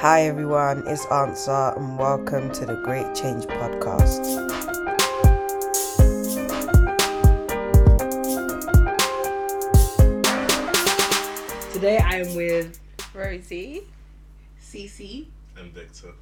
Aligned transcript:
Hi 0.00 0.22
everyone, 0.22 0.82
it's 0.86 1.06
Answer 1.06 1.72
and 1.76 1.98
welcome 1.98 2.50
to 2.52 2.66
the 2.66 2.74
Great 2.84 3.14
Change 3.14 3.44
Podcast. 3.44 4.48
Today 11.72 11.98
I 11.98 12.16
am 12.16 12.34
with, 12.34 12.78
Rosie. 13.14 13.82
Cece. 14.62 15.26
and 15.56 15.72
Victor. 15.72 16.12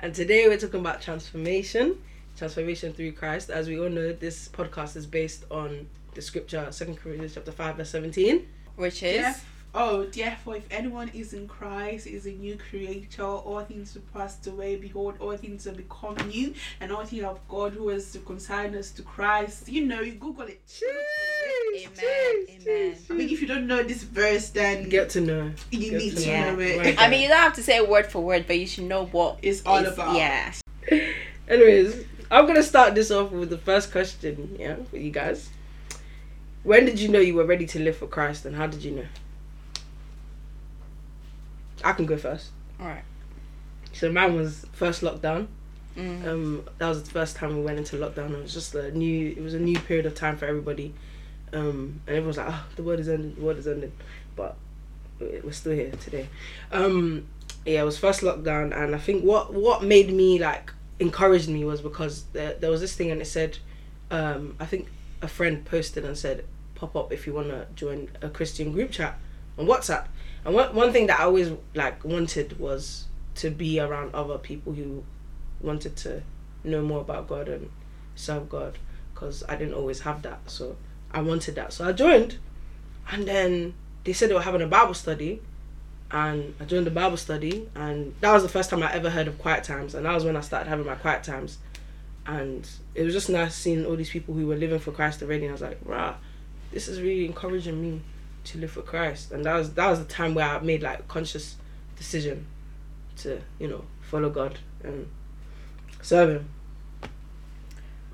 and 0.00 0.14
today 0.14 0.48
we're 0.48 0.58
talking 0.58 0.80
about 0.80 1.00
transformation, 1.00 1.96
transformation 2.36 2.92
through 2.92 3.12
Christ. 3.12 3.50
As 3.50 3.68
we 3.68 3.78
all 3.78 3.88
know, 3.88 4.12
this 4.12 4.48
podcast 4.48 4.96
is 4.96 5.06
based 5.06 5.44
on 5.50 5.86
the 6.14 6.22
scripture, 6.22 6.66
Second 6.70 6.96
Corinthians 6.96 7.34
chapter 7.34 7.52
five, 7.52 7.76
verse 7.76 7.90
seventeen. 7.90 8.48
Which 8.76 9.02
is 9.02 9.24
Theref- 9.24 9.44
oh, 9.74 10.04
therefore, 10.06 10.56
if 10.56 10.64
anyone 10.70 11.10
is 11.14 11.32
in 11.34 11.46
Christ, 11.48 12.06
is 12.06 12.26
a 12.26 12.30
new 12.32 12.56
creator. 12.56 13.22
All 13.24 13.62
things 13.64 13.94
have 13.94 14.12
passed 14.12 14.46
away. 14.46 14.76
Behold, 14.76 15.14
all 15.20 15.36
things 15.36 15.64
have 15.64 15.76
become 15.76 16.16
new, 16.28 16.54
and 16.80 16.90
all 16.92 17.04
things 17.04 17.24
of 17.24 17.38
God 17.48 17.72
who 17.74 17.88
has 17.88 18.16
reconciled 18.16 18.74
us 18.74 18.90
to 18.92 19.02
Christ. 19.02 19.68
You 19.68 19.86
know, 19.86 20.00
you 20.00 20.12
Google 20.12 20.46
it. 20.46 20.60
Amen, 21.76 22.46
amen. 22.50 22.96
I 23.10 23.12
mean, 23.12 23.28
if 23.28 23.40
you 23.40 23.46
don't 23.46 23.66
know 23.66 23.82
this 23.82 24.02
verse, 24.02 24.48
then 24.50 24.88
Get 24.88 25.10
to 25.10 25.20
know. 25.20 25.50
you 25.70 25.90
get 25.90 25.98
need 25.98 26.16
to 26.16 26.22
to 26.24 26.28
know. 26.40 26.54
know 26.54 26.60
it. 26.60 26.78
Right. 26.78 27.00
I 27.00 27.08
mean, 27.08 27.22
you 27.22 27.28
don't 27.28 27.38
have 27.38 27.54
to 27.54 27.62
say 27.62 27.80
word 27.80 28.06
for 28.06 28.20
word, 28.20 28.46
but 28.46 28.58
you 28.58 28.66
should 28.66 28.84
know 28.84 29.06
what 29.06 29.38
It's 29.42 29.62
all 29.64 29.78
is- 29.84 29.92
about. 29.92 30.16
Yeah. 30.16 30.52
Anyways, 31.48 32.04
I'm 32.30 32.46
gonna 32.46 32.62
start 32.62 32.94
this 32.94 33.10
off 33.10 33.30
with 33.30 33.50
the 33.50 33.58
first 33.58 33.92
question, 33.92 34.56
yeah, 34.58 34.76
for 34.90 34.96
you 34.98 35.10
guys. 35.10 35.48
When 36.64 36.84
did 36.84 36.98
you 37.00 37.08
know 37.08 37.20
you 37.20 37.34
were 37.34 37.44
ready 37.46 37.66
to 37.66 37.78
live 37.78 37.96
for 37.96 38.06
Christ, 38.06 38.44
and 38.44 38.54
how 38.56 38.66
did 38.66 38.82
you 38.82 38.90
know? 38.92 39.06
I 41.84 41.92
can 41.92 42.06
go 42.06 42.16
first. 42.16 42.50
All 42.80 42.86
right. 42.86 43.02
So 43.92 44.10
mine 44.12 44.34
was 44.36 44.64
first 44.72 45.02
lockdown. 45.02 45.46
Mm. 45.96 46.26
Um, 46.26 46.64
that 46.78 46.88
was 46.88 47.02
the 47.02 47.10
first 47.10 47.36
time 47.36 47.56
we 47.56 47.62
went 47.64 47.78
into 47.78 47.96
lockdown. 47.96 48.30
It 48.32 48.42
was 48.42 48.54
just 48.54 48.74
a 48.74 48.92
new. 48.96 49.30
It 49.30 49.40
was 49.42 49.54
a 49.54 49.58
new 49.58 49.78
period 49.78 50.06
of 50.06 50.14
time 50.14 50.36
for 50.36 50.46
everybody. 50.46 50.94
Um, 51.52 52.00
and 52.06 52.16
everyone 52.16 52.28
was 52.28 52.36
like, 52.36 52.46
"Oh, 52.50 52.66
the 52.76 52.82
world 52.82 53.00
is 53.00 53.08
ending. 53.08 53.34
The 53.34 53.40
world 53.40 53.58
is 53.58 53.66
ending," 53.66 53.92
but 54.36 54.56
we- 55.18 55.40
we're 55.42 55.52
still 55.52 55.72
here 55.72 55.90
today. 55.92 56.28
Um, 56.70 57.26
yeah, 57.66 57.82
it 57.82 57.84
was 57.84 57.98
first 57.98 58.20
lockdown, 58.20 58.76
and 58.76 58.94
I 58.94 58.98
think 58.98 59.24
what 59.24 59.52
what 59.52 59.82
made 59.82 60.12
me 60.12 60.38
like 60.38 60.72
encouraged 61.00 61.48
me 61.48 61.64
was 61.64 61.80
because 61.80 62.24
there, 62.32 62.54
there 62.54 62.70
was 62.70 62.80
this 62.80 62.94
thing, 62.94 63.10
and 63.10 63.20
it 63.20 63.26
said, 63.26 63.58
um, 64.10 64.56
I 64.60 64.66
think 64.66 64.88
a 65.22 65.28
friend 65.28 65.64
posted 65.64 66.04
and 66.04 66.16
said, 66.16 66.44
"Pop 66.76 66.94
up 66.94 67.12
if 67.12 67.26
you 67.26 67.32
want 67.32 67.48
to 67.48 67.66
join 67.74 68.08
a 68.22 68.28
Christian 68.28 68.70
group 68.72 68.90
chat 68.92 69.18
on 69.58 69.66
WhatsApp." 69.66 70.06
And 70.44 70.54
one 70.54 70.74
one 70.74 70.92
thing 70.92 71.06
that 71.08 71.20
I 71.20 71.24
always 71.24 71.52
like 71.74 72.04
wanted 72.04 72.58
was 72.58 73.04
to 73.36 73.50
be 73.50 73.78
around 73.80 74.14
other 74.14 74.38
people 74.38 74.72
who 74.72 75.04
wanted 75.60 75.96
to 75.96 76.22
know 76.64 76.82
more 76.82 77.00
about 77.00 77.28
God 77.28 77.48
and 77.48 77.70
serve 78.14 78.48
God 78.48 78.78
because 79.14 79.42
I 79.48 79.56
didn't 79.56 79.74
always 79.74 80.00
have 80.00 80.22
that. 80.22 80.40
So 80.46 80.76
I 81.12 81.22
wanted 81.22 81.54
that. 81.56 81.72
So 81.72 81.88
I 81.88 81.92
joined, 81.92 82.38
and 83.10 83.26
then 83.26 83.74
they 84.04 84.12
said 84.12 84.30
they 84.30 84.34
were 84.34 84.42
having 84.42 84.62
a 84.62 84.66
Bible 84.66 84.94
study, 84.94 85.40
and 86.10 86.54
I 86.60 86.64
joined 86.64 86.86
the 86.86 86.90
Bible 86.90 87.16
study, 87.16 87.68
and 87.74 88.14
that 88.20 88.32
was 88.32 88.42
the 88.42 88.48
first 88.48 88.70
time 88.70 88.82
I 88.82 88.92
ever 88.92 89.10
heard 89.10 89.28
of 89.28 89.38
quiet 89.38 89.64
times, 89.64 89.94
and 89.94 90.06
that 90.06 90.14
was 90.14 90.24
when 90.24 90.36
I 90.36 90.40
started 90.40 90.68
having 90.68 90.86
my 90.86 90.94
quiet 90.94 91.24
times, 91.24 91.58
and 92.26 92.68
it 92.94 93.02
was 93.02 93.12
just 93.12 93.28
nice 93.28 93.54
seeing 93.54 93.84
all 93.86 93.96
these 93.96 94.10
people 94.10 94.34
who 94.34 94.46
were 94.46 94.56
living 94.56 94.78
for 94.78 94.92
Christ 94.92 95.22
already, 95.22 95.44
and 95.44 95.50
I 95.50 95.52
was 95.52 95.62
like, 95.62 95.78
rah, 95.84 96.14
this 96.70 96.88
is 96.88 97.00
really 97.00 97.26
encouraging 97.26 97.80
me 97.80 98.02
to 98.44 98.58
live 98.58 98.70
for 98.70 98.82
Christ, 98.82 99.32
and 99.32 99.44
that 99.44 99.54
was 99.54 99.72
that 99.74 99.88
was 99.88 99.98
the 99.98 100.04
time 100.04 100.34
where 100.34 100.46
I 100.48 100.60
made 100.60 100.82
like 100.82 101.00
a 101.00 101.02
conscious 101.04 101.56
decision 101.96 102.46
to 103.18 103.40
you 103.58 103.68
know 103.68 103.84
follow 104.02 104.30
God 104.30 104.58
and 104.82 105.08
serve 106.02 106.30
Him. 106.30 106.48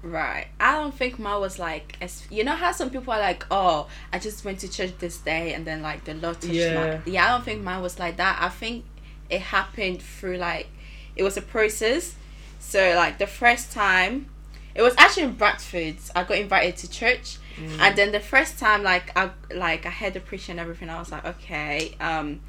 Right. 0.03 0.48
I 0.61 0.72
don't 0.72 0.92
think 0.94 1.19
mine 1.19 1.41
was 1.41 1.58
like 1.58 1.97
as 2.00 2.27
you 2.31 2.44
know 2.44 2.53
how 2.54 2.72
some 2.72 2.91
people 2.91 3.12
are 3.15 3.21
like, 3.21 3.47
oh, 3.50 3.88
I 4.12 4.19
just 4.19 4.44
went 4.44 4.59
to 4.60 4.69
church 4.69 4.93
this 4.98 5.16
day 5.19 5.54
and 5.54 5.66
then 5.66 5.81
like 5.81 6.04
the 6.04 6.12
Lord 6.15 6.41
touched 6.41 6.53
Yeah. 6.53 7.00
my 7.04 7.10
yeah. 7.10 7.27
I 7.27 7.28
don't 7.31 7.44
think 7.44 7.62
mine 7.62 7.81
was 7.81 7.98
like 7.98 8.19
that. 8.19 8.38
I 8.41 8.50
think 8.50 8.84
it 9.31 9.41
happened 9.41 10.03
through 10.03 10.37
like 10.37 10.69
it 11.16 11.22
was 11.22 11.37
a 11.38 11.43
process. 11.43 12.16
So 12.60 12.94
like 12.97 13.16
the 13.19 13.27
first 13.27 13.72
time, 13.72 14.28
it 14.75 14.82
was 14.82 14.94
actually 14.98 15.22
in 15.25 15.32
Bradford. 15.32 15.97
I 16.15 16.25
got 16.25 16.37
invited 16.37 16.77
to 16.78 16.91
church, 16.91 17.38
and 17.81 17.97
then 17.97 18.12
the 18.12 18.20
first 18.20 18.59
time 18.59 18.82
like 18.82 19.16
I 19.16 19.31
like 19.54 19.87
I 19.87 19.91
heard 19.91 20.15
the 20.15 20.20
preaching 20.20 20.53
and 20.53 20.60
everything. 20.60 20.88
I 20.91 20.98
was 20.98 21.12
like, 21.12 21.25
okay, 21.25 21.94
um, 22.00 22.41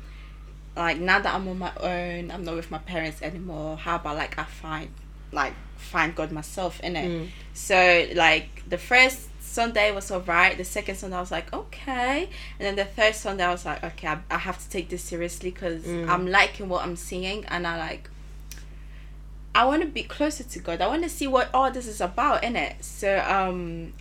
like 0.75 0.99
now 0.99 1.19
that 1.19 1.33
I'm 1.33 1.47
on 1.47 1.59
my 1.59 1.71
own, 1.79 2.31
I'm 2.31 2.43
not 2.43 2.55
with 2.55 2.71
my 2.71 2.79
parents 2.79 3.21
anymore. 3.21 3.77
How 3.77 3.95
about 3.97 4.15
like 4.17 4.37
I 4.39 4.43
find 4.43 4.89
like 5.31 5.53
find 5.77 6.15
God 6.15 6.31
myself 6.31 6.79
in 6.81 6.95
it. 6.95 7.09
Mm. 7.09 7.27
So 7.53 8.07
like 8.15 8.63
the 8.69 8.77
first 8.77 9.29
Sunday 9.41 9.91
was 9.91 10.11
alright. 10.11 10.57
The 10.57 10.63
second 10.65 10.95
Sunday 10.95 11.15
I 11.17 11.19
was 11.21 11.31
like 11.31 11.53
okay, 11.53 12.29
and 12.59 12.65
then 12.65 12.75
the 12.75 12.85
third 12.85 13.15
Sunday 13.15 13.43
I 13.43 13.51
was 13.51 13.65
like 13.65 13.83
okay, 13.83 14.07
I, 14.07 14.17
I 14.31 14.37
have 14.37 14.57
to 14.63 14.69
take 14.69 14.89
this 14.89 15.03
seriously 15.03 15.51
because 15.51 15.83
Mm. 15.83 16.09
I'm 16.09 16.27
liking 16.27 16.67
what 16.69 16.83
I'm 16.83 16.95
seeing 16.95 17.45
and 17.45 17.65
I 17.67 17.77
like. 17.77 18.09
I 19.53 19.63
want 19.65 19.81
to 19.83 19.87
be 19.87 20.03
closer 20.03 20.43
to 20.43 20.59
God. 20.59 20.81
I 20.81 20.87
want 20.87 21.03
to 21.03 21.09
see 21.09 21.27
what 21.27 21.49
all 21.53 21.71
this 21.71 21.87
is 21.87 22.01
about 22.01 22.43
in 22.43 22.57
it. 22.57 22.83
So 22.83 23.19
um, 23.25 23.93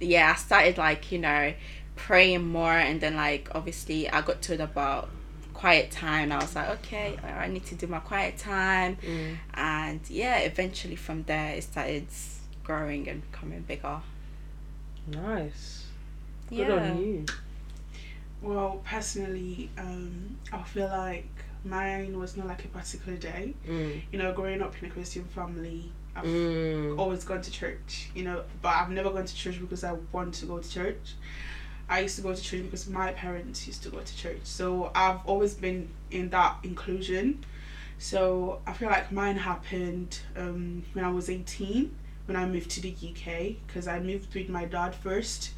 yeah, 0.00 0.32
I 0.34 0.38
started 0.38 0.78
like 0.78 1.10
you 1.12 1.18
know 1.18 1.54
praying 1.96 2.46
more, 2.46 2.72
and 2.72 3.00
then 3.00 3.16
like 3.16 3.48
obviously 3.54 4.08
I 4.08 4.20
got 4.22 4.42
told 4.42 4.60
about 4.60 5.10
quiet 5.54 5.90
time. 5.90 6.24
And 6.24 6.34
I 6.34 6.38
was 6.38 6.54
like 6.54 6.68
okay, 6.80 7.16
I 7.24 7.48
need 7.48 7.66
to 7.66 7.74
do 7.74 7.86
my 7.86 7.98
quiet 8.00 8.38
time 8.38 8.96
Mm. 9.04 9.36
and 9.54 10.00
yeah 10.08 10.38
eventually 10.38 10.94
from 10.96 11.24
there 11.24 11.54
it 11.54 11.62
started 11.64 12.06
growing 12.62 13.08
and 13.08 13.22
becoming 13.30 13.62
bigger 13.62 14.00
Nice. 15.06 15.86
Good 16.48 16.58
yeah 16.68 16.72
on 16.90 16.98
you. 16.98 17.24
Well, 18.40 18.80
personally, 18.84 19.70
um, 19.76 20.36
I 20.52 20.62
feel 20.62 20.86
like 20.88 21.28
mine 21.68 22.18
was 22.18 22.36
not 22.36 22.46
like 22.46 22.64
a 22.64 22.68
particular 22.68 23.16
day. 23.18 23.54
Mm. 23.68 24.02
You 24.12 24.18
know, 24.18 24.32
growing 24.32 24.62
up 24.62 24.74
in 24.80 24.88
a 24.88 24.92
Christian 24.92 25.24
family, 25.24 25.92
I've 26.16 26.24
Mm. 26.24 26.98
always 26.98 27.24
gone 27.24 27.42
to 27.42 27.50
church, 27.50 28.10
you 28.14 28.24
know, 28.24 28.42
but 28.62 28.70
I've 28.74 28.90
never 28.90 29.10
gone 29.10 29.24
to 29.26 29.34
church 29.34 29.60
because 29.60 29.84
I 29.84 29.92
want 30.12 30.34
to 30.34 30.46
go 30.46 30.58
to 30.58 30.68
church. 30.68 31.14
I 31.88 32.00
used 32.00 32.16
to 32.16 32.22
go 32.22 32.34
to 32.34 32.42
church 32.42 32.62
because 32.64 32.88
my 32.88 33.12
parents 33.12 33.66
used 33.66 33.82
to 33.84 33.90
go 33.90 34.00
to 34.00 34.16
church. 34.16 34.40
So 34.44 34.90
I've 34.94 35.24
always 35.26 35.54
been 35.54 35.88
in 36.10 36.28
that 36.30 36.56
inclusion. 36.62 37.44
So 37.98 38.60
I 38.66 38.72
feel 38.74 38.90
like 38.90 39.10
mine 39.10 39.36
happened 39.36 40.20
um, 40.36 40.82
when 40.92 41.04
I 41.04 41.10
was 41.10 41.30
18, 41.30 41.94
when 42.26 42.36
I 42.36 42.46
moved 42.46 42.70
to 42.72 42.80
the 42.80 42.90
UK, 42.90 43.56
because 43.66 43.88
I 43.88 44.00
moved 44.00 44.34
with 44.34 44.48
my 44.48 44.66
dad 44.66 44.94
first. 44.94 45.52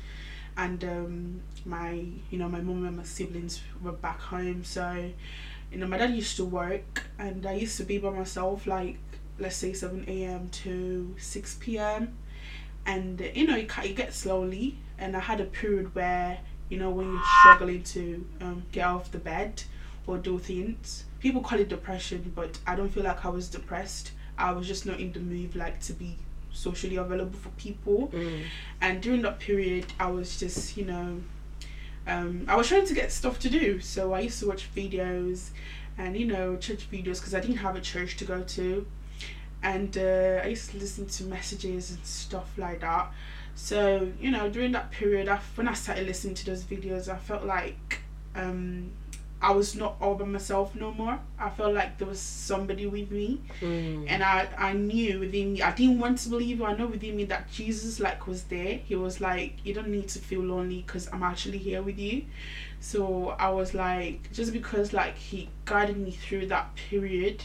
And 0.57 0.83
um, 0.85 1.41
my, 1.65 2.05
you 2.31 2.39
know, 2.39 2.49
my 2.49 2.61
mom 2.61 2.85
and 2.87 2.97
my 2.97 3.03
siblings 3.03 3.61
were 3.83 3.93
back 3.93 4.21
home. 4.21 4.63
So, 4.65 5.11
you 5.73 5.79
know, 5.79 5.87
my 5.87 5.99
dad 5.99 6.11
used 6.11 6.37
to 6.37 6.45
work 6.45 7.05
and 7.19 7.47
I 7.47 7.55
used 7.55 7.77
to 7.79 7.85
be 7.85 7.99
by 7.99 8.11
myself 8.11 8.67
like 8.67 8.99
let's 9.41 9.57
say 9.57 9.73
7 9.73 10.05
a.m. 10.07 10.49
to 10.51 11.15
6 11.19 11.57
p.m. 11.61 12.17
And 12.87 13.21
you 13.35 13.47
know, 13.47 13.57
you, 13.57 13.67
ca- 13.67 13.83
you 13.83 13.95
get 13.95 14.15
slowly. 14.15 14.79
And 14.99 15.17
I 15.17 15.21
had 15.21 15.41
a 15.41 15.45
period 15.45 15.95
where, 15.95 16.39
you 16.69 16.79
know, 16.79 16.91
when 16.91 17.07
you're 17.07 17.23
struggling 17.41 17.83
to 17.85 18.27
um, 18.43 18.63
get 18.71 18.85
out 18.85 19.03
of 19.03 19.13
the 19.13 19.19
bed 19.19 19.63
or 20.07 20.19
do 20.19 20.39
things, 20.39 21.05
people 21.21 21.41
call 21.41 21.59
it 21.59 21.69
depression, 21.69 22.33
but 22.35 22.59
I 22.67 22.77
don't 22.77 22.91
feel 22.91 23.05
like 23.05 23.25
I 23.25 23.31
was 23.31 23.49
depressed. 23.49 24.13
I 24.37 24.53
was 24.53 24.67
just 24.67 24.85
not 24.85 25.01
in 25.01 25.13
the 25.13 25.21
mood 25.21 25.57
like 25.57 25.81
to 25.83 25.95
be 25.95 26.17
socially 26.53 26.97
available 26.97 27.39
for 27.39 27.51
people. 27.51 28.09
Mm. 28.09 28.45
And 28.81 29.01
during 29.01 29.23
that 29.23 29.39
period, 29.39 29.87
I 29.99 30.11
was 30.11 30.39
just, 30.39 30.77
you 30.77 30.85
know, 30.85 31.21
um, 32.11 32.45
I 32.49 32.57
was 32.57 32.69
trying 32.69 32.87
to 32.87 32.95
get 32.95 33.13
stuff 33.13 33.39
to 33.41 33.49
do. 33.49 33.81
So 33.81 34.13
I 34.13 34.21
used 34.21 34.41
to 34.41 34.49
watch 34.49 34.69
videos 34.75 35.51
and, 35.97 36.17
you 36.17 36.27
know, 36.27 36.57
church 36.57 36.91
videos 36.91 37.21
because 37.21 37.35
I 37.35 37.41
didn't 37.41 37.59
have 37.59 37.77
a 37.77 37.81
church 37.81 38.17
to 38.19 38.25
go 38.25 38.43
to. 38.43 38.87
And 39.63 39.97
uh, 39.97 40.41
I 40.43 40.47
used 40.49 40.71
to 40.71 40.79
listen 40.79 41.07
to 41.07 41.25
messages 41.25 41.93
and 41.93 42.05
stuff 42.05 42.51
like 42.59 42.81
that. 42.81 43.13
So, 43.55 44.11
you 44.21 44.31
know, 44.31 44.51
during 44.51 44.73
that 44.73 44.91
period, 44.91 45.29
I, 45.29 45.39
when 45.55 45.69
I 45.69 45.75
started 45.75 46.07
listening 46.07 46.35
to 46.35 46.47
those 46.47 46.65
videos, 46.65 47.09
I 47.09 47.17
felt 47.17 47.45
like 47.45 48.01
um, 48.35 48.91
I 49.43 49.53
was 49.53 49.75
not 49.75 49.97
all 50.03 50.17
by 50.17 50.27
myself 50.27 50.75
no 50.75 50.93
more. 50.93 51.19
I 51.39 51.49
felt 51.51 51.73
like 51.73 51.97
there 51.99 52.07
was 52.09 52.21
somebody 52.21 52.87
with 52.87 53.11
me 53.11 53.41
Mm. 53.63 54.05
and 54.09 54.23
I, 54.23 54.49
I 54.59 54.73
knew 54.75 55.21
within 55.21 55.55
me 55.55 55.63
I 55.63 55.73
didn't 55.73 55.99
want 55.99 56.19
to 56.19 56.29
believe 56.29 56.61
I 56.63 56.75
know 56.75 56.87
within 56.87 57.17
me 57.17 57.25
that 57.25 57.51
Jesus 57.51 58.01
like 58.01 58.27
was 58.27 58.45
there 58.45 58.75
he 58.85 58.97
was 58.97 59.21
like 59.21 59.55
you 59.65 59.73
don't 59.75 59.89
need 59.89 60.09
to 60.09 60.19
feel 60.19 60.43
lonely 60.43 60.83
because 60.87 61.09
I'm 61.13 61.23
actually 61.23 61.59
here 61.59 61.83
with 61.83 61.99
you 61.99 62.25
so 62.81 63.31
I 63.39 63.51
was 63.51 63.73
like 63.75 64.31
just 64.33 64.53
because 64.53 64.93
like 64.93 65.17
he 65.17 65.49
guided 65.65 65.97
me 65.97 66.11
through 66.11 66.47
that 66.49 66.75
period 66.77 67.45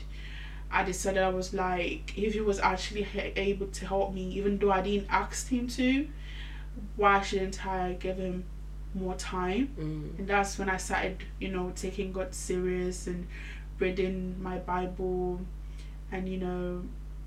I 0.71 0.83
decided 0.83 1.23
I 1.23 1.29
was 1.29 1.53
like 1.53 2.17
if 2.17 2.33
he 2.33 2.41
was 2.41 2.59
actually 2.59 3.07
able 3.37 3.67
to 3.67 3.87
help 3.87 4.13
me 4.13 4.29
even 4.33 4.57
though 4.59 4.71
I 4.71 4.81
didn't 4.81 5.07
ask 5.09 5.47
him 5.47 5.67
to 5.69 6.07
why 6.97 7.21
shouldn't 7.21 7.65
I 7.65 7.93
give 7.93 8.17
him 8.17 8.43
more 8.95 9.15
time 9.15 9.67
Mm. 9.79 10.17
and 10.19 10.27
that's 10.27 10.57
when 10.57 10.69
I 10.69 10.77
started, 10.77 11.17
you 11.39 11.49
know, 11.49 11.71
taking 11.75 12.11
God 12.13 12.33
serious 12.33 13.07
and 13.07 13.27
reading 13.79 14.41
my 14.41 14.57
Bible, 14.57 15.41
and 16.11 16.27
you 16.29 16.37
know, 16.37 16.83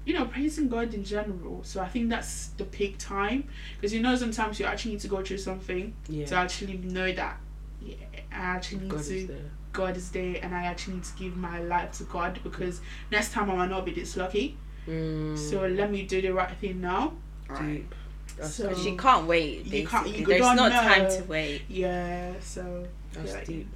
you 0.06 0.14
know, 0.14 0.24
praising 0.24 0.68
God 0.68 0.94
in 0.94 1.04
general. 1.04 1.60
So 1.64 1.80
I 1.82 1.88
think 1.88 2.08
that's 2.08 2.48
the 2.56 2.64
peak 2.64 2.96
time 2.98 3.44
because 3.76 3.92
you 3.92 4.00
know 4.00 4.16
sometimes 4.16 4.58
you 4.58 4.64
actually 4.66 4.92
need 4.92 5.00
to 5.00 5.08
go 5.08 5.22
through 5.22 5.38
something 5.38 5.94
Yeah. 6.08 6.24
to 6.26 6.34
actually 6.36 6.78
know 6.78 7.12
that 7.12 7.38
yeah, 7.82 7.94
I 8.32 8.36
actually 8.56 8.80
need 8.80 8.90
God 8.90 9.04
to 9.04 9.14
is. 9.16 9.30
God 9.72 9.96
is 9.96 10.10
there 10.10 10.36
and 10.42 10.54
I 10.54 10.64
actually 10.64 10.94
need 10.94 11.04
to 11.04 11.16
give 11.18 11.36
my 11.36 11.60
life 11.60 11.92
to 11.98 12.04
God 12.04 12.40
because 12.42 12.80
next 13.12 13.32
time 13.32 13.50
I 13.50 13.54
might 13.56 13.68
not 13.70 13.84
be 13.84 13.92
this 13.92 14.16
lucky. 14.16 14.56
Mm, 14.88 15.36
So 15.36 15.66
let 15.66 15.90
me 15.90 16.02
do 16.04 16.22
the 16.22 16.30
right 16.30 16.56
thing 16.56 16.80
now. 16.80 17.12
deep. 17.60 17.90
That's, 17.90 17.97
So- 18.42 18.68
Because 18.68 18.86
you 18.86 18.96
can't 18.96 19.26
wait. 19.26 19.66
You 19.66 19.86
can't- 19.86 20.08
you 20.08 20.24
There's 20.26 20.40
don't 20.40 20.56
no 20.56 20.68
know. 20.68 20.74
time 20.82 21.08
to 21.10 21.22
wait. 21.24 21.62
Yeah, 21.68 22.32
so 22.40 22.86
that's 23.12 23.32
yeah. 23.34 23.44
deep. 23.44 23.68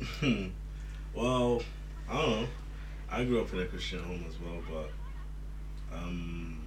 Well, 1.14 1.62
I 2.08 2.20
don't 2.22 2.30
know. 2.42 2.46
I 3.10 3.24
grew 3.24 3.40
up 3.40 3.52
in 3.52 3.60
a 3.60 3.64
Christian 3.66 4.00
home 4.00 4.24
as 4.28 4.34
well, 4.38 4.60
but 4.70 5.96
um, 5.96 6.60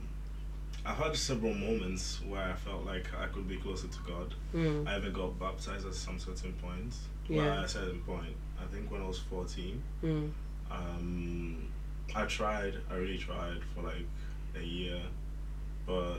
I've 0.86 0.98
had 0.98 1.16
several 1.16 1.54
moments 1.54 2.20
where 2.28 2.42
I 2.42 2.54
felt 2.54 2.86
like 2.86 3.06
I 3.18 3.28
could 3.28 3.48
be 3.48 3.58
closer 3.58 3.88
to 3.88 4.00
God. 4.06 4.34
Mm. 4.54 4.88
I 4.88 4.98
even 4.98 5.14
got 5.14 5.40
baptized 5.40 5.86
at 5.86 5.94
some 5.94 6.20
certain 6.20 6.54
points. 6.54 7.00
Yeah. 7.30 7.44
Well, 7.46 7.60
at 7.60 7.66
a 7.66 7.70
certain 7.70 8.02
point, 8.02 8.36
I 8.62 8.66
think 8.74 8.92
when 8.92 9.02
I 9.02 9.08
was 9.08 9.20
14, 9.20 9.82
Mm. 10.04 10.32
um, 10.72 11.68
I 12.16 12.26
tried, 12.26 12.74
I 12.90 12.96
really 12.96 13.18
tried 13.20 13.60
for 13.74 13.84
like 13.84 14.06
a 14.60 14.64
year, 14.64 15.00
but 15.86 16.16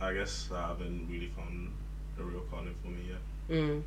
I 0.00 0.12
guess 0.12 0.48
I 0.54 0.68
haven't 0.68 1.08
really 1.10 1.28
found 1.36 1.72
a 2.18 2.22
real 2.22 2.40
calling 2.50 2.74
for 2.82 2.88
me 2.88 3.08
yet. 3.08 3.56
Mm. 3.56 3.82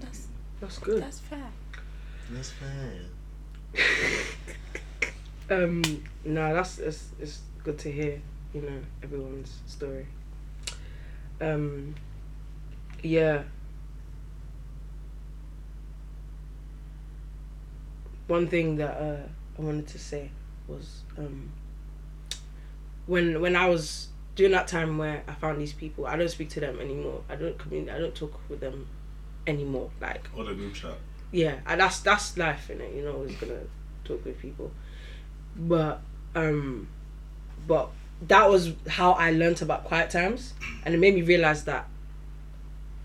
That's 0.00 0.26
That's 0.60 0.78
good. 0.78 1.02
that's 1.02 1.20
fair. 1.20 1.50
That's 2.30 2.50
fair. 2.52 2.92
Um, 5.48 5.82
no, 6.24 6.52
that's 6.52 6.78
it's, 6.80 7.10
it's 7.20 7.40
good 7.62 7.78
to 7.78 7.92
hear. 7.92 8.20
You 8.52 8.62
know 8.62 8.80
everyone's 9.00 9.60
story. 9.66 10.06
Um, 11.40 11.94
yeah. 13.02 13.44
One 18.26 18.48
thing 18.48 18.76
that 18.78 18.96
uh, 19.00 19.28
I 19.56 19.62
wanted 19.62 19.86
to 19.88 19.98
say 20.00 20.30
was 20.66 21.02
um, 21.16 21.52
when 23.06 23.40
when 23.40 23.54
I 23.54 23.68
was 23.68 24.08
during 24.36 24.52
that 24.52 24.68
time 24.68 24.98
where 24.98 25.22
I 25.26 25.32
found 25.34 25.60
these 25.60 25.72
people, 25.72 26.06
I 26.06 26.16
don't 26.16 26.28
speak 26.30 26.50
to 26.50 26.60
them 26.60 26.78
anymore. 26.80 27.22
I 27.28 27.34
don't 27.36 27.58
communicate. 27.58 27.94
I 27.94 27.98
don't 27.98 28.14
talk 28.14 28.38
with 28.48 28.60
them 28.60 28.86
anymore. 29.46 29.90
Like 30.00 30.28
Or 30.36 30.44
the 30.44 30.54
group 30.54 30.74
chat. 30.74 30.94
yeah, 31.32 31.56
and 31.66 31.80
that's 31.80 32.00
that's 32.00 32.36
life 32.38 32.70
in 32.70 32.80
it. 32.80 32.94
You 32.94 33.02
know, 33.02 33.14
always 33.14 33.34
gonna 33.36 33.60
talk 34.04 34.24
with 34.24 34.38
people, 34.40 34.70
but 35.56 36.00
um, 36.34 36.88
but 37.66 37.88
that 38.28 38.48
was 38.48 38.72
how 38.88 39.12
I 39.12 39.30
learnt 39.32 39.62
about 39.62 39.84
quiet 39.84 40.10
times, 40.10 40.54
and 40.84 40.94
it 40.94 40.98
made 40.98 41.14
me 41.14 41.22
realize 41.22 41.64
that 41.64 41.88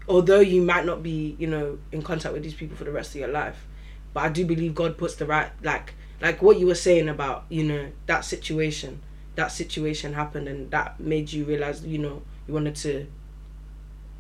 although 0.08 0.40
you 0.40 0.62
might 0.62 0.86
not 0.86 1.02
be, 1.04 1.36
you 1.40 1.48
know, 1.48 1.78
in 1.92 2.02
contact 2.02 2.34
with 2.34 2.44
these 2.44 2.54
people 2.54 2.76
for 2.76 2.84
the 2.84 2.92
rest 2.92 3.12
of 3.16 3.22
your 3.22 3.30
life, 3.30 3.66
but 4.14 4.22
I 4.24 4.30
do 4.30 4.46
believe 4.46 4.76
God 4.76 4.98
puts 4.98 5.16
the 5.16 5.26
right 5.26 5.50
like 5.64 5.94
like 6.22 6.42
what 6.42 6.60
you 6.60 6.68
were 6.68 6.76
saying 6.76 7.10
about 7.10 7.46
you 7.50 7.64
know 7.64 7.92
that 8.08 8.22
situation, 8.26 9.02
that 9.36 9.52
situation 9.52 10.14
happened, 10.14 10.48
and 10.48 10.72
that 10.72 11.00
made 11.00 11.32
you 11.32 11.46
realize 11.46 11.86
you 11.86 11.98
know 11.98 12.22
you 12.48 12.54
wanted 12.54 12.76
to 12.78 13.08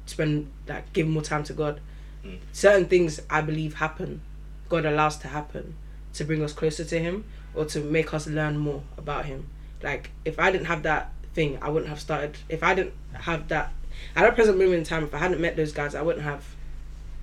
spend 0.05 0.51
like 0.67 0.91
give 0.93 1.07
more 1.07 1.21
time 1.21 1.43
to 1.45 1.53
God. 1.53 1.79
Mm. 2.25 2.39
Certain 2.51 2.85
things 2.85 3.19
I 3.29 3.41
believe 3.41 3.75
happen, 3.75 4.21
God 4.69 4.85
allows 4.85 5.17
to 5.17 5.27
happen 5.27 5.75
to 6.13 6.23
bring 6.23 6.43
us 6.43 6.53
closer 6.53 6.83
to 6.83 6.99
Him 6.99 7.25
or 7.53 7.65
to 7.65 7.79
make 7.79 8.13
us 8.13 8.27
learn 8.27 8.57
more 8.57 8.83
about 8.97 9.25
Him. 9.25 9.47
Like 9.81 10.11
if 10.25 10.39
I 10.39 10.51
didn't 10.51 10.67
have 10.67 10.83
that 10.83 11.11
thing, 11.33 11.57
I 11.61 11.69
wouldn't 11.69 11.89
have 11.89 11.99
started. 11.99 12.37
If 12.49 12.63
I 12.63 12.75
didn't 12.75 12.93
have 13.13 13.47
that 13.49 13.71
at 14.15 14.23
that 14.23 14.35
present 14.35 14.57
moment 14.57 14.77
in 14.79 14.83
time, 14.83 15.03
if 15.03 15.13
I 15.13 15.17
hadn't 15.17 15.41
met 15.41 15.55
those 15.55 15.71
guys, 15.71 15.95
I 15.95 16.01
wouldn't 16.01 16.23
have 16.23 16.55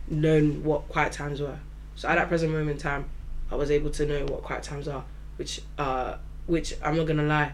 known 0.09 0.63
what 0.65 0.89
quiet 0.89 1.13
times 1.13 1.41
were. 1.41 1.59
So 1.97 2.09
at 2.09 2.17
that 2.17 2.29
present 2.29 2.53
moment 2.53 2.71
in 2.71 2.79
time, 2.79 3.07
I 3.51 3.57
was 3.57 3.71
able 3.71 3.91
to 3.91 4.07
know 4.07 4.25
what 4.27 4.43
quiet 4.43 4.63
times 4.63 4.89
are, 4.89 5.05
which 5.37 5.61
uh, 5.79 6.17
which 6.47 6.75
I'm 6.83 6.97
not 6.97 7.07
gonna 7.07 7.25
lie, 7.25 7.53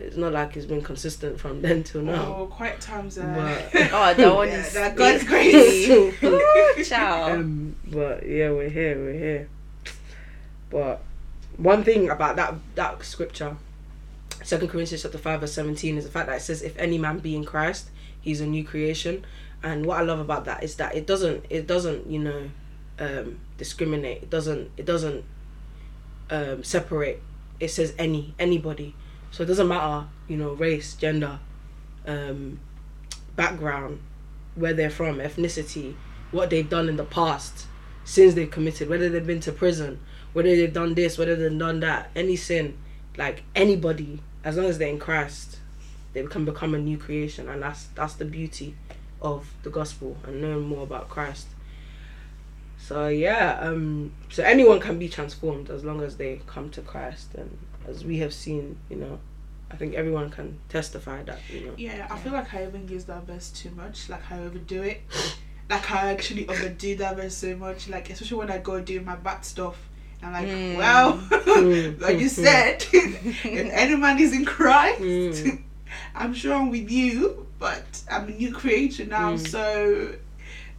it's 0.00 0.16
not 0.16 0.32
like 0.32 0.56
it's 0.56 0.66
been 0.66 0.82
consistent 0.82 1.38
from 1.40 1.62
then 1.66 1.82
till 1.82 2.02
now. 2.02 2.34
Oh, 2.36 2.46
quiet 2.46 2.80
times 2.80 3.18
are. 3.18 3.34
But- 3.34 3.70
Oh, 3.92 4.14
that 4.14 4.34
one 4.34 4.48
Yeah, 4.48 4.54
is 4.60 4.72
that 4.74 4.96
God's 4.96 5.24
crazy. 5.24 6.10
grace. 6.18 6.88
Ciao. 6.88 7.32
Um, 7.34 7.76
but 7.86 8.26
yeah, 8.26 8.50
we're 8.50 8.68
here, 8.68 8.96
we're 8.96 9.12
here. 9.18 9.48
But 10.70 11.02
one 11.56 11.82
thing 11.84 12.08
about 12.08 12.36
that 12.36 12.54
that 12.76 13.04
scripture, 13.04 13.56
Second 14.42 14.68
Corinthians 14.68 15.02
chapter 15.02 15.18
five 15.18 15.40
verse 15.40 15.52
seventeen, 15.52 15.96
is 15.98 16.04
the 16.04 16.10
fact 16.10 16.28
that 16.28 16.36
it 16.36 16.42
says, 16.42 16.62
"If 16.62 16.76
any 16.78 16.96
man 16.98 17.18
be 17.18 17.34
in 17.34 17.44
Christ, 17.44 17.90
he's 18.20 18.40
a 18.40 18.46
new 18.46 18.64
creation." 18.64 19.24
And 19.62 19.84
what 19.84 19.98
I 19.98 20.02
love 20.02 20.20
about 20.20 20.46
that 20.46 20.62
is 20.62 20.76
that 20.76 20.94
it 20.94 21.06
doesn't 21.06 21.44
it 21.50 21.66
doesn't 21.66 22.06
you 22.06 22.18
know 22.20 22.50
um, 22.98 23.40
discriminate. 23.58 24.22
It 24.22 24.30
doesn't 24.30 24.70
it 24.76 24.86
doesn't 24.86 25.24
um, 26.30 26.62
separate. 26.64 27.22
It 27.58 27.68
says 27.68 27.92
any 27.98 28.34
anybody, 28.38 28.94
so 29.30 29.42
it 29.42 29.46
doesn't 29.46 29.68
matter 29.68 30.06
you 30.30 30.36
know 30.36 30.52
race, 30.52 30.94
gender, 30.94 31.40
um, 32.06 32.60
background, 33.36 34.00
where 34.54 34.72
they're 34.72 34.90
from, 34.90 35.18
ethnicity, 35.18 35.94
what 36.30 36.50
they've 36.50 36.70
done 36.70 36.88
in 36.88 36.96
the 36.96 37.04
past, 37.04 37.66
sins 38.04 38.34
they've 38.34 38.50
committed, 38.50 38.88
whether 38.88 39.08
they've 39.08 39.26
been 39.26 39.40
to 39.40 39.52
prison, 39.52 40.00
whether 40.32 40.54
they've 40.54 40.72
done 40.72 40.94
this, 40.94 41.18
whether 41.18 41.34
they've 41.34 41.58
done 41.58 41.80
that, 41.80 42.10
any 42.14 42.36
sin, 42.36 42.78
like 43.16 43.42
anybody, 43.56 44.20
as 44.44 44.56
long 44.56 44.66
as 44.66 44.78
they're 44.78 44.88
in 44.88 44.98
Christ, 44.98 45.58
they 46.12 46.22
can 46.24 46.44
become 46.44 46.74
a 46.74 46.78
new 46.78 46.96
creation, 46.96 47.48
and 47.48 47.62
that's 47.62 47.86
that's 47.94 48.14
the 48.14 48.24
beauty 48.24 48.76
of 49.20 49.52
the 49.64 49.70
gospel 49.70 50.16
and 50.24 50.40
knowing 50.40 50.66
more 50.66 50.84
about 50.84 51.08
Christ. 51.08 51.48
So 52.78 53.08
yeah, 53.08 53.58
um, 53.60 54.12
so 54.30 54.42
anyone 54.42 54.80
can 54.80 54.98
be 54.98 55.08
transformed 55.08 55.70
as 55.70 55.84
long 55.84 56.02
as 56.02 56.16
they 56.16 56.40
come 56.46 56.70
to 56.70 56.80
Christ, 56.80 57.34
and 57.34 57.58
as 57.88 58.04
we 58.04 58.18
have 58.18 58.32
seen, 58.32 58.76
you 58.88 58.96
know, 58.96 59.18
I 59.70 59.76
think 59.76 59.94
everyone 59.94 60.30
can 60.30 60.58
testify 60.68 61.22
that, 61.24 61.38
you 61.48 61.66
know. 61.66 61.74
Yeah, 61.76 62.06
I 62.10 62.18
feel 62.18 62.32
like 62.32 62.52
I 62.54 62.66
even 62.66 62.88
use 62.88 63.04
that 63.04 63.24
verse 63.26 63.50
too 63.50 63.70
much. 63.70 64.08
Like 64.08 64.22
I 64.30 64.38
overdo 64.40 64.82
it. 64.82 65.00
Like 65.68 65.90
I 65.92 66.10
actually 66.10 66.48
overdo 66.48 66.96
that 66.96 67.16
verse 67.16 67.34
so 67.36 67.56
much. 67.56 67.88
Like 67.88 68.10
especially 68.10 68.38
when 68.38 68.50
I 68.50 68.58
go 68.58 68.80
do 68.80 69.00
my 69.00 69.14
bad 69.16 69.44
stuff. 69.44 69.76
I'm 70.22 70.32
like, 70.32 70.48
Mm. 70.48 70.76
well, 70.76 71.12
Mm. 71.18 72.00
like 72.06 72.18
you 72.18 72.28
said, 72.28 72.84
if 72.92 73.44
any 73.46 73.96
man 73.96 74.18
is 74.18 74.32
in 74.34 74.44
Christ, 74.44 75.00
Mm. 75.00 75.62
I'm 76.14 76.34
sure 76.34 76.54
I'm 76.54 76.68
with 76.70 76.90
you, 76.90 77.46
but 77.58 78.02
I'm 78.10 78.28
a 78.28 78.30
new 78.32 78.52
creature 78.52 79.06
now, 79.06 79.34
Mm. 79.34 79.48
so 79.48 80.14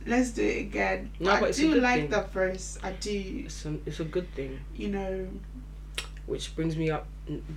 let's 0.05 0.31
do 0.31 0.43
it 0.43 0.59
again. 0.59 1.09
No, 1.19 1.31
I 1.31 1.39
but 1.39 1.49
it's 1.49 1.59
a 1.59 1.61
do 1.61 1.75
like 1.75 2.01
thing. 2.01 2.09
that 2.11 2.31
verse. 2.33 2.77
I 2.83 2.91
do. 2.91 3.43
It's 3.45 3.65
a, 3.65 3.75
it's 3.85 3.99
a 3.99 4.03
good 4.05 4.31
thing. 4.35 4.59
You 4.75 4.89
know, 4.89 5.27
which 6.31 6.55
brings 6.55 6.75
me 6.75 6.89
up 6.89 7.05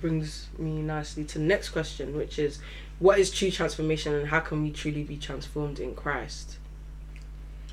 brings 0.01 0.47
me 0.59 0.73
nicely 0.81 1.23
to 1.23 1.39
the 1.39 1.43
next 1.45 1.69
question 1.69 2.15
which 2.15 2.37
is 2.37 2.59
what 2.99 3.17
is 3.19 3.31
true 3.31 3.49
transformation 3.51 4.13
and 4.13 4.27
how 4.27 4.39
can 4.39 4.61
we 4.63 4.69
truly 4.71 5.03
be 5.03 5.17
transformed 5.17 5.79
in 5.79 5.95
christ 5.95 6.57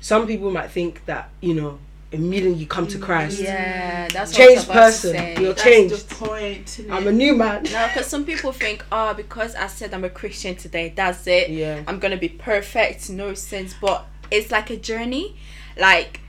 some 0.01 0.27
people 0.27 0.51
might 0.51 0.69
think 0.71 1.05
that 1.05 1.29
you 1.41 1.53
know 1.53 1.77
immediately 2.11 2.59
you 2.59 2.67
come 2.67 2.87
to 2.87 2.97
mm, 2.97 3.01
christ 3.01 3.39
Yeah, 3.41 4.07
that's 4.09 4.31
what 4.31 4.37
Changed 4.37 4.69
I 4.69 4.85
was 4.85 5.01
to 5.01 5.07
person. 5.07 5.17
say. 5.17 5.35
You're 5.41 5.53
that's 5.53 5.63
changed 5.63 6.09
the 6.09 6.15
point. 6.15 6.65
innit? 6.67 6.91
i'm 6.91 7.07
a 7.07 7.11
new 7.11 7.35
man 7.35 7.63
No, 7.63 7.87
because 7.87 8.05
some 8.07 8.23
people 8.25 8.51
think, 8.51 8.85
oh, 8.91 9.13
because 9.15 9.55
I 9.55 9.67
said 9.67 9.93
I'm 9.93 10.03
a 10.03 10.09
Christian 10.09 10.55
today, 10.55 10.93
that's 10.95 11.25
it. 11.27 11.49
yeah 11.49 11.83
I'm 11.87 11.99
gonna 11.99 12.17
be 12.17 12.29
perfect, 12.29 13.09
no 13.09 13.33
sins. 13.33 13.73
But 13.81 14.05
it's 14.29 14.51
like 14.51 14.69
a 14.69 14.77
journey. 14.77 15.35
Like 15.77 16.19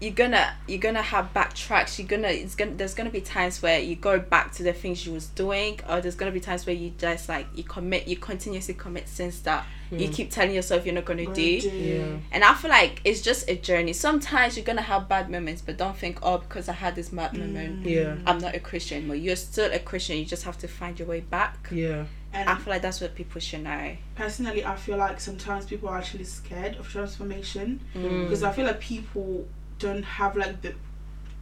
you're 0.00 0.12
gonna 0.12 0.54
you're 0.66 0.78
gonna 0.80 1.00
have 1.02 1.32
backtracks. 1.32 1.98
You're 1.98 2.08
gonna 2.08 2.28
it's 2.28 2.54
gonna 2.54 2.72
there's 2.72 2.94
gonna 2.94 3.10
be 3.10 3.20
times 3.20 3.62
where 3.62 3.78
you 3.80 3.94
go 3.96 4.18
back 4.18 4.52
to 4.54 4.62
the 4.62 4.72
things 4.72 5.06
you 5.06 5.12
was 5.12 5.26
doing, 5.28 5.80
or 5.88 6.00
there's 6.00 6.14
gonna 6.16 6.32
be 6.32 6.40
times 6.40 6.66
where 6.66 6.74
you 6.74 6.92
just 6.98 7.28
like 7.28 7.46
you 7.54 7.64
commit 7.64 8.06
you 8.08 8.16
continuously 8.16 8.74
commit 8.74 9.08
sins 9.08 9.40
that 9.42 9.64
you 9.92 10.08
keep 10.08 10.28
telling 10.30 10.52
yourself 10.54 10.84
you're 10.84 10.94
not 10.94 11.04
gonna 11.04 11.22
Gonna 11.24 11.36
do. 11.36 11.42
yeah 11.70 12.16
And 12.32 12.42
I 12.42 12.54
feel 12.54 12.70
like 12.70 13.00
it's 13.04 13.20
just 13.20 13.48
a 13.48 13.54
journey. 13.54 13.92
Sometimes 13.92 14.56
you're 14.56 14.64
gonna 14.64 14.82
have 14.82 15.08
bad 15.08 15.30
moments, 15.30 15.62
but 15.62 15.76
don't 15.76 15.96
think, 15.96 16.18
oh, 16.22 16.38
because 16.38 16.68
I 16.68 16.72
had 16.72 16.96
this 16.96 17.10
bad 17.10 17.32
moment, 17.38 17.86
yeah 17.86 18.16
I'm 18.26 18.38
not 18.38 18.56
a 18.56 18.60
Christian. 18.60 19.06
But 19.06 19.20
you're 19.20 19.36
still 19.36 19.72
a 19.72 19.78
Christian. 19.78 20.16
You 20.18 20.24
just 20.24 20.42
have 20.44 20.58
to 20.58 20.68
find 20.68 20.98
your 20.98 21.06
way 21.06 21.20
back. 21.20 21.68
yeah 21.70 22.06
And 22.32 22.50
I 22.50 22.56
feel 22.56 22.72
like 22.72 22.82
that's 22.82 23.00
what 23.00 23.14
people 23.14 23.40
should 23.40 23.62
know. 23.62 23.96
personally, 24.16 24.64
I 24.64 24.74
feel 24.74 24.96
like 24.96 25.20
sometimes 25.20 25.66
people 25.66 25.88
are 25.88 25.98
actually 25.98 26.24
scared 26.24 26.74
of 26.76 26.88
transformation 26.88 27.78
Mm. 27.94 28.24
because 28.24 28.42
I 28.42 28.52
feel 28.52 28.66
like 28.66 28.80
people 28.80 29.46
don't 29.78 30.02
have 30.02 30.36
like 30.36 30.60
the 30.62 30.74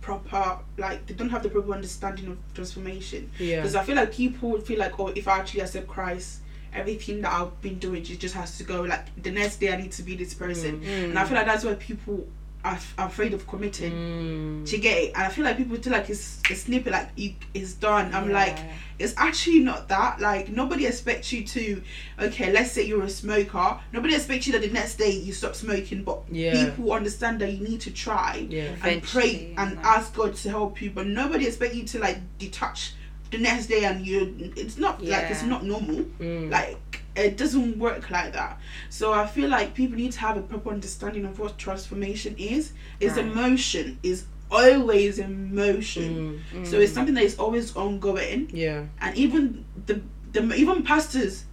proper 0.01 0.59
like 0.79 1.07
they 1.07 1.15
don't 1.15 1.31
have 1.31 1.43
the 1.43 1.49
proper 1.49 1.73
understanding 1.73 2.29
of 2.29 2.39
transformation. 2.55 3.31
Yeah. 3.39 3.57
Because 3.57 3.75
I 3.75 3.85
feel 3.85 3.97
like 3.97 4.13
people 4.13 4.59
feel 4.61 4.79
like 4.79 4.99
oh 4.99 5.09
if 5.09 5.29
I 5.29 5.39
actually 5.39 5.61
accept 5.61 5.87
Christ 5.87 6.41
everything 6.75 7.21
that 7.21 7.33
I've 7.33 7.61
been 7.61 7.79
doing 7.79 8.01
it 8.03 8.19
just 8.19 8.35
has 8.35 8.57
to 8.59 8.65
go 8.65 8.83
like 8.83 9.23
the 9.23 9.31
next 9.31 9.59
day 9.59 9.73
I 9.73 9.77
need 9.77 9.93
to 9.93 10.03
be 10.03 10.17
this 10.17 10.35
person. 10.35 10.81
Mm. 10.81 11.05
and 11.11 11.19
I 11.19 11.25
feel 11.25 11.37
like 11.37 11.47
that's 11.47 11.65
where 11.65 11.75
people 11.77 12.27
af- 12.65 12.95
afraid 12.99 13.35
of 13.35 13.47
committing. 13.47 13.93
Mm. 13.93 14.73
You 14.73 14.79
get 14.79 14.97
it? 14.99 15.13
And 15.15 15.25
I 15.25 15.29
feel 15.29 15.45
like 15.45 15.57
people 15.57 15.77
feel 15.77 15.93
like 15.93 16.09
it's 16.11 16.41
a 16.51 16.55
snippet, 16.55 16.93
like 16.93 17.09
you, 17.17 17.35
it's 17.55 17.75
done. 17.75 18.15
I'm 18.15 18.29
Yeah. 18.31 18.35
like, 18.37 18.59
it's 18.99 19.15
actually 19.17 19.61
not 19.61 19.89
that. 19.89 20.21
Like 20.21 20.49
nobody 20.49 20.87
expects 20.87 21.33
you 21.33 21.45
to. 21.45 21.83
Okay, 22.21 22.53
let's 22.53 22.71
say 22.73 22.83
you're 22.85 23.03
a 23.03 23.09
smoker. 23.11 23.79
Nobody 23.93 24.15
expects 24.15 24.47
you 24.47 24.53
that 24.55 24.63
the 24.63 24.71
next 24.71 24.97
day 24.97 25.11
you 25.11 25.33
stop 25.33 25.55
smoking, 25.55 26.05
but 26.05 26.23
Yeah. 26.31 26.65
people 26.67 26.93
understand 26.93 27.41
that 27.41 27.53
you 27.53 27.67
need 27.67 27.81
to 27.83 27.91
try 27.91 28.47
Yeah. 28.49 28.75
and 28.83 29.03
pray 29.03 29.55
and 29.59 29.77
like- 29.77 29.85
ask 29.85 30.15
God 30.15 30.35
to 30.37 30.51
help 30.51 30.81
you. 30.81 30.91
But 30.91 31.07
nobody 31.09 31.47
expects 31.47 31.75
you 31.75 31.85
to 31.85 31.99
like 31.99 32.19
detach 32.39 32.93
the 33.31 33.39
next 33.39 33.67
day 33.67 33.85
and 33.85 34.07
you. 34.07 34.53
It's 34.57 34.77
not 34.79 35.03
like 35.03 35.31
it's 35.31 35.43
not 35.43 35.65
normal. 35.65 36.05
Mm. 36.21 36.51
Like 36.51 36.92
it 37.17 37.37
doesn't 37.37 37.79
work 37.79 38.11
like 38.11 38.33
that. 38.33 38.59
So 38.89 39.13
I 39.13 39.27
feel 39.27 39.49
like 39.51 39.75
people 39.75 39.97
need 39.97 40.13
to 40.13 40.21
have 40.21 40.37
a 40.37 40.43
proper 40.43 40.71
understanding 40.71 41.25
of 41.25 41.39
what 41.39 41.59
transformation 41.59 42.35
is. 42.39 42.73
Is 43.01 43.13
Right. 43.17 43.27
emotion. 43.27 43.99
Is 44.03 44.25
always 44.51 45.19
emotion. 45.19 46.43
Mm. 46.55 46.67
So 46.67 46.79
it's 46.79 46.93
something 46.93 47.15
that 47.15 47.25
is 47.25 47.39
always 47.39 47.75
ongoing, 47.77 48.51
Yeah. 48.53 48.85
and 49.01 49.17
even 49.17 49.65
the 49.87 50.01
the 50.33 50.43
even 50.55 50.83
pastors, 50.83 51.45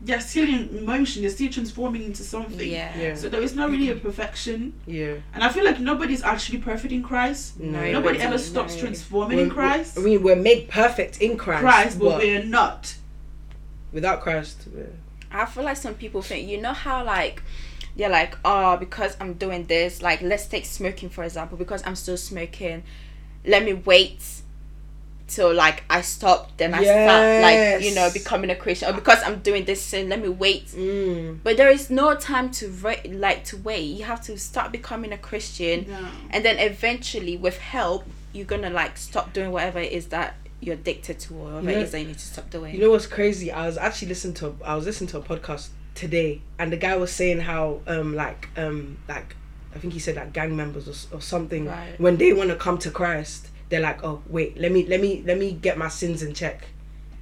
they're 0.00 0.20
still 0.20 0.48
in 0.48 0.84
motion, 0.84 1.22
They're 1.22 1.30
still 1.30 1.50
transforming 1.50 2.02
into 2.02 2.22
something. 2.24 2.68
Yeah. 2.68 2.90
Yeah. 2.98 3.14
So 3.14 3.28
there 3.28 3.42
is 3.42 3.54
not 3.54 3.70
really 3.70 3.90
a 3.90 3.94
perfection, 3.94 4.72
Yeah. 4.86 5.14
and 5.32 5.42
I 5.44 5.48
feel 5.50 5.64
like 5.64 5.78
nobody's 5.80 6.22
actually 6.22 6.58
perfect 6.58 6.92
in 6.92 7.02
Christ. 7.02 7.58
No. 7.60 7.70
Nobody 7.78 7.92
Nobody, 7.92 8.18
ever 8.20 8.38
stops 8.38 8.74
no. 8.74 8.80
transforming 8.82 9.36
We're- 9.36 9.48
in 9.48 9.54
Christ. 9.54 9.96
I 9.98 10.02
mean, 10.02 10.22
we're 10.24 10.34
made 10.50 10.68
perfect 10.68 11.22
in 11.22 11.36
Christ. 11.36 11.60
Christ, 11.62 11.98
but 12.00 12.04
but 12.10 12.18
we're 12.22 12.42
not. 12.44 12.94
without 13.92 14.20
Christ, 14.20 14.64
we're- 14.74 14.88
I 15.34 15.46
feel 15.46 15.64
like 15.64 15.76
some 15.76 15.94
people 15.94 16.22
think, 16.22 16.48
you 16.48 16.60
know 16.60 16.72
how 16.72 17.04
like 17.04 17.42
they're 17.96 18.08
like, 18.08 18.36
oh, 18.44 18.76
because 18.76 19.16
I'm 19.20 19.34
doing 19.34 19.66
this, 19.66 20.02
like 20.02 20.22
let's 20.22 20.46
take 20.46 20.64
smoking 20.64 21.10
for 21.10 21.24
example, 21.24 21.56
because 21.56 21.82
I'm 21.86 21.96
still 21.96 22.16
smoking, 22.16 22.82
let 23.46 23.64
me 23.64 23.74
wait 23.74 24.22
till 25.26 25.54
like 25.54 25.84
I 25.88 26.00
stop, 26.02 26.56
then 26.56 26.74
I 26.74 26.82
start 26.82 27.42
like 27.42 27.82
you 27.82 27.94
know 27.94 28.10
becoming 28.12 28.50
a 28.50 28.56
Christian, 28.56 28.90
or 28.90 28.92
because 28.92 29.22
I'm 29.22 29.40
doing 29.40 29.64
this 29.64 29.82
sin, 29.82 30.08
let 30.08 30.20
me 30.20 30.28
wait. 30.28 30.68
Mm. 30.68 31.38
But 31.42 31.56
there 31.56 31.70
is 31.70 31.90
no 31.90 32.14
time 32.14 32.50
to 32.52 32.68
re- 32.68 33.02
like 33.08 33.44
to 33.44 33.56
wait. 33.58 33.84
You 33.84 34.04
have 34.04 34.20
to 34.22 34.38
start 34.38 34.72
becoming 34.72 35.12
a 35.12 35.18
Christian, 35.18 35.86
and 36.30 36.44
then 36.44 36.58
eventually, 36.58 37.36
with 37.36 37.58
help, 37.58 38.04
you're 38.32 38.46
gonna 38.46 38.70
like 38.70 38.96
stop 38.96 39.32
doing 39.32 39.50
whatever 39.50 39.78
it 39.78 39.92
is 39.92 40.06
that 40.06 40.34
you're 40.66 40.74
addicted 40.74 41.18
to, 41.20 41.34
or 41.34 41.44
whatever 41.44 41.60
You 41.60 41.66
know- 41.76 41.80
it 41.80 41.84
is 41.84 41.90
that 41.92 42.00
you 42.00 42.06
need 42.06 42.18
to 42.18 42.26
stop 42.26 42.50
doing. 42.50 42.74
You 42.74 42.80
know 42.80 42.90
what's 42.90 43.06
crazy? 43.06 43.50
I 43.52 43.66
was 43.66 43.76
actually 43.78 44.08
listening 44.08 44.34
to 44.34 44.56
I 44.64 44.74
was 44.74 44.84
listening 44.86 45.08
to 45.10 45.18
a 45.18 45.22
podcast 45.22 45.68
today, 45.94 46.40
and 46.58 46.72
the 46.72 46.76
guy 46.76 46.96
was 46.96 47.12
saying 47.12 47.40
how 47.40 47.80
um 47.86 48.14
like 48.14 48.48
um 48.56 48.98
like 49.08 49.36
I 49.74 49.78
think 49.78 49.92
he 49.92 49.98
said 49.98 50.16
like 50.16 50.32
gang 50.32 50.56
members 50.56 50.86
or, 51.12 51.16
or 51.16 51.20
something 51.20 51.66
Right. 51.66 51.98
when 51.98 52.16
they 52.16 52.32
want 52.32 52.50
to 52.50 52.56
come 52.56 52.78
to 52.78 52.90
Christ, 52.90 53.48
they're 53.68 53.80
like, 53.80 54.04
oh 54.04 54.22
wait, 54.28 54.56
let 54.58 54.70
me 54.72 54.86
let 54.86 55.00
me 55.00 55.22
let 55.26 55.38
me 55.38 55.52
get 55.52 55.76
my 55.78 55.88
sins 55.88 56.22
in 56.22 56.32
check 56.34 56.68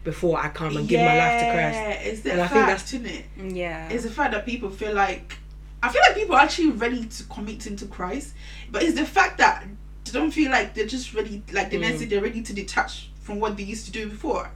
before 0.05 0.39
I 0.39 0.49
come 0.49 0.77
and 0.77 0.89
give 0.89 1.01
my 1.01 1.17
life 1.17 1.41
to 1.41 1.53
Christ. 1.53 1.77
Yeah, 1.77 1.91
it's 2.11 2.21
the 2.23 2.33
And 2.33 2.41
I 2.43 2.49
think 2.49 2.67
fact, 2.67 2.85
isn't 2.95 3.07
it? 3.07 3.25
yeah. 3.55 3.89
It's 3.89 4.03
the 4.05 4.11
fact 4.11 4.33
that 4.33 4.45
people 4.45 4.69
feel 4.71 4.95
like 4.95 5.39
I 5.83 5.89
feel 5.91 6.03
like 6.07 6.15
people 6.17 6.35
are 6.37 6.43
actually 6.43 6.71
ready 6.71 7.05
to 7.07 7.23
commit 7.25 7.67
into 7.67 7.87
Christ, 7.87 8.35
but 8.71 8.83
it's 8.83 8.99
the 8.99 9.07
fact 9.07 9.39
that 9.39 9.65
they 10.05 10.13
don't 10.13 10.31
feel 10.33 10.51
like 10.51 10.75
they're 10.75 10.87
just 10.87 11.15
ready, 11.15 11.43
like 11.53 11.71
the 11.71 11.79
next 11.79 11.97
Mm. 11.97 12.01
day 12.01 12.05
they're 12.07 12.23
ready 12.23 12.43
to 12.43 12.53
detach 12.53 13.11
from 13.23 13.41
what 13.41 13.57
they 13.57 13.63
used 13.63 13.87
to 13.87 13.93
do 13.93 14.09
before. 14.09 14.51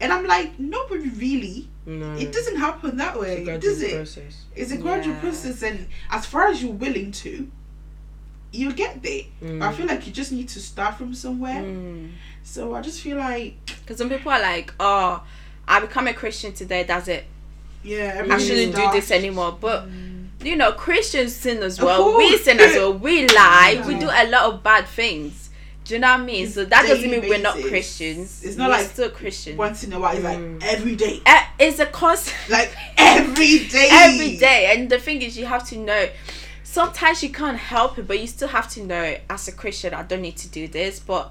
And 0.00 0.12
I'm 0.12 0.26
like, 0.26 0.58
nobody 0.58 1.08
really. 1.10 1.68
No, 1.86 2.14
It 2.14 2.32
doesn't 2.32 2.56
happen 2.56 2.96
that 2.98 3.18
way, 3.18 3.44
does 3.58 3.80
it? 3.82 3.94
process. 3.94 4.44
It's 4.54 4.70
a 4.72 4.76
gradual 4.76 5.14
Yeah. 5.14 5.20
process, 5.20 5.62
and 5.62 5.86
as 6.10 6.26
far 6.26 6.48
as 6.48 6.62
you're 6.62 6.72
willing 6.72 7.12
to, 7.22 7.48
you 8.52 8.72
get 8.72 9.02
there. 9.02 9.22
Mm. 9.42 9.60
But 9.60 9.68
I 9.68 9.72
feel 9.72 9.86
like 9.86 10.06
you 10.06 10.12
just 10.12 10.30
need 10.32 10.48
to 10.50 10.60
start 10.60 10.96
from 10.98 11.14
somewhere. 11.14 11.62
Mm. 11.62 12.10
So 12.42 12.74
I 12.74 12.82
just 12.82 13.00
feel 13.00 13.16
like, 13.16 13.54
Because 13.80 13.98
some 13.98 14.08
people 14.10 14.30
are 14.30 14.40
like, 14.40 14.74
oh, 14.78 15.22
I 15.66 15.80
become 15.80 16.06
a 16.08 16.12
Christian 16.14 16.52
today, 16.52 16.82
that's 16.82 17.08
it. 17.08 17.24
yeah, 17.84 18.26
I 18.30 18.38
shouldn't 18.38 18.74
do 18.76 18.90
this 18.92 19.10
anymore. 19.10 19.56
But, 19.60 19.86
you 20.44 20.54
know, 20.56 20.72
Christians 20.72 21.34
sin 21.34 21.62
as 21.62 21.80
well. 21.80 22.16
We 22.18 22.36
sin 22.38 22.60
as 22.60 22.76
well. 22.76 22.92
We 22.94 23.26
lie. 23.28 23.82
We 23.88 23.94
do 23.98 24.08
a 24.10 24.26
lot 24.28 24.52
of 24.52 24.62
bad 24.62 24.86
things. 24.86 25.41
Do 25.84 25.94
you 25.94 26.00
know 26.00 26.12
what 26.12 26.20
I 26.20 26.24
mean? 26.24 26.46
So 26.48 26.64
that 26.64 26.86
doesn't 26.86 27.10
mean 27.10 27.22
we're 27.28 27.38
not. 27.38 27.56
Christians. 27.60 28.42
It's 28.44 28.56
not 28.56 28.70
we're 28.70 28.76
like 28.76 28.86
still 28.86 29.10
Christian. 29.10 29.56
Once 29.56 29.82
in 29.84 29.92
a 29.92 29.98
while, 30.00 30.14
it's 30.16 30.24
Mm. 30.24 30.60
like 30.62 30.72
every 30.72 30.94
day. 30.96 31.20
Uh, 31.26 31.42
it's 31.58 31.78
a 31.80 31.86
constant. 31.86 32.36
Like 32.48 32.72
every 32.96 33.66
day. 33.68 33.88
every 33.90 34.36
day. 34.36 34.72
And 34.76 34.88
the 34.88 34.98
thing 34.98 35.22
is, 35.22 35.36
you 35.36 35.46
have 35.46 35.66
to 35.70 35.76
know. 35.78 36.08
Sometimes 36.62 37.22
you 37.22 37.30
can't 37.30 37.58
help 37.58 37.98
it, 37.98 38.06
but 38.06 38.18
you 38.20 38.26
still 38.26 38.48
have 38.48 38.68
to 38.70 38.84
know. 38.84 39.16
As 39.28 39.48
a 39.48 39.52
Christian, 39.52 39.92
I 39.92 40.02
don't 40.04 40.22
need 40.22 40.36
to 40.38 40.48
do 40.48 40.68
this, 40.68 41.00
but 41.00 41.30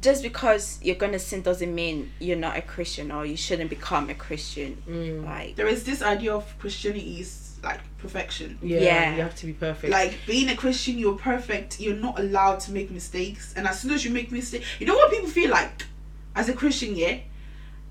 just 0.00 0.22
because 0.22 0.78
you're 0.82 0.94
gonna 0.96 1.18
sin 1.18 1.40
doesn't 1.40 1.74
mean 1.74 2.12
you're 2.18 2.36
not 2.36 2.56
a 2.56 2.60
Christian 2.62 3.10
or 3.10 3.24
you 3.24 3.36
shouldn't 3.38 3.70
become 3.70 4.10
a 4.10 4.14
Christian. 4.14 4.82
Mm. 4.88 5.24
Like, 5.24 5.56
There 5.56 5.66
is 5.66 5.84
this 5.84 6.02
idea 6.02 6.34
of 6.34 6.44
Christianity 6.58 7.20
is 7.20 7.47
like 7.62 7.80
perfection. 7.98 8.58
Yeah, 8.62 8.80
Yeah. 8.80 9.16
you 9.16 9.22
have 9.22 9.34
to 9.36 9.46
be 9.46 9.52
perfect. 9.52 9.92
Like 9.92 10.14
being 10.26 10.48
a 10.48 10.56
Christian, 10.56 10.98
you're 10.98 11.16
perfect. 11.16 11.80
You're 11.80 11.96
not 11.96 12.18
allowed 12.18 12.60
to 12.60 12.72
make 12.72 12.90
mistakes. 12.90 13.54
And 13.56 13.66
as 13.66 13.80
soon 13.80 13.92
as 13.92 14.04
you 14.04 14.10
make 14.10 14.30
mistake, 14.32 14.62
you 14.78 14.86
know 14.86 14.94
what 14.94 15.10
people 15.10 15.28
feel 15.28 15.50
like 15.50 15.84
as 16.36 16.48
a 16.48 16.52
Christian, 16.52 16.94
yeah. 16.96 17.18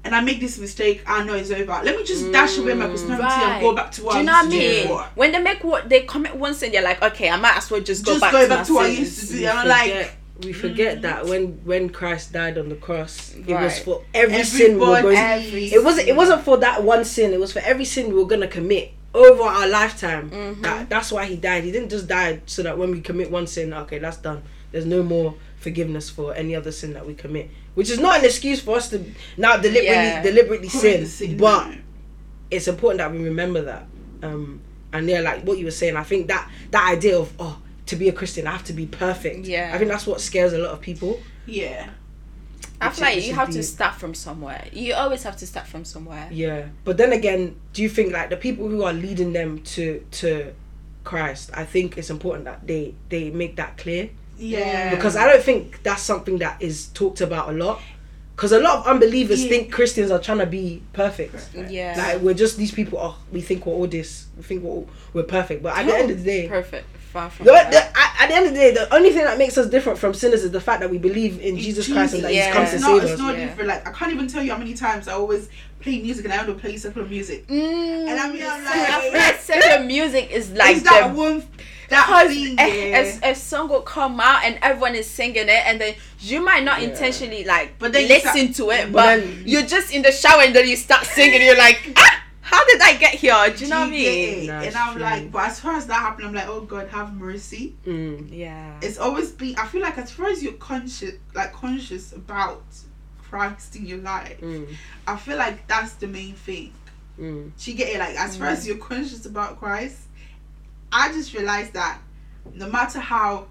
And 0.03 0.15
I 0.15 0.21
make 0.21 0.39
this 0.39 0.57
mistake, 0.57 1.03
I 1.05 1.23
know 1.25 1.33
it's 1.33 1.51
over. 1.51 1.81
Let 1.83 1.97
me 1.97 2.03
just 2.05 2.31
dash 2.31 2.57
away 2.57 2.73
my 2.75 2.87
personality 2.87 3.25
and 3.43 3.61
go 3.61 3.75
back 3.75 3.91
to 3.93 4.03
what 4.05 4.13
Do 4.13 4.19
you 4.19 4.23
know 4.23 4.31
I 4.33 4.43
what 4.43 4.53
I 4.53 4.55
used 4.55 4.55
to 4.55 4.59
do 4.69 4.73
mean? 4.75 4.81
before. 4.83 5.05
When 5.15 5.31
they 5.33 5.39
make 5.41 5.63
what 5.65 5.89
they 5.89 6.01
commit 6.01 6.35
one 6.35 6.53
sin, 6.53 6.71
they're 6.71 6.81
like, 6.83 7.01
okay, 7.01 7.29
I 7.29 7.35
might 7.35 7.57
as 7.57 7.69
well 7.69 7.81
just 7.81 8.05
go 8.05 8.17
back 8.17 8.31
go 8.31 8.43
to 8.43 8.47
back 8.49 8.59
my 8.59 8.63
to 8.65 8.73
what 8.73 8.85
I 8.85 8.89
used 8.89 9.19
to 9.19 9.27
do. 9.33 9.39
we 9.39 9.45
And 9.47 9.59
I'm 9.59 9.65
forget, 9.65 9.97
like, 9.97 10.11
we 10.45 10.53
forget 10.53 10.97
mm. 10.99 11.01
that 11.01 11.25
when 11.25 11.59
when 11.65 11.89
Christ 11.89 12.31
died 12.31 12.57
on 12.57 12.69
the 12.69 12.75
cross, 12.75 13.33
it 13.35 13.47
was 13.47 13.79
for 13.79 14.03
every 14.13 14.43
sin 14.43 14.75
we 14.79 14.85
were 14.85 14.97
everybody, 14.97 15.15
going. 15.15 15.47
Every 15.47 15.65
It 15.73 15.83
wasn't. 15.83 16.07
It 16.07 16.15
wasn't 16.15 16.43
for 16.43 16.57
that 16.57 16.83
one 16.83 17.03
sin. 17.03 17.33
It 17.33 17.39
was 17.39 17.51
for 17.51 17.59
every 17.59 17.85
sin 17.85 18.07
we 18.07 18.13
were 18.13 18.27
gonna 18.27 18.47
commit 18.47 18.93
over 19.13 19.43
our 19.43 19.67
lifetime. 19.67 20.29
Mhm. 20.29 20.61
That 20.61 20.89
that's 20.89 21.11
why 21.11 21.25
he 21.25 21.35
died. 21.35 21.63
He 21.63 21.71
didn't 21.71 21.89
just 21.89 22.07
die 22.07 22.41
so 22.45 22.63
that 22.63 22.77
when 22.77 22.91
we 22.91 23.01
commit 23.01 23.31
one 23.31 23.47
sin, 23.47 23.73
okay, 23.73 23.99
that's 23.99 24.17
done. 24.17 24.43
There's 24.71 24.85
no 24.85 25.01
more 25.03 25.35
forgiveness 25.57 26.09
for 26.09 26.33
any 26.35 26.55
other 26.55 26.71
sin 26.71 26.93
that 26.93 27.05
we 27.07 27.13
commit. 27.13 27.49
Which 27.73 27.89
is 27.89 27.99
not 27.99 28.19
an 28.19 28.25
excuse 28.25 28.59
for 28.61 28.77
us 28.77 28.89
to 28.89 29.03
now 29.37 29.57
deliberately 29.57 29.85
Yeah. 29.85 30.21
deliberately 30.23 30.69
sin, 30.69 31.05
sin, 31.07 31.37
but 31.37 31.71
it's 32.51 32.67
important 32.67 32.99
that 32.99 33.11
we 33.11 33.19
remember 33.23 33.61
that. 33.63 33.85
Um, 34.23 34.61
and 34.93 35.09
yeah, 35.09 35.21
like 35.21 35.43
what 35.43 35.57
you 35.57 35.65
were 35.65 35.71
saying, 35.71 35.95
I 35.95 36.03
think 36.03 36.27
that 36.27 36.49
that 36.71 36.89
idea 36.91 37.17
of 37.19 37.31
oh, 37.39 37.59
to 37.87 37.95
be 37.95 38.09
a 38.09 38.13
Christian, 38.13 38.45
I 38.47 38.51
have 38.51 38.63
to 38.65 38.73
be 38.73 38.85
perfect. 38.85 39.45
Yeah. 39.47 39.71
I 39.73 39.77
think 39.77 39.89
that's 39.89 40.05
what 40.07 40.21
scares 40.21 40.53
a 40.53 40.57
lot 40.57 40.71
of 40.71 40.81
people. 40.81 41.19
yeah. 41.45 41.89
I 42.79 42.89
feel 42.89 43.05
like 43.05 43.25
you 43.25 43.33
have 43.33 43.49
is 43.49 43.55
to 43.55 43.63
start 43.63 43.95
from 43.95 44.13
somewhere. 44.13 44.65
You 44.71 44.93
always 44.93 45.23
have 45.23 45.35
to 45.37 45.47
start 45.47 45.67
from 45.67 45.83
somewhere. 45.85 46.27
Yeah, 46.31 46.67
but 46.83 46.97
then 46.97 47.11
again, 47.11 47.55
do 47.73 47.81
you 47.81 47.89
think 47.89 48.13
like 48.13 48.29
the 48.29 48.37
people 48.37 48.67
who 48.67 48.83
are 48.83 48.93
leading 48.93 49.33
them 49.33 49.61
to 49.75 50.05
to 50.11 50.53
Christ? 51.03 51.49
I 51.53 51.65
think 51.65 51.97
it's 51.97 52.09
important 52.09 52.45
that 52.45 52.67
they 52.67 52.93
they 53.09 53.31
make 53.31 53.55
that 53.55 53.77
clear 53.77 54.09
Yeah. 54.37 54.93
because 54.93 55.15
I 55.15 55.25
don't 55.27 55.43
think 55.43 55.81
that's 55.83 56.01
something 56.03 56.37
that 56.39 56.61
is 56.61 56.87
talked 56.87 57.21
about 57.21 57.49
a 57.49 57.53
lot. 57.53 57.79
Because 58.35 58.51
a 58.51 58.59
lot 58.59 58.77
of 58.77 58.87
unbelievers 58.87 59.41
Yeah. 59.43 59.49
think 59.49 59.71
Christians 59.71 60.11
are 60.11 60.19
trying 60.19 60.37
to 60.37 60.45
be 60.45 60.83
perfect. 60.93 61.49
Yeah. 61.55 61.95
Like 61.97 62.21
we're 62.21 62.35
just 62.35 62.55
these 62.57 62.71
people. 62.71 62.99
Oh, 63.01 63.17
we 63.31 63.41
think 63.41 63.65
we're 63.65 63.73
all 63.73 63.87
this. 63.87 64.27
We 64.37 64.43
think 64.43 64.63
we're 64.63 64.69
all, 64.69 64.89
we're 65.13 65.23
perfect. 65.23 65.63
But 65.63 65.75
at 65.75 65.87
the 65.87 65.95
end 65.95 66.11
of 66.11 66.17
the 66.19 66.23
day, 66.23 66.47
Perfect. 66.47 66.85
Far 67.07 67.29
from 67.29 67.45
the, 67.45 67.51
that. 67.53 67.71
the, 67.71 67.77
at, 67.77 68.15
at 68.21 68.27
the 68.29 68.35
end 68.35 68.45
of 68.47 68.53
the 68.53 68.59
day, 68.59 68.71
the 68.71 68.93
only 68.93 69.11
thing 69.11 69.23
that 69.23 69.37
makes 69.37 69.57
us 69.57 69.67
different 69.69 69.97
from 69.97 70.13
sinners 70.13 70.43
is 70.43 70.51
the 70.51 70.59
fact 70.61 70.81
that 70.81 70.89
we 70.89 70.97
believe 70.97 71.39
in 71.39 71.57
Jesus 71.57 71.91
Christ 71.91 72.13
and 72.15 72.23
that 72.23 72.33
Yeah. 72.33 72.45
He's 72.47 72.53
come 72.53 72.65
to 72.65 72.71
it's 72.75 72.83
save 72.83 72.91
not, 72.95 73.03
us. 73.03 73.09
it's 73.11 73.19
not 73.21 73.37
Yeah. 73.37 73.45
different. 73.45 73.67
Like 73.69 73.87
I 73.87 73.91
can't 73.91 74.11
even 74.11 74.27
tell 74.27 74.43
you 74.43 74.51
how 74.51 74.57
many 74.57 74.73
times 74.73 75.07
I 75.07 75.13
always 75.13 75.49
play 75.79 76.01
music 76.01 76.25
and 76.25 76.33
I 76.33 76.37
want 76.37 76.49
to 76.49 76.55
play 76.55 76.75
secular 76.77 77.07
music. 77.07 77.47
Mm, 77.47 78.07
And 78.09 78.19
I 78.19 78.31
mean, 78.31 78.43
I'm 78.43 78.61
I 78.67 79.09
like, 79.13 79.33
feel 79.37 79.39
secular 79.55 79.83
music 79.85 80.31
is 80.31 80.51
like 80.51 80.75
is 80.77 80.83
that 80.83 81.13
the 81.13 81.19
one? 81.19 81.43
That 81.89 82.05
because 82.05 82.35
thing, 82.35 82.59
a, 82.59 82.89
yeah. 82.89 83.19
a, 83.23 83.31
a 83.31 83.35
song 83.35 83.69
will 83.69 83.81
come 83.81 84.19
out 84.19 84.43
and 84.43 84.59
everyone 84.61 84.93
is 84.95 85.09
singing 85.09 85.47
it 85.47 85.49
and 85.65 85.79
then 85.79 85.95
you 86.19 86.41
might 86.41 86.65
not 86.65 86.81
Yeah. 86.81 86.89
intentionally 86.89 87.45
like 87.45 87.79
But 87.79 87.93
then 87.93 88.09
listen 88.09 88.51
start- 88.53 88.55
to 88.55 88.71
it 88.71 88.91
But 88.91 88.93
but, 88.93 89.05
then- 89.21 89.43
you're 89.45 89.61
just 89.65 89.93
in 89.93 90.01
the 90.01 90.11
shower 90.11 90.41
and 90.41 90.53
then 90.53 90.67
you 90.67 90.75
start 90.75 91.05
singing 91.05 91.41
you're 91.41 91.55
like 91.57 91.79
ah, 91.95 92.23
how 92.51 92.63
did 92.65 92.81
I 92.81 92.93
get 92.97 93.13
here 93.15 93.35
do 93.55 93.63
you 93.65 93.69
know 93.69 93.79
what 93.81 93.87
I 93.87 93.89
Do 93.91 93.95
you 93.97 94.03
get 94.11 94.37
mean 94.39 94.49
and 94.67 94.75
I'm 94.75 94.93
true. 94.93 95.01
like, 95.01 95.31
but 95.31 95.43
as 95.49 95.59
far 95.59 95.73
as 95.75 95.85
that 95.87 95.99
happened, 96.07 96.27
I'm 96.27 96.33
like, 96.33 96.47
oh 96.47 96.61
God, 96.61 96.87
have 96.89 97.13
mercy. 97.13 97.75
Mm. 97.85 98.29
yeah 98.31 98.79
It's 98.81 98.97
always 98.97 99.31
been. 99.31 99.55
I 99.57 99.65
feel 99.67 99.81
like 99.81 99.97
as 99.97 100.11
far 100.11 100.27
as 100.29 100.41
you're 100.43 100.53
conscious, 100.71 101.15
like 101.33 101.51
conscious 101.53 102.13
about 102.13 102.63
Christ 103.29 103.75
in 103.75 103.85
your 103.85 103.99
life, 104.13 104.39
Mm. 104.41 104.65
I 105.05 105.17
feel 105.17 105.37
like 105.37 105.67
that's 105.67 105.93
the 106.03 106.07
main 106.07 106.33
thing. 106.35 106.71
Mm. 107.19 107.51
Do 107.59 107.71
you 107.71 107.75
get 107.77 107.89
it? 107.95 107.99
Like 107.99 108.15
as 108.15 108.37
far 108.37 108.47
as 108.47 108.65
you're 108.67 108.77
conscious 108.77 109.25
about 109.25 109.59
Christ, 109.59 109.99
I 110.91 111.11
just 111.11 111.33
realized 111.33 111.73
that 111.73 111.99
no 112.53 112.69
matter 112.69 112.99
how 112.99 113.47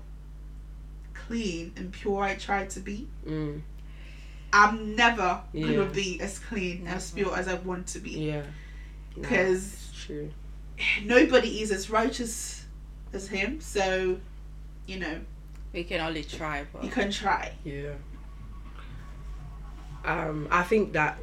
clean 1.27 1.73
and 1.77 1.93
pure 1.93 2.23
I 2.23 2.35
try 2.37 2.67
to 2.67 2.81
be, 2.81 3.09
Mm. 3.27 3.61
I'm 4.53 4.95
never 4.97 5.41
Yeah. 5.53 5.67
gonna 5.67 5.85
be 5.91 6.21
as 6.21 6.39
clean 6.39 6.87
as 6.87 7.11
pure 7.11 7.37
as 7.37 7.47
I 7.49 7.55
want 7.55 7.89
to 7.89 7.99
be. 7.99 8.13
Yeah. 8.31 8.43
Because 9.21 9.73
It's 9.91 10.05
true. 10.05 10.31
nobody 11.05 11.63
is 11.63 11.71
as 11.71 11.89
righteous 11.91 12.65
as 13.13 13.29
him. 13.29 13.61
So 13.61 14.19
you 14.87 14.99
know, 14.99 15.21
We 15.73 15.83
can 15.85 16.01
only 16.01 16.23
try, 16.23 16.65
but 16.73 16.85
you 16.85 16.91
can 16.91 17.11
try. 17.11 17.53
Yeah. 17.65 17.93
Um, 20.05 20.47
I 20.51 20.63
think 20.63 20.93
that 20.93 21.19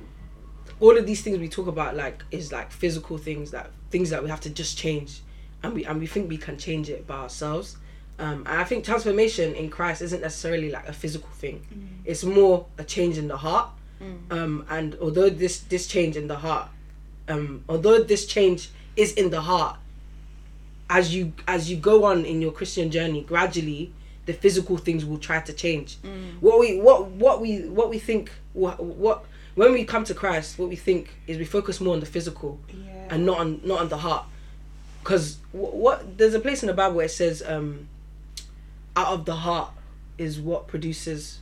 all 0.79 0.97
of 0.97 1.05
these 1.05 1.21
things 1.21 1.39
we 1.39 1.47
talk 1.47 1.67
about 1.67 1.95
like 1.95 2.23
is 2.31 2.51
like 2.51 2.71
physical 2.71 3.17
things 3.17 3.51
that 3.51 3.71
things 3.89 4.09
that 4.09 4.21
we 4.23 4.29
have 4.29 4.41
to 4.41 4.50
just 4.50 4.77
change, 4.77 5.21
and 5.62 5.73
we 5.73 5.85
and 5.85 6.00
we 6.00 6.07
think 6.07 6.29
we 6.29 6.38
can 6.38 6.57
change 6.57 6.89
it 6.89 7.07
by 7.07 7.15
ourselves. 7.15 7.77
Um, 8.19 8.39
and 8.45 8.59
I 8.59 8.63
think 8.63 8.83
transformation 8.85 9.55
in 9.55 9.69
Christ 9.69 10.01
isn't 10.01 10.21
necessarily 10.21 10.69
like 10.69 10.88
a 10.88 10.93
physical 10.93 11.29
thing. 11.29 11.65
It's 12.05 12.23
more 12.23 12.65
a 12.77 12.83
change 12.83 13.17
in 13.17 13.27
the 13.27 13.38
heart. 13.38 13.69
Um, 14.31 14.65
and 14.69 14.95
although 15.01 15.29
this 15.29 15.59
this 15.62 15.88
change 15.88 16.17
in 16.17 16.27
the 16.27 16.35
heart, 16.35 16.67
um, 17.27 17.63
although 17.70 18.03
this 18.03 18.25
change 18.25 18.70
is 18.96 19.13
in 19.13 19.30
the 19.30 19.42
heart, 19.42 19.77
as 20.89 21.13
you 21.15 21.34
as 21.48 21.70
you 21.70 21.77
go 21.77 22.03
on 22.06 22.25
in 22.25 22.42
your 22.42 22.51
Christian 22.51 22.92
journey, 22.92 23.22
gradually 23.24 23.92
the 24.25 24.34
physical 24.34 24.77
things 24.77 25.03
will 25.06 25.18
try 25.18 25.39
to 25.42 25.53
change. 25.53 25.98
What 26.39 26.60
we 26.60 26.80
what 26.80 27.08
what 27.12 27.42
we 27.42 27.62
what 27.68 27.89
we 27.89 28.00
think 28.00 28.32
what, 28.53 28.82
what 28.84 29.25
when 29.56 29.72
we 29.72 29.84
come 29.86 30.03
to 30.06 30.13
Christ, 30.13 30.58
what 30.60 30.70
we 30.70 30.75
think 30.75 31.10
is 31.27 31.38
we 31.38 31.46
focus 31.46 31.80
more 31.82 31.94
on 31.94 32.00
the 32.00 32.06
physical 32.06 32.60
Yeah. 32.72 33.08
and 33.10 33.25
not 33.25 33.39
on 33.39 33.62
not 33.63 33.80
on 33.82 33.89
the 33.89 33.98
heart. 33.98 34.25
Because 35.03 35.38
what, 35.51 35.74
what 35.75 36.18
there's 36.18 36.34
a 36.34 36.39
place 36.39 36.63
in 36.63 36.68
the 36.68 36.74
Bible 36.74 36.96
where 36.96 37.06
it 37.06 37.10
says, 37.12 37.44
um, 37.46 37.88
"Out 38.96 39.08
of 39.08 39.25
the 39.25 39.36
heart 39.36 39.72
is 40.18 40.39
what 40.39 40.68
produces." 40.68 41.39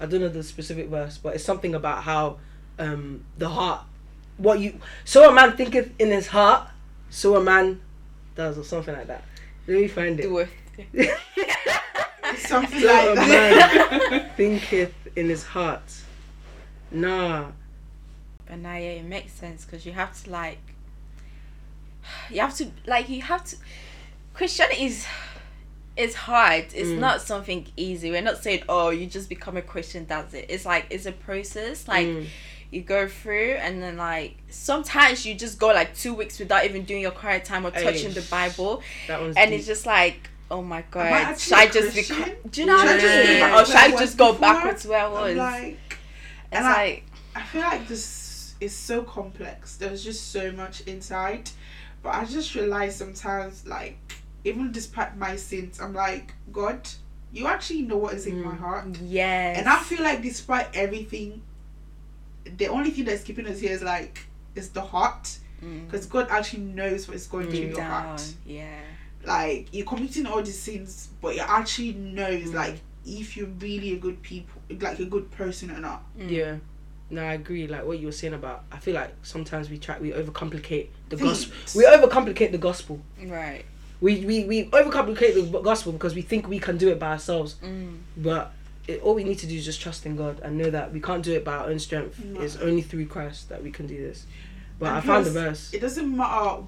I 0.00 0.06
don't 0.06 0.20
know 0.20 0.28
the 0.28 0.42
specific 0.42 0.88
verse, 0.88 1.16
but 1.18 1.34
it's 1.34 1.44
something 1.44 1.74
about 1.74 2.02
how 2.02 2.38
um, 2.78 3.24
the 3.38 3.48
heart, 3.48 3.82
what 4.38 4.60
you 4.60 4.78
so 5.04 5.28
a 5.28 5.32
man 5.32 5.56
thinketh 5.56 5.90
in 5.98 6.10
his 6.10 6.26
heart, 6.28 6.68
so 7.10 7.36
a 7.36 7.42
man 7.42 7.80
does, 8.34 8.58
or 8.58 8.64
something 8.64 8.94
like 8.94 9.06
that. 9.06 9.24
Let 9.66 9.80
me 9.80 9.88
find 9.88 10.18
it. 10.20 10.22
do 10.22 10.38
it. 10.38 10.48
Something 12.38 12.80
So 12.80 12.86
like 12.86 13.10
a 13.10 13.14
that. 13.14 13.98
man 14.12 14.30
thinketh 14.36 14.92
in 15.16 15.28
his 15.28 15.42
heart. 15.44 15.82
Nah. 16.90 17.46
But 18.46 18.58
now, 18.58 18.74
yeah, 18.74 18.90
it 19.00 19.04
makes 19.04 19.32
sense 19.32 19.64
because 19.64 19.86
you 19.86 19.92
have 19.92 20.22
to 20.22 20.30
like, 20.30 20.58
you 22.30 22.40
have 22.40 22.54
to 22.56 22.70
like 22.86 23.08
you 23.08 23.22
have 23.22 23.44
to. 23.44 23.56
Christianity 24.34 24.84
is 24.84 25.06
is 25.96 26.14
hard. 26.14 26.66
It's 26.74 26.90
Mm. 26.90 26.98
not 26.98 27.22
something 27.22 27.66
easy. 27.76 28.10
We're 28.10 28.20
not 28.22 28.42
saying 28.42 28.62
oh 28.68 28.90
you 28.90 29.06
just 29.06 29.28
become 29.28 29.56
a 29.56 29.62
Christian. 29.62 30.04
That's 30.06 30.34
it. 30.34 30.46
It's 30.48 30.66
like 30.66 30.86
it's 30.90 31.06
a 31.06 31.12
process. 31.12 31.88
Like 31.88 32.06
Mm. 32.06 32.26
You 32.70 32.80
go 32.82 33.06
through 33.08 33.52
and 33.60 33.82
then 33.82 33.96
like 33.96 34.36
sometimes 34.48 35.24
you 35.24 35.34
just 35.34 35.58
go 35.58 35.68
like 35.68 35.96
two 35.96 36.14
weeks 36.14 36.38
without 36.38 36.64
even 36.64 36.84
doing 36.84 37.02
your 37.02 37.10
quiet 37.12 37.44
time 37.44 37.66
or 37.66 37.70
touching 37.70 38.12
the 38.12 38.22
Bible, 38.30 38.82
and 39.08 39.34
deep. 39.34 39.58
it's 39.58 39.66
just 39.66 39.86
like. 39.86 40.30
Oh 40.48 40.62
my 40.62 40.84
god! 40.92 41.06
actually 41.06 41.40
Should 41.40 41.54
I 41.58 41.66
just 41.66 41.96
become? 41.96 42.30
Do 42.50 42.60
you 42.60 42.66
know 42.68 42.76
what 42.76 42.86
I 42.86 42.92
I 42.92 42.96
mean? 42.96 43.42
Or 43.52 43.64
should 43.64 43.74
I 43.74 43.86
I 43.86 43.90
just 43.90 44.16
go 44.16 44.32
backwards 44.32 44.82
to 44.82 44.90
where 44.90 45.04
I 45.04 45.08
was? 45.08 45.36
like, 45.36 45.78
it's 45.90 45.96
and 46.52 46.64
I- 46.64 46.72
like 46.72 47.04
I 47.34 47.42
feel 47.42 47.62
like 47.62 47.88
this 47.88 48.54
is 48.60 48.72
so 48.74 49.02
complex. 49.02 49.76
There's 49.76 50.04
just 50.04 50.30
so 50.30 50.52
much 50.52 50.82
inside. 50.82 51.50
But 52.00 52.14
I 52.14 52.24
just 52.26 52.54
realize 52.54 52.94
sometimes, 52.94 53.66
like, 53.66 53.98
even 54.44 54.70
despite 54.70 55.16
my 55.16 55.34
sins, 55.34 55.80
I'm 55.80 55.92
like, 55.94 56.32
God, 56.52 56.88
you 57.32 57.48
actually 57.48 57.82
know 57.82 57.96
what 57.96 58.14
is 58.14 58.26
in 58.26 58.40
my 58.44 58.52
Mm. 58.52 58.58
heart. 58.60 58.86
yes. 59.02 59.58
And 59.58 59.68
I 59.68 59.78
feel 59.80 60.02
like 60.04 60.22
despite 60.22 60.68
everything, 60.76 61.42
the 62.56 62.68
only 62.68 62.90
thing 62.90 63.04
that's 63.04 63.22
keeping 63.22 63.46
us 63.46 63.60
here 63.60 63.72
is 63.72 63.82
like, 63.82 64.20
is 64.54 64.70
the 64.70 64.80
heart. 64.82 65.38
Mm. 65.64 65.86
Because 65.86 66.06
God 66.06 66.28
actually 66.30 66.62
knows 66.62 67.08
what's 67.08 67.26
going 67.26 67.46
through 67.48 67.60
Mm. 67.70 67.76
your 67.76 67.82
heart. 67.82 68.22
Yeah. 68.44 68.78
Like, 69.24 69.68
you're 69.72 69.86
committing 69.86 70.26
all 70.26 70.42
these 70.42 70.58
sins, 70.58 71.08
but 71.20 71.34
you 71.34 71.42
actually 71.44 71.94
knows, 71.94 72.48
Mm. 72.50 72.54
like, 72.54 72.80
if 73.06 73.36
you're 73.36 73.48
really 73.60 73.92
a 73.94 73.96
good 73.98 74.20
people, 74.22 74.60
like 74.80 74.98
a 74.98 75.04
good 75.04 75.30
person 75.30 75.70
or 75.70 75.78
not. 75.80 76.02
Mm. 76.18 76.30
Yeah. 76.30 76.56
No, 77.08 77.22
I 77.22 77.34
agree. 77.34 77.68
Like 77.68 77.84
what 77.84 78.00
you 78.00 78.06
were 78.06 78.12
saying 78.12 78.34
about, 78.34 78.64
I 78.72 78.78
feel 78.78 78.94
like 78.94 79.14
sometimes 79.22 79.70
we 79.70 79.78
try, 79.78 79.96
we 79.98 80.10
overcomplicate 80.10 80.88
the 81.08 81.16
gospel. 81.16 81.54
We 81.76 81.84
overcomplicate 81.84 82.50
the 82.50 82.58
gospel. 82.58 83.00
Right. 83.24 83.64
We 84.00 84.24
we 84.26 84.44
we 84.44 84.64
overcomplicate 84.70 85.34
the 85.52 85.60
gospel 85.60 85.92
because 85.92 86.16
we 86.16 86.22
think 86.22 86.48
we 86.48 86.58
can 86.58 86.76
do 86.78 86.88
it 86.88 86.98
by 86.98 87.12
ourselves. 87.12 87.54
Mm. 87.62 87.98
But 88.16 88.52
it, 88.88 89.02
all 89.02 89.14
we 89.14 89.24
need 89.24 89.38
to 89.40 89.46
do 89.46 89.56
is 89.56 89.64
just 89.64 89.80
trust 89.80 90.06
in 90.06 90.16
God 90.16 90.40
and 90.42 90.56
know 90.58 90.70
that 90.70 90.92
we 90.92 91.00
can't 91.00 91.22
do 91.22 91.32
it 91.34 91.44
by 91.44 91.56
our 91.56 91.66
own 91.66 91.78
strength. 91.78 92.22
No. 92.24 92.40
It's 92.40 92.56
only 92.56 92.82
through 92.82 93.06
Christ 93.06 93.48
that 93.48 93.62
we 93.62 93.70
can 93.70 93.86
do 93.86 93.96
this. 93.96 94.26
But 94.78 94.88
And 94.88 94.96
I 94.98 95.00
found 95.00 95.26
the 95.26 95.30
plus, 95.30 95.42
verse. 95.44 95.74
It 95.74 95.80
doesn't 95.80 96.16
matter 96.16 96.62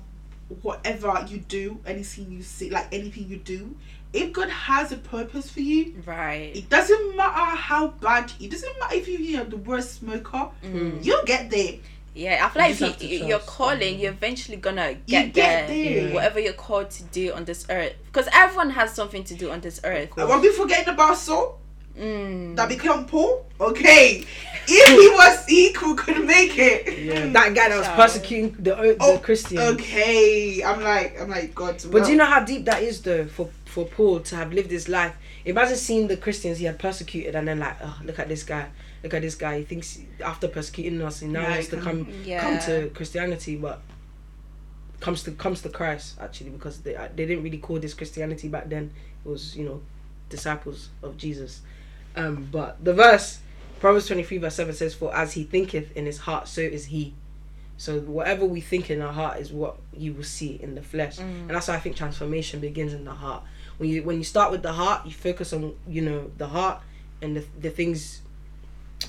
whatever 0.62 1.24
you 1.28 1.38
do, 1.38 1.78
anything 1.86 2.30
you 2.32 2.42
see, 2.42 2.70
like 2.70 2.86
anything 2.92 3.28
you 3.28 3.36
do. 3.36 3.76
If 4.12 4.32
God 4.32 4.48
has 4.48 4.90
a 4.92 4.96
purpose 4.96 5.50
for 5.50 5.60
you, 5.60 5.94
Right. 6.06 6.50
it 6.54 6.70
doesn't 6.70 7.14
matter 7.16 7.56
how 7.56 7.88
bad. 7.88 8.32
It 8.40 8.50
doesn't 8.50 8.78
matter 8.80 8.94
if 8.96 9.06
you 9.08 9.40
are 9.40 9.44
the 9.44 9.58
worst 9.58 9.96
smoker. 9.96 10.48
Mm. 10.64 11.04
You'll 11.04 11.24
get 11.24 11.50
there. 11.50 11.74
Yeah, 12.14 12.44
I 12.44 12.48
feel 12.48 12.62
like 12.88 13.02
if 13.04 13.10
you, 13.12 13.26
you're 13.26 13.38
calling, 13.40 14.00
you're 14.00 14.10
eventually 14.12 14.56
gonna 14.56 14.92
You 14.92 14.96
get, 15.06 15.34
get 15.34 15.68
there. 15.68 16.02
there. 16.06 16.14
Whatever 16.14 16.40
you're 16.40 16.54
called 16.54 16.90
to 16.92 17.02
do 17.04 17.32
on 17.34 17.44
this 17.44 17.66
earth, 17.68 17.92
because 18.06 18.26
everyone 18.32 18.70
has 18.70 18.94
something 18.94 19.22
to 19.24 19.34
do 19.34 19.50
on 19.50 19.60
this 19.60 19.78
earth. 19.84 20.10
course. 20.10 20.28
Are 20.30 20.40
we 20.40 20.50
forgetting 20.52 20.94
about 20.94 21.16
Saul 21.18 21.60
Mm. 21.98 22.56
that 22.56 22.68
became 22.68 23.04
Paul? 23.06 23.44
Okay, 23.60 24.24
if 24.68 24.88
he 24.88 25.08
was 25.08 25.48
equal, 25.50 25.94
could 25.94 26.24
make 26.24 26.56
it. 26.58 26.98
Yeah, 26.98 27.26
that 27.32 27.54
guy 27.54 27.68
that 27.70 27.78
was 27.78 27.88
persecuting 27.88 28.52
the, 28.52 28.74
the 28.74 28.96
Oh, 29.00 29.18
Christians. 29.18 29.60
Okay, 29.60 30.62
I'm 30.62 30.80
like, 30.82 31.20
I'm 31.20 31.28
like, 31.30 31.54
God. 31.54 31.82
But 31.90 32.04
do 32.04 32.12
you 32.12 32.16
know 32.16 32.24
how 32.26 32.44
deep 32.44 32.64
that 32.66 32.82
is 32.82 33.02
though 33.02 33.26
for 33.26 33.50
for 33.64 33.84
Paul 33.86 34.20
to 34.20 34.36
have 34.36 34.52
lived 34.52 34.70
his 34.70 34.88
life? 34.88 35.14
Imagine 35.44 35.76
seeing 35.76 36.06
the 36.08 36.16
Christians 36.16 36.58
he 36.58 36.66
had 36.66 36.78
persecuted 36.78 37.34
and 37.34 37.48
then 37.48 37.58
like, 37.58 37.76
oh 37.82 37.98
look 38.04 38.18
at 38.18 38.28
this 38.28 38.42
guy, 38.44 38.68
look 39.02 39.14
at 39.14 39.22
this 39.22 39.34
guy. 39.34 39.58
He 39.58 39.64
thinks 39.64 39.98
after 40.24 40.46
persecuting 40.46 41.00
us, 41.02 41.20
he 41.20 41.26
now 41.28 41.40
Yeah, 41.42 41.50
wants 41.50 41.68
to 41.68 41.76
come 41.80 42.06
Yeah. 42.24 42.40
come 42.40 42.58
to 42.66 42.90
Christianity, 42.94 43.56
but 43.56 43.80
comes 45.00 45.22
to 45.24 45.30
comes 45.32 45.62
to 45.62 45.68
Christ 45.68 46.16
actually 46.20 46.50
because 46.50 46.80
they 46.82 46.92
they 47.16 47.26
didn't 47.26 47.42
really 47.42 47.58
call 47.58 47.78
this 47.78 47.94
Christianity 47.94 48.48
back 48.48 48.68
then. 48.68 48.90
It 49.24 49.28
was 49.28 49.56
you 49.56 49.64
know 49.64 49.80
disciples 50.28 50.90
of 51.02 51.16
Jesus. 51.16 51.62
Um, 52.16 52.48
but 52.50 52.82
the 52.84 52.94
verse 52.94 53.38
Proverbs 53.80 54.06
twenty 54.06 54.22
three 54.24 54.38
verse 54.38 54.54
seven 54.54 54.74
says, 54.74 54.94
"For 54.94 55.14
as 55.14 55.34
he 55.34 55.44
thinketh 55.44 55.96
in 55.96 56.06
his 56.06 56.18
heart, 56.18 56.48
so 56.48 56.60
is 56.60 56.86
he." 56.86 57.14
So 57.76 58.00
whatever 58.00 58.44
we 58.44 58.60
think 58.60 58.90
in 58.90 59.00
our 59.00 59.12
heart 59.12 59.38
is 59.38 59.52
what 59.52 59.76
you 59.96 60.12
will 60.12 60.24
see 60.24 60.58
in 60.60 60.74
the 60.74 60.82
flesh, 60.82 61.18
and 61.18 61.50
that's 61.50 61.68
why 61.68 61.74
I 61.74 61.78
think 61.78 61.94
transformation 61.94 62.58
begins 62.58 62.92
in 62.92 63.04
the 63.04 63.12
heart. 63.12 63.44
When 63.76 63.88
you 63.88 64.02
when 64.02 64.18
you 64.18 64.24
start 64.24 64.50
with 64.50 64.62
the 64.62 64.72
heart, 64.72 65.06
you 65.06 65.12
focus 65.12 65.52
on 65.52 65.74
you 65.86 66.02
know 66.02 66.30
the 66.38 66.48
heart 66.48 66.82
and 67.22 67.36
the 67.36 67.44
the 67.60 67.70
things 67.70 68.22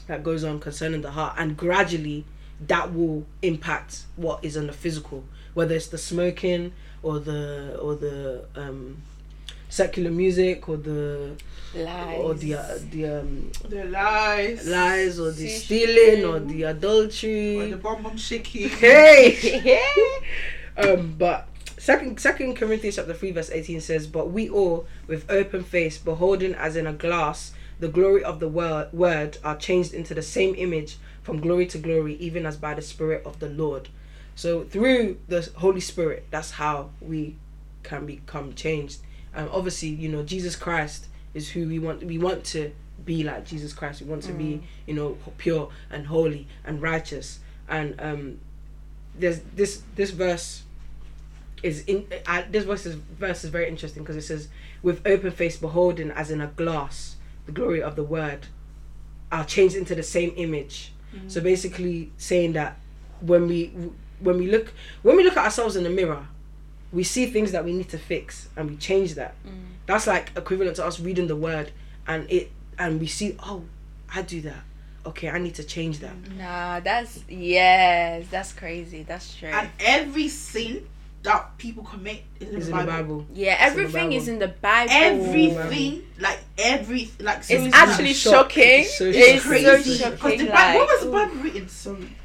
that 0.06 0.24
goes 0.24 0.44
on 0.44 0.60
concerning 0.60 1.02
the 1.02 1.12
heart, 1.12 1.34
and 1.40 1.58
gradually 1.58 2.26
that 2.68 2.94
will 2.94 3.26
impact 3.42 4.04
what 4.18 4.44
is 4.44 4.56
on 4.56 4.68
the 4.68 4.74
physical, 4.74 5.24
whether 5.56 5.74
it's 5.74 5.88
the 5.88 5.98
smoking 5.98 6.74
or 7.02 7.20
the 7.20 7.76
or 7.82 7.96
the 7.96 8.46
um, 8.56 9.02
secular 9.70 10.12
music 10.12 10.68
or 10.68 10.78
the 10.78 11.36
Lies. 11.76 12.20
or 12.20 12.34
the 12.34 12.56
uh, 12.56 12.80
the 12.92 13.06
um, 13.06 13.52
the 13.70 13.86
lies, 13.86 14.68
lies 14.68 15.20
or 15.20 15.32
the 15.32 15.48
See, 15.48 15.86
stealing 15.86 16.26
or 16.26 16.40
the 16.40 16.64
adultery. 16.64 17.58
or 17.62 17.68
the 17.68 17.78
bomb 17.78 18.02
bomb 18.04 18.18
shaking. 18.18 18.70
Hey. 18.80 19.80
um, 20.78 21.14
but 21.18 21.48
second 21.78 22.20
Second 22.20 22.56
Corinthians 22.56 22.96
chapter 22.96 23.14
three 23.14 23.32
verse 23.32 23.52
eighteen 23.52 23.82
says, 23.82 24.08
"But 24.08 24.32
we 24.32 24.50
all, 24.50 24.88
with 25.08 25.30
open 25.30 25.64
face, 25.64 25.98
beholding 26.00 26.56
as 26.56 26.76
in 26.76 26.88
a 26.88 26.94
glass 26.94 27.54
the 27.80 27.88
glory 27.88 28.24
of 28.24 28.40
the 28.40 28.50
word, 28.50 28.92
word, 28.92 29.38
are 29.44 29.56
changed 29.56 29.94
into 29.94 30.14
the 30.16 30.22
same 30.24 30.56
image 30.56 30.98
from 31.22 31.40
glory 31.40 31.66
to 31.68 31.78
glory, 31.78 32.16
even 32.16 32.46
as 32.48 32.58
by 32.58 32.74
the 32.74 32.82
Spirit 32.82 33.24
of 33.26 33.38
the 33.40 33.48
Lord." 33.50 33.90
So 34.36 34.64
through 34.64 35.20
the 35.28 35.48
Holy 35.58 35.82
Spirit, 35.82 36.26
that's 36.32 36.52
how 36.52 36.90
we 37.00 37.36
can 37.84 38.06
become 38.08 38.56
changed. 38.56 39.02
And 39.34 39.50
obviously, 39.50 39.90
you 39.90 40.10
know, 40.10 40.24
Jesus 40.24 40.56
Christ 40.56 41.08
is 41.34 41.50
who 41.50 41.68
we 41.68 41.80
want. 41.80 42.04
We 42.04 42.18
want 42.18 42.44
to 42.46 42.72
be 43.06 43.24
like 43.24 43.46
Jesus 43.46 43.74
Christ. 43.74 44.02
We 44.02 44.08
want 44.08 44.24
to 44.24 44.34
be, 44.34 44.62
you 44.86 44.94
know, 44.94 45.18
pure 45.38 45.70
and 45.90 46.08
holy 46.08 46.48
and 46.66 46.82
righteous. 46.82 47.40
And 47.68 48.00
um, 48.00 48.40
there's 49.16 49.42
this 49.56 49.84
this 49.96 50.12
verse 50.12 50.64
is 51.62 51.84
in 51.86 52.08
uh, 52.26 52.44
this 52.50 52.64
verse 52.64 52.86
is 52.86 52.96
verse 52.96 53.44
is 53.44 53.50
very 53.50 53.68
interesting 53.68 54.04
because 54.04 54.16
it 54.16 54.22
says 54.22 54.48
with 54.82 55.06
open 55.06 55.32
face 55.32 55.58
beholding 55.58 56.10
as 56.12 56.32
in 56.32 56.42
a 56.42 56.48
glass 56.48 57.18
the 57.46 57.52
glory 57.52 57.82
of 57.82 57.96
the 57.96 58.04
word 58.04 58.48
are 59.32 59.44
changed 59.44 59.76
into 59.76 59.94
the 59.94 60.04
same 60.04 60.34
image 60.38 60.94
so 61.28 61.42
basically 61.42 62.12
saying 62.18 62.54
that 62.54 62.78
when 63.20 63.48
we 63.48 63.74
when 64.20 64.38
we 64.38 64.50
look 64.50 64.74
when 65.02 65.18
we 65.18 65.24
look 65.24 65.36
at 65.36 65.44
ourselves 65.44 65.76
in 65.76 65.84
the 65.84 65.90
mirror 65.90 66.28
we 66.92 67.04
see 67.04 67.26
things 67.28 67.52
that 67.52 67.64
we 67.64 67.74
need 67.74 67.90
to 67.90 67.98
fix 67.98 68.50
and 68.56 68.70
we 68.70 68.76
change 68.78 69.16
that 69.16 69.36
mm. 69.46 69.52
that's 69.86 70.08
like 70.08 70.32
equivalent 70.36 70.76
to 70.76 70.86
us 70.86 71.00
reading 71.00 71.28
the 71.28 71.36
word 71.36 71.72
and 72.08 72.30
it 72.30 72.52
and 72.78 73.00
we 73.00 73.08
see 73.08 73.36
oh 73.44 73.64
i 74.16 74.22
do 74.22 74.42
that 74.42 74.64
okay 75.06 75.30
i 75.30 75.38
need 75.38 75.54
to 75.56 75.64
change 75.64 76.00
that 76.00 76.14
Nah, 76.38 76.80
that's 76.80 77.24
yes, 77.30 78.26
that's 78.32 78.54
crazy. 78.54 79.04
That's 79.04 79.36
true. 79.36 79.50
And 79.50 79.70
every 79.80 80.28
sin 80.30 80.88
that 81.24 81.58
people 81.58 81.84
commit 81.84 82.24
is 82.40 82.48
in, 82.48 82.54
the, 82.54 82.60
in 82.62 82.66
the 82.66 82.72
Bible. 82.72 82.92
Bible. 82.92 83.26
Yeah, 83.34 83.54
It's 83.54 83.72
in 83.72 83.78
the 83.78 83.84
everything 83.84 84.14
is 84.14 84.28
in 84.28 84.40
the 84.40 84.48
Bible. 84.48 84.92
Everything, 84.94 86.04
like 86.20 86.40
every, 86.58 87.12
like 87.20 87.40
It's 87.40 87.48
seriously, 87.48 87.72
actually 87.74 88.14
shock. 88.14 88.34
shocking. 88.52 88.64
It's 88.82 88.98
so 88.98 89.06
It's 89.06 89.18
shocking. 89.18 89.40
so 89.40 89.50
crazy. 89.50 89.98
shocking. 89.98 90.16
Because 90.16 90.38
the 90.40 90.46
like, 90.46 90.76
what 90.76 90.88
was 90.88 91.02
the 91.02 91.08
ooh. 91.08 91.12
Bible 91.12 91.36
written? 91.44 91.68
Sorry, 91.70 92.16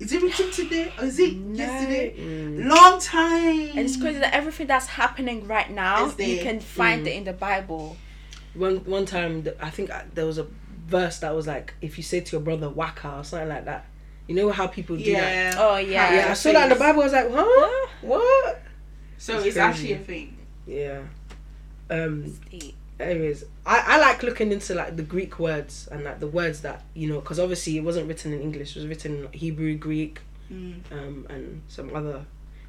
is 0.00 0.12
it 0.12 0.22
written 0.22 0.50
today 0.50 0.92
or 0.98 1.04
is 1.04 1.18
it 1.18 1.34
No. 1.34 1.56
yesterday? 1.56 2.14
Mm. 2.18 2.66
Long 2.68 3.00
time. 3.00 3.70
And 3.70 3.80
it's 3.80 3.96
crazy 3.96 4.18
that 4.20 4.32
everything 4.34 4.66
that's 4.66 4.86
happening 4.86 5.46
right 5.46 5.70
now, 5.70 6.06
you 6.18 6.38
can 6.38 6.60
find 6.60 7.04
Mm. 7.04 7.08
it 7.08 7.12
in 7.16 7.24
the 7.24 7.32
Bible. 7.32 7.96
One 8.54 8.76
one 8.84 9.06
time, 9.06 9.46
I 9.60 9.70
think 9.70 9.90
uh, 9.90 10.02
there 10.14 10.26
was 10.26 10.38
a 10.38 10.46
verse 10.86 11.18
that 11.18 11.34
was 11.34 11.46
like, 11.46 11.74
if 11.80 11.96
you 11.98 12.02
say 12.04 12.20
to 12.20 12.32
your 12.32 12.40
brother 12.40 12.68
"waka" 12.68 13.18
or 13.18 13.24
something 13.24 13.48
like 13.48 13.64
that, 13.66 13.86
you 14.26 14.34
know 14.34 14.50
how 14.50 14.66
people 14.66 14.96
do 14.96 15.12
that. 15.12 15.56
Oh 15.58 15.76
yeah. 15.76 16.14
Yeah, 16.14 16.30
I 16.30 16.34
saw 16.34 16.52
that 16.52 16.64
in 16.64 16.68
the 16.70 16.74
Bible. 16.84 17.02
I 17.02 17.04
was 17.04 17.12
like, 17.12 17.30
huh? 17.30 17.86
What? 18.02 18.62
So 19.18 19.36
It's 19.38 19.48
it's, 19.48 19.56
actually 19.56 19.92
a 19.94 19.98
thing. 19.98 20.36
Yeah. 20.66 21.00
Um. 21.90 22.24
It's 22.26 22.38
deep. 22.50 22.74
Anyways, 23.00 23.44
I, 23.64 23.82
I 23.86 23.98
like 23.98 24.22
looking 24.22 24.50
into 24.50 24.74
like 24.74 24.96
the 24.96 25.02
Greek 25.04 25.38
words 25.38 25.88
and 25.92 26.02
like 26.04 26.18
the 26.20 26.26
words 26.26 26.62
that 26.62 26.82
you 26.94 27.08
know, 27.08 27.20
because 27.20 27.38
obviously 27.38 27.76
it 27.76 27.84
wasn't 27.84 28.08
written 28.08 28.32
in 28.32 28.40
English. 28.40 28.76
It 28.76 28.80
was 28.80 28.88
written 28.88 29.24
in 29.24 29.32
Hebrew, 29.32 29.76
Greek, 29.76 30.20
Mm. 30.50 30.80
um, 30.90 31.26
and 31.28 31.60
some 31.68 31.94
other 31.94 32.24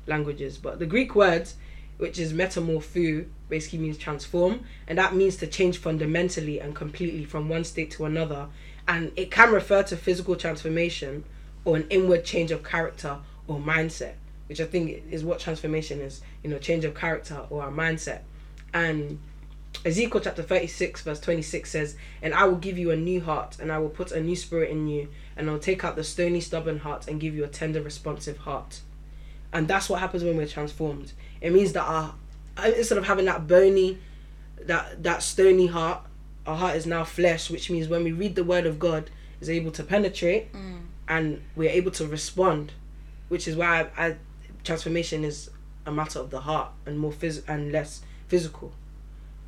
languages. 0.06 0.58
But 0.58 0.80
the 0.80 0.86
Greek 0.86 1.16
words, 1.16 1.56
which 1.98 2.20
is 2.20 2.34
metamorpho, 2.34 3.26
basically 3.48 3.80
means 3.80 3.98
transform, 3.98 4.66
and 4.86 4.98
that 4.98 5.16
means 5.16 5.38
to 5.38 5.48
change 5.48 5.78
fundamentally 5.78 6.60
and 6.60 6.76
completely 6.76 7.24
from 7.24 7.48
one 7.48 7.64
state 7.64 7.90
to 7.92 8.04
another. 8.04 8.48
And 8.86 9.14
it 9.16 9.32
can 9.32 9.54
refer 9.54 9.82
to 9.84 9.96
physical 9.96 10.36
transformation 10.36 11.24
or 11.64 11.78
an 11.78 11.86
inward 11.90 12.26
change 12.26 12.52
of 12.52 12.64
character 12.64 13.20
or 13.48 13.60
mindset, 13.60 14.16
which 14.48 14.60
I 14.60 14.66
think 14.66 15.04
is 15.10 15.24
what 15.24 15.40
transformation 15.40 16.02
is. 16.02 16.22
You 16.44 16.50
know, 16.50 16.58
change 16.58 16.84
of 16.84 16.96
character 16.96 17.46
or 17.50 17.64
our 17.64 17.72
mindset. 17.72 18.24
And 18.74 19.20
Ezekiel 19.86 20.20
chapter 20.22 20.44
36, 20.44 21.02
verse 21.04 21.20
26 21.22 21.70
says, 21.72 21.96
And 22.22 22.34
I 22.34 22.44
will 22.46 22.58
give 22.58 22.78
you 22.78 22.92
a 22.92 22.98
new 22.98 23.22
heart, 23.22 23.58
and 23.60 23.72
I 23.72 23.78
will 23.80 23.90
put 23.90 24.12
a 24.12 24.20
new 24.22 24.36
spirit 24.36 24.70
in 24.72 24.88
you, 24.88 25.08
and 25.38 25.50
I'll 25.50 25.60
take 25.60 25.84
out 25.86 25.96
the 25.96 26.04
stony, 26.04 26.42
stubborn 26.42 26.80
heart 26.80 27.08
and 27.08 27.20
give 27.20 27.34
you 27.36 27.44
a 27.44 27.48
tender, 27.48 27.82
responsive 27.82 28.40
heart. 28.40 28.82
And 29.54 29.68
that's 29.68 29.88
what 29.90 30.00
happens 30.00 30.24
when 30.24 30.36
we're 30.38 30.48
transformed. 30.48 31.14
It 31.42 31.54
means 31.54 31.74
that 31.74 31.84
our 31.84 32.14
instead 32.76 32.98
of 32.98 33.06
having 33.06 33.24
that 33.26 33.48
bony, 33.48 33.98
that 34.66 35.02
that 35.04 35.24
stony 35.24 35.68
heart, 35.68 36.02
our 36.46 36.58
heart 36.58 36.76
is 36.76 36.86
now 36.86 37.06
flesh, 37.06 37.50
which 37.50 37.70
means 37.70 37.88
when 37.88 38.04
we 38.04 38.12
read 38.12 38.36
the 38.36 38.44
word 38.44 38.66
of 38.66 38.80
God, 38.80 39.10
is 39.40 39.50
able 39.50 39.72
to 39.72 39.84
penetrate, 39.84 40.52
Mm. 40.52 40.82
and 41.08 41.42
we're 41.56 41.70
able 41.70 41.92
to 41.92 42.06
respond, 42.06 42.74
which 43.30 43.48
is 43.48 43.56
why 43.56 43.90
I, 43.98 44.08
I, 44.08 44.16
transformation 44.66 45.24
is 45.24 45.50
a 45.86 45.92
matter 45.92 46.20
of 46.20 46.30
the 46.32 46.42
heart 46.42 46.72
and 46.86 47.00
more 47.00 47.14
phys- 47.14 47.44
and 47.48 47.72
less 47.72 48.02
physical, 48.28 48.74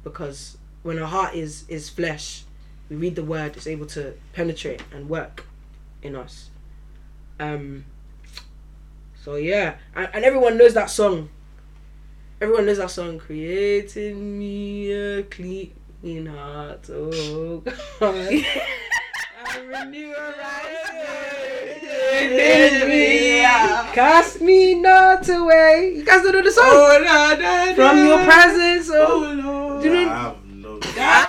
because 0.03 0.57
when 0.83 0.99
our 0.99 1.07
heart 1.07 1.35
is 1.35 1.65
is 1.67 1.89
flesh, 1.89 2.43
we 2.89 2.95
read 2.95 3.15
the 3.15 3.23
word, 3.23 3.55
it's 3.55 3.67
able 3.67 3.85
to 3.87 4.13
penetrate 4.33 4.83
and 4.93 5.09
work 5.09 5.45
in 6.01 6.15
us. 6.15 6.49
Um. 7.39 7.85
So 9.23 9.35
yeah, 9.35 9.75
and, 9.95 10.09
and 10.13 10.25
everyone 10.25 10.57
knows 10.57 10.73
that 10.73 10.89
song. 10.89 11.29
Everyone 12.39 12.65
knows 12.65 12.77
that 12.77 12.89
song. 12.91 13.19
Created 13.19 14.17
me 14.17 14.91
a 14.91 15.23
clean 15.23 16.25
heart, 16.25 16.89
oh 16.89 17.63
God. 17.99 18.15
renew 19.67 20.13
a 20.13 20.33
right. 20.37 20.81
Cast 23.93 24.39
me 24.39 24.75
not 24.75 25.27
away. 25.27 25.95
You 25.97 26.05
guys 26.05 26.21
don't 26.21 26.33
know 26.33 26.41
the 26.41 26.51
song 26.51 26.63
Oh, 26.65 27.01
no, 27.03 27.35
no, 27.35 27.75
from 27.75 27.97
your 28.05 28.23
presence. 28.23 28.89
Oh, 28.93 29.33
Lord. 29.81 29.93
Do 29.93 29.99
you 29.99 30.01
I 30.01 30.03
know- 30.05 30.19
have 30.19 30.45
no. 30.45 30.79
God, 30.95 31.27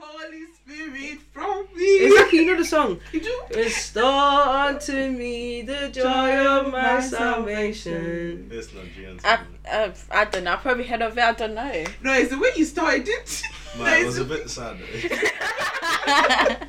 Holy 0.00 0.44
Spirit 0.64 1.18
from 1.32 1.66
me. 1.76 2.04
exactly. 2.06 2.38
You 2.40 2.46
know 2.46 2.56
the 2.58 2.64
song. 2.64 3.00
You 3.12 3.20
do? 3.20 3.42
Restore 3.54 4.04
unto 4.04 5.10
me 5.10 5.62
the 5.62 5.88
joy 5.88 6.46
of 6.46 6.70
my 6.72 7.00
salvation. 7.00 8.48
This 8.48 8.72
Nigerian 8.74 9.20
I, 9.24 9.38
uh, 9.70 9.90
I 10.10 10.24
don't 10.26 10.44
know. 10.44 10.52
I 10.52 10.56
probably 10.56 10.84
heard 10.86 11.02
of 11.02 11.16
it. 11.18 11.22
I 11.22 11.32
don't 11.32 11.54
know. 11.54 11.84
No, 12.02 12.12
it's 12.14 12.30
the 12.30 12.38
way 12.38 12.50
you 12.56 12.64
started 12.64 13.08
it. 13.08 13.42
Man, 13.78 14.02
it 14.02 14.06
was 14.06 14.18
a 14.18 14.24
bit 14.24 14.48
sad. 14.50 14.78
though. 14.78 16.66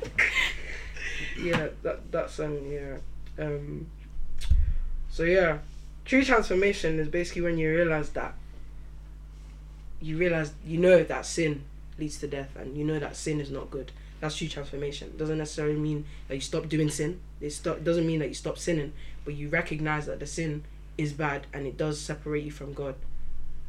Yeah, 1.42 1.68
that 1.82 2.12
that 2.12 2.28
song. 2.30 2.70
Yeah. 2.70 2.98
Um. 3.42 3.86
So 5.08 5.22
yeah, 5.22 5.58
true 6.04 6.22
transformation 6.22 6.98
is 7.00 7.08
basically 7.08 7.42
when 7.42 7.56
you 7.56 7.70
realize 7.74 8.10
that. 8.10 8.34
You 10.00 10.16
realize 10.16 10.52
you 10.64 10.78
know 10.78 11.02
that 11.04 11.26
sin 11.26 11.64
leads 11.98 12.18
to 12.18 12.28
death, 12.28 12.56
and 12.56 12.76
you 12.76 12.84
know 12.84 12.98
that 12.98 13.16
sin 13.16 13.40
is 13.40 13.50
not 13.50 13.70
good. 13.70 13.92
That's 14.20 14.36
true 14.36 14.48
transformation. 14.48 15.14
Doesn't 15.16 15.38
necessarily 15.38 15.78
mean 15.78 16.04
that 16.28 16.34
you 16.34 16.40
stop 16.40 16.68
doing 16.68 16.90
sin. 16.90 17.20
It 17.40 17.50
stop 17.50 17.82
doesn't 17.82 18.06
mean 18.06 18.18
that 18.20 18.28
you 18.28 18.34
stop 18.34 18.58
sinning, 18.58 18.92
but 19.24 19.34
you 19.34 19.48
recognize 19.48 20.06
that 20.06 20.20
the 20.20 20.26
sin 20.26 20.64
is 20.98 21.12
bad 21.14 21.46
and 21.54 21.66
it 21.66 21.78
does 21.78 21.98
separate 21.98 22.44
you 22.44 22.50
from 22.50 22.74
God. 22.74 22.94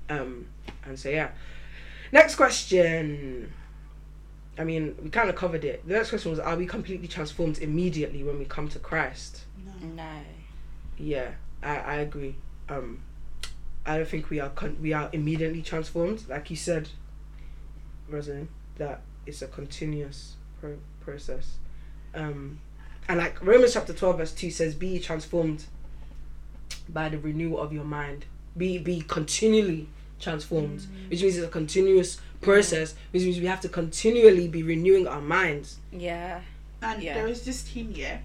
Um, 0.10 0.48
and 0.86 1.00
so 1.00 1.10
yeah. 1.10 1.30
Next 2.12 2.36
question. 2.36 3.54
I 4.60 4.66
mean, 4.66 4.98
we 5.02 5.10
kind 5.10 5.30
of 5.30 5.36
covered 5.36 5.64
it. 5.64 5.88
The 5.88 5.94
next 5.94 6.10
question 6.10 6.32
was: 6.32 6.40
Are 6.40 6.58
we 6.58 6.66
completely 6.66 7.08
transformed 7.08 7.60
immediately 7.60 8.24
when 8.24 8.38
we 8.38 8.46
come 8.46 8.68
to 8.70 8.80
Christ? 8.80 9.44
no. 9.82 10.04
Yeah, 10.98 11.32
I, 11.64 11.76
I 11.78 11.96
agree. 11.96 12.36
Um, 12.70 13.02
I 13.86 13.98
don't 13.98 14.08
think 14.08 14.30
we 14.30 14.40
are 14.40 14.50
con- 14.50 14.78
we 14.82 14.94
are 14.94 15.10
immediately 15.12 15.62
transformed, 15.62 16.24
like 16.30 16.50
you 16.50 16.56
said, 16.56 16.90
Rosalind. 18.10 18.48
That 18.78 19.02
it's 19.26 19.42
a 19.42 19.48
continuous 19.48 20.36
pro- 20.60 20.78
process. 21.02 21.58
Um, 22.14 22.60
and 23.08 23.18
like 23.18 23.44
Romans 23.44 23.74
chapter 23.74 23.94
twelve 23.94 24.18
verse 24.18 24.32
two 24.34 24.52
says, 24.52 24.76
"Be 24.76 25.00
transformed 25.00 25.66
by 26.90 27.10
the 27.10 27.18
renewal 27.18 27.60
of 27.60 27.74
your 27.74 27.84
mind. 27.84 28.26
Be 28.56 28.78
be 28.78 29.02
continually 29.02 29.88
transformed, 30.20 30.86
which 31.10 31.22
means 31.24 31.38
it's 31.38 31.46
a 31.48 31.50
continuous 31.50 32.20
process, 32.42 32.94
which 33.12 33.24
means 33.24 33.40
we 33.40 33.46
have 33.48 33.62
to 33.62 33.70
continually 33.70 34.48
be 34.48 34.62
renewing 34.62 35.08
our 35.08 35.22
minds. 35.22 35.78
Yeah. 35.92 36.42
And 36.84 37.02
Yeah. 37.02 37.16
there 37.16 37.28
is 37.28 37.44
this 37.46 37.62
thing, 37.62 37.94
yeah, 37.96 38.20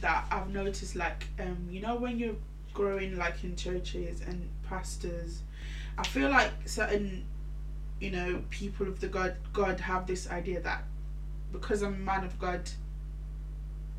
that 0.00 0.26
I've 0.30 0.50
noticed, 0.50 0.96
like, 0.96 1.26
um, 1.40 1.68
you 1.70 1.80
know, 1.80 1.94
when 1.96 2.18
you're 2.18 2.34
growing, 2.72 3.16
like, 3.16 3.42
in 3.44 3.54
churches 3.56 4.20
and 4.20 4.48
pastors, 4.68 5.42
I 5.96 6.04
feel 6.04 6.30
like 6.30 6.50
certain, 6.64 7.24
you 8.00 8.10
know, 8.10 8.42
people 8.50 8.88
of 8.88 9.00
the 9.00 9.08
God, 9.08 9.36
God 9.52 9.80
have 9.80 10.06
this 10.06 10.30
idea 10.30 10.60
that 10.60 10.84
because 11.52 11.82
I'm 11.82 11.94
a 11.94 11.98
man 11.98 12.24
of 12.24 12.38
God, 12.38 12.68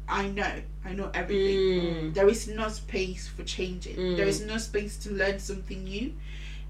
I 0.08 0.28
know, 0.28 0.62
I 0.84 0.94
know 0.94 1.10
everything. 1.14 1.58
Mm. 1.58 2.14
There 2.14 2.28
is 2.28 2.48
no 2.48 2.68
space 2.70 3.28
for 3.28 3.44
changing. 3.44 3.96
Mm. 3.96 4.18
There 4.18 4.28
is 4.28 4.42
no 4.42 4.58
space 4.58 4.98
to 4.98 5.12
learn 5.12 5.40
something 5.40 5.84
new, 5.84 6.14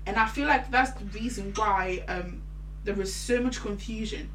and 0.06 0.18
I 0.18 0.28
feel 0.28 0.48
like 0.48 0.72
that's 0.72 0.92
the 0.92 1.06
reason 1.06 1.52
why 1.56 2.04
um, 2.08 2.42
there 2.84 3.00
is 3.02 3.14
so 3.14 3.42
much 3.42 3.60
confusion, 3.62 4.30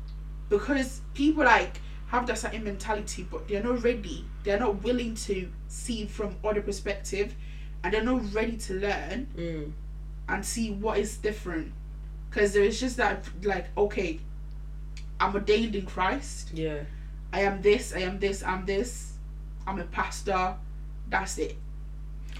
because 0.48 1.00
people 1.14 1.44
like 1.44 1.80
have 2.08 2.26
that 2.26 2.38
certain 2.38 2.64
mentality, 2.64 3.26
but 3.30 3.46
they're 3.48 3.62
not 3.62 3.82
ready. 3.84 4.24
They're 4.42 4.58
not 4.58 4.82
willing 4.82 5.14
to 5.14 5.48
see 5.68 6.06
from 6.06 6.34
other 6.44 6.60
perspective, 6.60 7.34
and 7.82 7.92
they're 7.94 8.04
not 8.04 8.32
ready 8.34 8.56
to 8.56 8.74
learn 8.74 9.26
Mm. 9.36 9.72
and 10.28 10.44
see 10.44 10.70
what 10.70 10.98
is 10.98 11.16
different. 11.16 11.72
Because 12.28 12.52
there 12.52 12.62
is 12.62 12.78
just 12.80 12.96
that 12.98 13.24
like 13.42 13.66
okay, 13.76 14.20
I'm 15.18 15.34
ordained 15.34 15.74
in 15.74 15.86
Christ. 15.86 16.50
Yeah. 16.54 16.80
I 17.32 17.40
am 17.42 17.62
this, 17.62 17.94
I 17.94 18.00
am 18.00 18.18
this, 18.18 18.42
I'm 18.42 18.64
this. 18.66 19.12
I'm 19.66 19.78
a 19.78 19.84
pastor. 19.84 20.54
That's 21.08 21.38
it. 21.38 21.56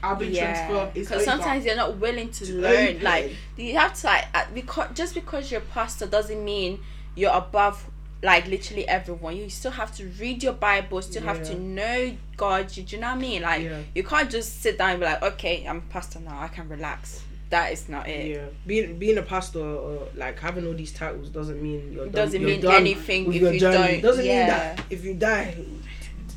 I've 0.03 0.19
been 0.19 0.35
transformed. 0.35 0.93
It's 0.97 1.09
Because 1.09 1.25
sometimes 1.25 1.65
you're 1.65 1.77
not 1.77 1.99
willing 1.99 2.31
to 2.31 2.45
It's 2.45 2.51
learn. 2.53 2.89
open. 2.89 3.03
Like 3.03 3.33
you 3.57 3.77
have 3.77 3.95
to 3.95 4.07
like 4.07 4.27
uh, 4.35 4.45
because 4.55 4.89
just 4.95 5.15
because 5.15 5.51
you're 5.51 5.61
a 5.61 5.65
pastor 5.65 6.07
doesn't 6.07 6.43
mean 6.45 6.81
you're 7.17 7.33
above 7.33 7.85
like 8.23 8.47
literally 8.49 8.87
everyone. 8.89 9.37
You 9.37 9.49
still 9.49 9.71
have 9.71 9.95
to 9.97 10.07
read 10.21 10.43
your 10.43 10.53
Bible. 10.53 11.01
Still 11.03 11.23
have 11.23 11.43
to 11.45 11.55
know 11.59 12.15
God. 12.37 12.77
You, 12.77 12.83
do 12.83 12.97
you 12.97 13.01
know 13.03 13.09
what 13.09 13.17
I 13.17 13.21
mean? 13.21 13.43
Like 13.43 13.63
Yeah. 13.63 13.81
you 13.95 14.03
can't 14.05 14.31
just 14.31 14.61
sit 14.63 14.77
down 14.79 14.91
and 14.91 15.01
be 15.01 15.07
like, 15.07 15.23
okay, 15.23 15.65
I'm 15.67 15.79
a 15.79 15.93
pastor 15.93 16.21
now. 16.21 16.41
I 16.41 16.49
can 16.49 16.69
relax. 16.69 17.23
That 17.51 17.73
is 17.73 17.89
not 17.89 18.07
it. 18.09 18.31
Yeah, 18.37 18.45
being 18.67 18.97
being 18.99 19.19
a 19.19 19.23
pastor 19.23 19.59
or 19.65 20.07
like 20.15 20.39
having 20.39 20.67
all 20.69 20.75
these 20.75 20.93
titles 20.93 21.31
doesn't 21.31 21.61
mean 21.61 21.93
you're 21.93 22.05
It 22.05 22.13
done. 22.13 22.25
doesn't 22.27 22.41
you're 22.41 22.51
mean 22.51 22.61
done 22.61 22.75
anything 22.75 23.27
if 23.27 23.35
you 23.43 23.59
journey. 23.59 23.59
don't- 23.59 24.03
doesn't 24.03 24.25
mean 24.25 24.47
that 24.47 24.85
if 24.89 25.05
you 25.05 25.15
die 25.15 25.57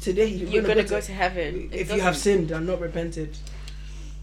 today 0.02 0.26
you're, 0.26 0.50
You're 0.50 0.62
gonna, 0.64 0.76
gonna 0.84 0.88
go 0.88 1.00
to 1.02 1.12
heaven. 1.14 1.70
It 1.72 1.82
if 1.82 1.94
you 1.94 2.02
have 2.02 2.18
sinned 2.18 2.50
and 2.52 2.66
not 2.66 2.80
repented. 2.82 3.38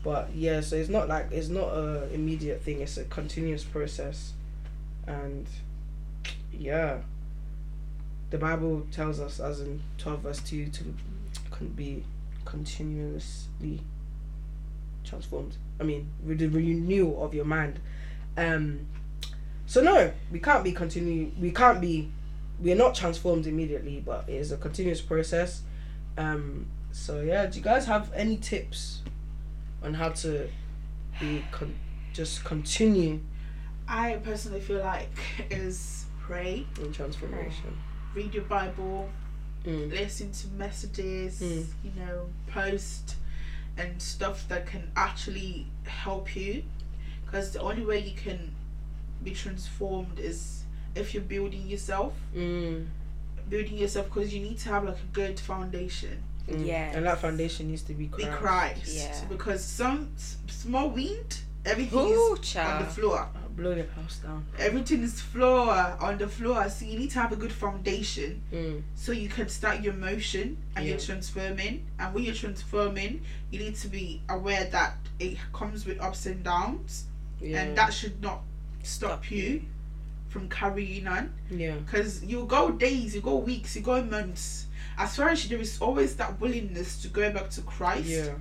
But 0.02 0.30
yeah, 0.34 0.62
so 0.62 0.74
it's 0.76 0.88
not 0.88 1.08
like 1.08 1.30
it's 1.30 1.48
not 1.48 1.68
a 1.68 2.12
immediate 2.12 2.62
thing. 2.62 2.80
It's 2.80 2.96
a 2.96 3.04
continuous 3.04 3.62
process, 3.64 4.32
and 5.06 5.46
yeah, 6.52 6.98
the 8.30 8.38
Bible 8.38 8.86
tells 8.90 9.20
us, 9.20 9.40
as 9.40 9.60
in 9.60 9.82
twelve 9.98 10.20
verse 10.20 10.40
two, 10.40 10.68
to 10.68 10.84
be 11.76 12.04
continuously 12.44 13.80
transformed. 15.04 15.56
I 15.78 15.84
mean, 15.84 16.08
with 16.24 16.38
the 16.38 16.48
renewal 16.48 17.24
of 17.24 17.34
your 17.34 17.44
mind. 17.44 17.80
Um, 18.36 18.86
so 19.66 19.82
no, 19.82 20.12
we 20.30 20.38
can't 20.38 20.64
be 20.64 20.72
continue. 20.72 21.32
We 21.38 21.50
can't 21.50 21.80
be. 21.80 22.10
We're 22.60 22.76
not 22.76 22.94
transformed 22.94 23.46
immediately, 23.46 24.02
but 24.04 24.24
it 24.28 24.34
is 24.34 24.52
a 24.52 24.56
continuous 24.56 25.00
process. 25.00 25.62
Um, 26.18 26.66
so 26.92 27.20
yeah, 27.20 27.46
do 27.46 27.58
you 27.58 27.64
guys 27.64 27.86
have 27.86 28.12
any 28.14 28.36
tips 28.36 29.02
on 29.82 29.94
how 29.94 30.10
to 30.10 30.48
be 31.18 31.44
con- 31.52 31.78
just 32.12 32.44
continue 32.44 33.20
I 33.92 34.20
personally 34.22 34.60
feel 34.60 34.78
like 34.78 35.10
is 35.50 36.04
pray, 36.20 36.64
in 36.80 36.92
transformation? 36.92 37.76
Read 38.14 38.34
your 38.34 38.44
Bible, 38.44 39.08
Mm. 39.64 39.90
listen 39.90 40.32
to 40.32 40.48
messages, 40.48 41.40
Mm. 41.40 41.66
you 41.84 41.90
know, 42.00 42.28
post 42.46 43.16
and 43.76 44.00
stuff 44.00 44.48
that 44.48 44.66
can 44.66 44.90
actually 44.96 45.66
help 45.84 46.34
you. 46.34 46.64
Because 47.24 47.52
the 47.52 47.60
only 47.60 47.84
way 47.84 47.98
you 47.98 48.16
can 48.16 48.54
be 49.22 49.32
transformed 49.32 50.18
is 50.18 50.64
if 50.94 51.12
you're 51.14 51.22
building 51.22 51.66
yourself, 51.68 52.14
Mm. 52.34 52.86
building 53.48 53.76
yourself 53.78 54.06
because 54.06 54.32
you 54.34 54.40
need 54.40 54.58
to 54.60 54.68
have 54.70 54.84
like 54.84 54.96
a 54.96 55.12
good 55.12 55.38
foundation. 55.38 56.22
Mm. 56.48 56.66
Yes. 56.66 56.96
and 56.96 57.06
that 57.06 57.20
foundation 57.20 57.68
needs 57.68 57.82
to 57.82 57.92
be 57.94 58.06
Be 58.06 58.24
Christ. 58.24 58.38
Christ. 58.38 58.96
Yeah. 58.96 59.24
Because 59.28 59.62
some 59.62 60.08
small 60.48 60.90
wind, 60.90 61.42
everything 61.64 61.98
Ooh, 61.98 62.34
is 62.34 62.56
on 62.56 62.82
the 62.82 62.88
floor. 62.88 63.18
I'll 63.34 63.48
blow 63.50 63.74
your 63.74 63.86
house 63.88 64.18
down. 64.18 64.46
Everything 64.58 65.02
is 65.02 65.20
floor 65.20 65.68
on 66.00 66.18
the 66.18 66.28
floor. 66.28 66.68
So 66.70 66.84
you 66.84 66.98
need 66.98 67.10
to 67.10 67.18
have 67.20 67.32
a 67.32 67.36
good 67.36 67.52
foundation 67.52 68.42
Mm. 68.52 68.82
so 68.94 69.12
you 69.12 69.28
can 69.28 69.48
start 69.48 69.82
your 69.82 69.92
motion 69.94 70.56
and 70.76 70.84
Yeah. 70.84 70.92
you're 70.92 71.00
transforming. 71.00 71.86
And 71.98 72.14
when 72.14 72.24
you're 72.24 72.34
transforming, 72.34 73.22
you 73.50 73.58
need 73.58 73.76
to 73.76 73.88
be 73.88 74.22
aware 74.28 74.64
that 74.66 74.94
it 75.18 75.36
comes 75.52 75.84
with 75.84 76.00
ups 76.00 76.26
and 76.26 76.42
downs, 76.42 77.04
Yeah. 77.40 77.60
and 77.62 77.76
that 77.76 77.92
should 77.92 78.22
not 78.22 78.42
stop, 78.82 79.24
Stop 79.24 79.30
you 79.30 79.42
you. 79.42 79.62
from 80.30 80.48
carrying 80.48 81.06
on. 81.06 81.32
yeah. 81.50 81.74
Because 81.76 82.24
you 82.24 82.44
go 82.46 82.70
days, 82.70 83.14
you 83.14 83.20
go 83.20 83.36
weeks, 83.36 83.76
you 83.76 83.82
go 83.82 84.02
months. 84.02 84.66
As 84.96 85.16
far 85.16 85.28
as 85.30 85.46
there 85.48 85.58
is 85.60 85.78
always 85.80 86.16
that 86.16 86.40
willingness 86.40 87.00
to 87.02 87.08
go 87.08 87.30
back 87.32 87.50
to 87.50 87.62
Christ 87.62 88.06
Yeah. 88.08 88.34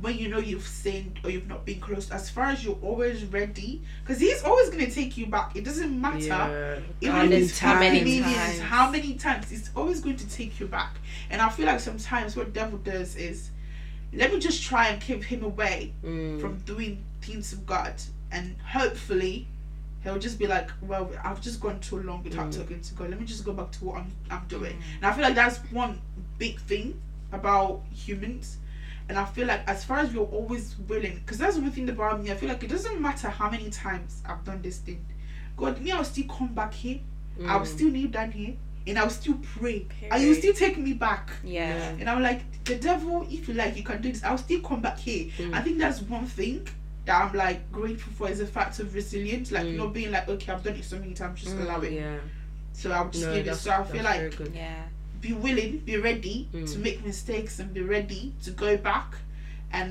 When 0.00 0.18
you 0.18 0.28
know 0.28 0.38
you've 0.38 0.66
sinned 0.66 1.20
or 1.24 1.30
you've 1.30 1.46
not 1.48 1.64
been 1.64 1.80
close. 1.80 2.10
As 2.10 2.28
far 2.28 2.46
as 2.46 2.64
you're 2.64 2.78
always 2.82 3.24
ready, 3.24 3.80
because 4.02 4.20
He's 4.20 4.42
always 4.42 4.68
gonna 4.70 4.90
take 4.90 5.16
you 5.16 5.26
back. 5.26 5.54
It 5.56 5.64
doesn't 5.64 5.98
matter. 6.00 6.18
Yeah. 6.20 6.78
Even 7.00 7.14
How 7.16 7.22
if 7.24 7.30
many 7.30 7.42
it's 7.44 7.58
how 7.58 7.78
many 7.78 7.98
times? 8.00 8.04
millions, 8.26 8.60
how 8.60 8.90
many 8.90 9.14
times, 9.14 9.52
it's 9.52 9.70
always 9.76 10.00
going 10.00 10.16
to 10.16 10.28
take 10.28 10.58
you 10.60 10.66
back. 10.66 10.96
And 11.30 11.40
I 11.40 11.48
feel 11.48 11.66
like 11.66 11.80
sometimes 11.80 12.36
what 12.36 12.52
devil 12.52 12.78
does 12.78 13.16
is, 13.16 13.50
let 14.12 14.32
me 14.32 14.38
just 14.40 14.62
try 14.62 14.88
and 14.88 15.00
keep 15.00 15.22
him 15.24 15.42
away 15.44 15.92
Mm. 16.04 16.40
from 16.40 16.58
doing 16.60 17.02
things 17.22 17.52
of 17.52 17.64
God, 17.64 17.94
and 18.30 18.56
hopefully, 18.66 19.46
he'll 20.02 20.18
just 20.18 20.38
be 20.38 20.46
like, 20.46 20.70
well, 20.82 21.10
I've 21.24 21.40
just 21.40 21.60
gone 21.60 21.80
too 21.80 22.00
long 22.02 22.22
without 22.22 22.50
Mm. 22.50 22.56
talking 22.58 22.80
to 22.80 22.94
God. 22.94 23.10
Let 23.10 23.18
me 23.20 23.26
just 23.26 23.44
go 23.44 23.52
back 23.54 23.70
to 23.72 23.84
what 23.84 23.98
I'm 23.98 24.12
I'm 24.30 24.44
doing. 24.48 24.76
And 24.96 25.06
I 25.06 25.12
feel 25.12 25.22
like 25.22 25.34
that's 25.36 25.58
one 25.72 26.00
big 26.38 26.58
thing 26.60 27.00
about 27.32 27.82
humans. 27.92 28.58
And 29.08 29.18
I 29.18 29.24
feel 29.26 29.46
like 29.46 29.68
as 29.68 29.84
far 29.84 29.98
as 29.98 30.12
you're 30.14 30.24
always 30.26 30.76
willing, 30.88 31.16
because 31.16 31.38
that's 31.38 31.56
one 31.58 31.70
thing 31.70 31.88
about 31.90 32.22
me. 32.22 32.30
I 32.32 32.34
feel 32.36 32.48
like 32.48 32.62
it 32.64 32.70
doesn't 32.70 33.00
matter 33.00 33.28
how 33.28 33.50
many 33.50 33.68
times 33.70 34.22
I've 34.26 34.42
done 34.44 34.62
this 34.62 34.78
thing. 34.78 35.04
God, 35.56 35.80
me, 35.80 35.92
I'll 35.92 36.04
still 36.04 36.24
come 36.26 36.54
back 36.54 36.72
here. 36.72 37.00
I'll 37.46 37.60
Mm. 37.60 37.66
still 37.66 37.90
kneel 37.90 38.08
down 38.08 38.30
here, 38.32 38.54
and 38.86 38.98
I'll 38.98 39.10
still 39.10 39.38
pray, 39.42 39.86
and 40.10 40.22
you 40.22 40.34
Period. 40.34 40.38
still 40.38 40.54
take 40.54 40.78
me 40.78 40.92
back. 40.94 41.30
Yeah. 41.42 41.88
And 41.98 42.08
I'm 42.08 42.22
like, 42.22 42.40
the 42.64 42.76
devil, 42.76 43.26
if 43.30 43.46
you 43.48 43.54
like, 43.54 43.76
you 43.76 43.82
can 43.82 44.00
do 44.00 44.10
this. 44.10 44.24
I'll 44.24 44.38
still 44.38 44.60
come 44.60 44.80
back 44.80 44.98
here. 44.98 45.26
Mm. 45.38 45.52
I 45.54 45.60
think 45.60 45.78
that's 45.78 46.00
one 46.02 46.26
thing 46.26 46.66
that 47.04 47.22
I'm 47.22 47.34
like 47.36 47.70
grateful 47.70 48.12
for 48.14 48.30
is 48.30 48.38
the 48.38 48.46
fact 48.46 48.78
of 48.80 48.94
resilience, 48.94 49.52
like 49.52 49.66
Mm. 49.66 49.76
not 49.76 49.92
being 49.92 50.12
like, 50.12 50.28
okay, 50.28 50.50
I've 50.52 50.62
done 50.62 50.76
it 50.76 50.84
so 50.84 50.98
many 50.98 51.12
times, 51.12 51.42
just 51.42 51.56
allow 51.56 51.80
it. 51.82 51.92
Yeah. 51.92 52.16
So 52.72 52.90
I'll 52.90 53.10
just 53.10 53.24
No, 53.26 53.34
give 53.34 53.40
it. 53.42 53.50
that's, 53.50 53.60
So 53.60 53.70
I 53.70 53.76
that's 53.78 53.90
feel 53.92 54.02
like 54.04 54.36
good. 54.36 54.52
Yeah. 54.54 54.82
Be 55.24 55.32
willing, 55.32 55.72
be 55.90 55.96
ready 55.96 56.36
Mm. 56.52 56.70
to 56.72 56.78
make 56.86 56.98
mistakes 57.04 57.58
and 57.60 57.68
be 57.72 57.80
ready 57.96 58.22
to 58.44 58.50
go 58.64 58.76
back 58.76 59.08
and 59.72 59.88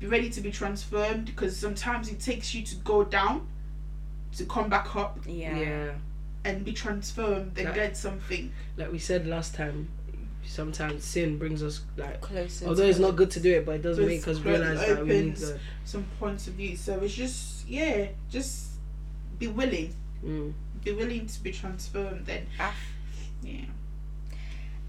be 0.00 0.06
ready 0.06 0.30
to 0.30 0.40
be 0.40 0.50
transformed 0.50 1.26
because 1.26 1.54
sometimes 1.66 2.04
it 2.14 2.18
takes 2.30 2.54
you 2.54 2.62
to 2.70 2.74
go 2.76 3.04
down 3.04 3.36
to 4.38 4.42
come 4.54 4.68
back 4.70 4.96
up 4.96 5.18
Yeah. 5.26 5.58
yeah. 5.58 5.92
and 6.44 6.64
be 6.64 6.72
transformed 6.72 7.52
and 7.58 7.66
Like- 7.66 7.74
get 7.74 7.96
something. 7.96 8.44
Like 8.78 8.90
we 8.90 8.98
said 8.98 9.26
last 9.26 9.54
time, 9.54 9.88
sometimes 10.46 11.04
sin 11.04 11.36
brings 11.38 11.62
us 11.62 11.76
like. 11.98 12.20
Closer. 12.22 12.66
Although 12.68 12.84
to 12.84 12.88
it's 12.88 12.98
not 13.06 13.16
good 13.16 13.30
to 13.32 13.40
do 13.40 13.50
it, 13.58 13.66
but 13.66 13.74
it 13.76 13.82
does 13.82 13.98
But 13.98 14.06
make 14.06 14.18
it's 14.20 14.28
us 14.28 14.38
realize 14.40 14.78
that 14.80 15.04
we 15.04 15.12
need 15.20 15.32
opens- 15.36 15.52
some 15.84 16.04
points 16.18 16.46
of 16.48 16.54
view. 16.54 16.74
So 16.76 16.98
it's 17.00 17.12
just 17.14 17.68
yeah, 17.68 18.06
just 18.30 18.54
be 19.38 19.46
willing, 19.48 19.92
Mm. 20.24 20.52
be 20.84 20.92
willing 20.92 21.26
to 21.26 21.42
be 21.42 21.52
transformed. 21.52 22.24
Then, 22.24 22.46
I 22.58 22.72
yeah, 23.42 23.66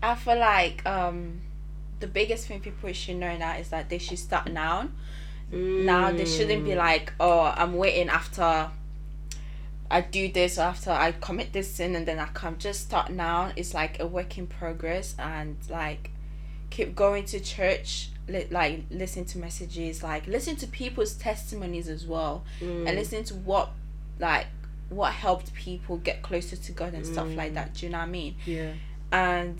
I 0.01 0.15
feel 0.15 0.38
like 0.39 0.85
um 0.85 1.41
the 1.99 2.07
biggest 2.07 2.47
thing 2.47 2.62
people 2.62 2.91
should 2.93 3.17
know 3.17 3.35
now 3.38 3.55
is 3.57 3.69
that 3.69 3.89
they 3.89 3.97
should 3.97 4.19
start 4.19 4.51
now. 4.51 4.89
Now 5.51 6.12
they 6.12 6.25
shouldn't 6.25 6.63
be 6.63 6.71
Mm. 6.71 6.77
like, 6.77 7.13
oh, 7.19 7.41
I'm 7.57 7.73
waiting 7.75 8.07
after 8.09 8.69
I 9.91 10.01
do 10.01 10.31
this 10.31 10.57
or 10.59 10.62
after 10.62 10.91
I 10.91 11.12
commit 11.13 11.51
this 11.51 11.73
sin 11.73 11.95
and 11.95 12.05
then 12.07 12.19
I 12.19 12.27
come. 12.27 12.57
Just 12.59 12.81
start 12.81 13.12
now. 13.12 13.51
It's 13.55 13.73
like 13.73 13.99
a 13.99 14.05
work 14.05 14.38
in 14.38 14.45
progress 14.47 15.15
and 15.17 15.57
like 15.69 16.12
keep 16.69 16.95
going 16.95 17.25
to 17.25 17.39
church. 17.39 18.09
Li- 18.27 18.47
like 18.51 18.83
listen 18.91 19.25
to 19.25 19.39
messages, 19.39 20.03
like 20.03 20.27
listen 20.27 20.55
to 20.57 20.67
people's 20.67 21.13
testimonies 21.15 21.89
as 21.89 22.05
well, 22.05 22.43
Mm. 22.62 22.88
and 22.88 22.95
listen 22.95 23.23
to 23.25 23.33
what 23.33 23.71
like 24.19 24.45
what 24.89 25.13
helped 25.13 25.53
people 25.55 25.97
get 25.97 26.21
closer 26.21 26.55
to 26.55 26.71
God 26.71 26.93
and 26.93 27.05
stuff 27.05 27.27
like 27.35 27.51
Mm. 27.51 27.55
that. 27.55 27.73
Do 27.73 27.85
you 27.88 27.91
know 27.91 27.97
what 27.97 28.03
I 28.07 28.12
mean? 28.12 28.35
Yeah. 28.45 28.73
and 29.12 29.59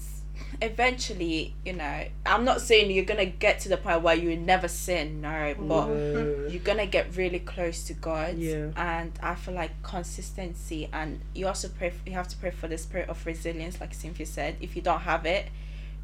eventually 0.62 1.54
you 1.66 1.74
know 1.74 2.06
i'm 2.26 2.44
not 2.44 2.60
saying 2.62 2.92
you're 2.92 3.06
gonna 3.06 3.26
get 3.26 3.60
to 3.60 3.70
the 3.70 3.78
point 3.78 4.02
where 4.02 4.16
you 4.16 4.36
never 4.36 4.68
sin 4.68 5.22
no 5.22 5.56
but 5.58 5.88
Uh, 5.88 6.48
you're 6.50 6.62
gonna 6.64 6.86
get 6.86 7.16
really 7.16 7.40
close 7.40 7.84
to 7.86 7.94
god. 7.94 8.38
Yeah. 8.38 8.72
and 8.76 9.12
i 9.24 9.36
feel 9.36 9.54
like 9.56 9.72
consistency 9.84 10.90
and 10.92 11.22
you 11.34 11.48
also 11.48 11.70
pray 11.70 11.94
you 12.06 12.14
have 12.14 12.28
to 12.28 12.38
pray 12.38 12.52
for 12.52 12.68
the 12.68 12.78
spirit 12.78 13.08
of 13.10 13.26
resilience 13.26 13.80
like 13.80 13.94
cynthia 13.94 14.26
said. 14.26 14.58
If 14.60 14.76
you 14.76 14.82
don't 14.82 15.02
have 15.02 15.26
it 15.26 15.48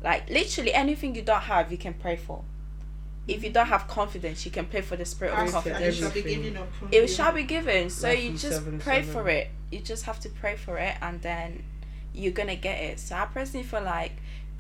like 0.04 0.30
literally 0.30 0.74
anything 0.74 1.16
you 1.16 1.22
don't 1.22 1.42
have 1.44 1.72
you 1.72 1.78
can 1.78 1.94
pray 1.94 2.16
for. 2.16 2.44
If 3.28 3.44
you 3.44 3.50
don't 3.50 3.68
have 3.68 3.88
confidence 3.88 4.46
you 4.46 4.52
can 4.52 4.66
pray 4.66 4.82
for 4.82 4.96
the 4.96 5.06
spirit 5.06 5.34
of 5.34 5.40
Ask 5.40 5.52
for 5.52 5.58
and 5.58 5.64
confidence 5.66 5.96
it 5.96 6.00
shall 6.00 6.12
be 6.12 6.22
given 6.22 6.58
it 6.92 7.08
shall 7.08 7.32
be 7.32 7.44
given. 7.44 7.90
So 7.90 8.10
you 8.10 8.32
just 8.32 8.64
7, 8.64 8.80
pray 8.80 9.02
7. 9.04 9.14
for 9.14 9.30
it. 9.30 9.50
You 9.72 9.80
just 9.80 10.06
have 10.06 10.20
to 10.22 10.30
pray 10.30 10.56
for 10.56 10.78
it 10.78 10.96
and 11.02 11.22
then 11.22 11.64
you're 12.14 12.34
gonna 12.34 12.56
get 12.56 12.80
it. 12.82 13.00
So 13.00 13.16
i 13.16 13.26
personally 13.26 13.66
feel 13.66 13.82
like 13.82 14.12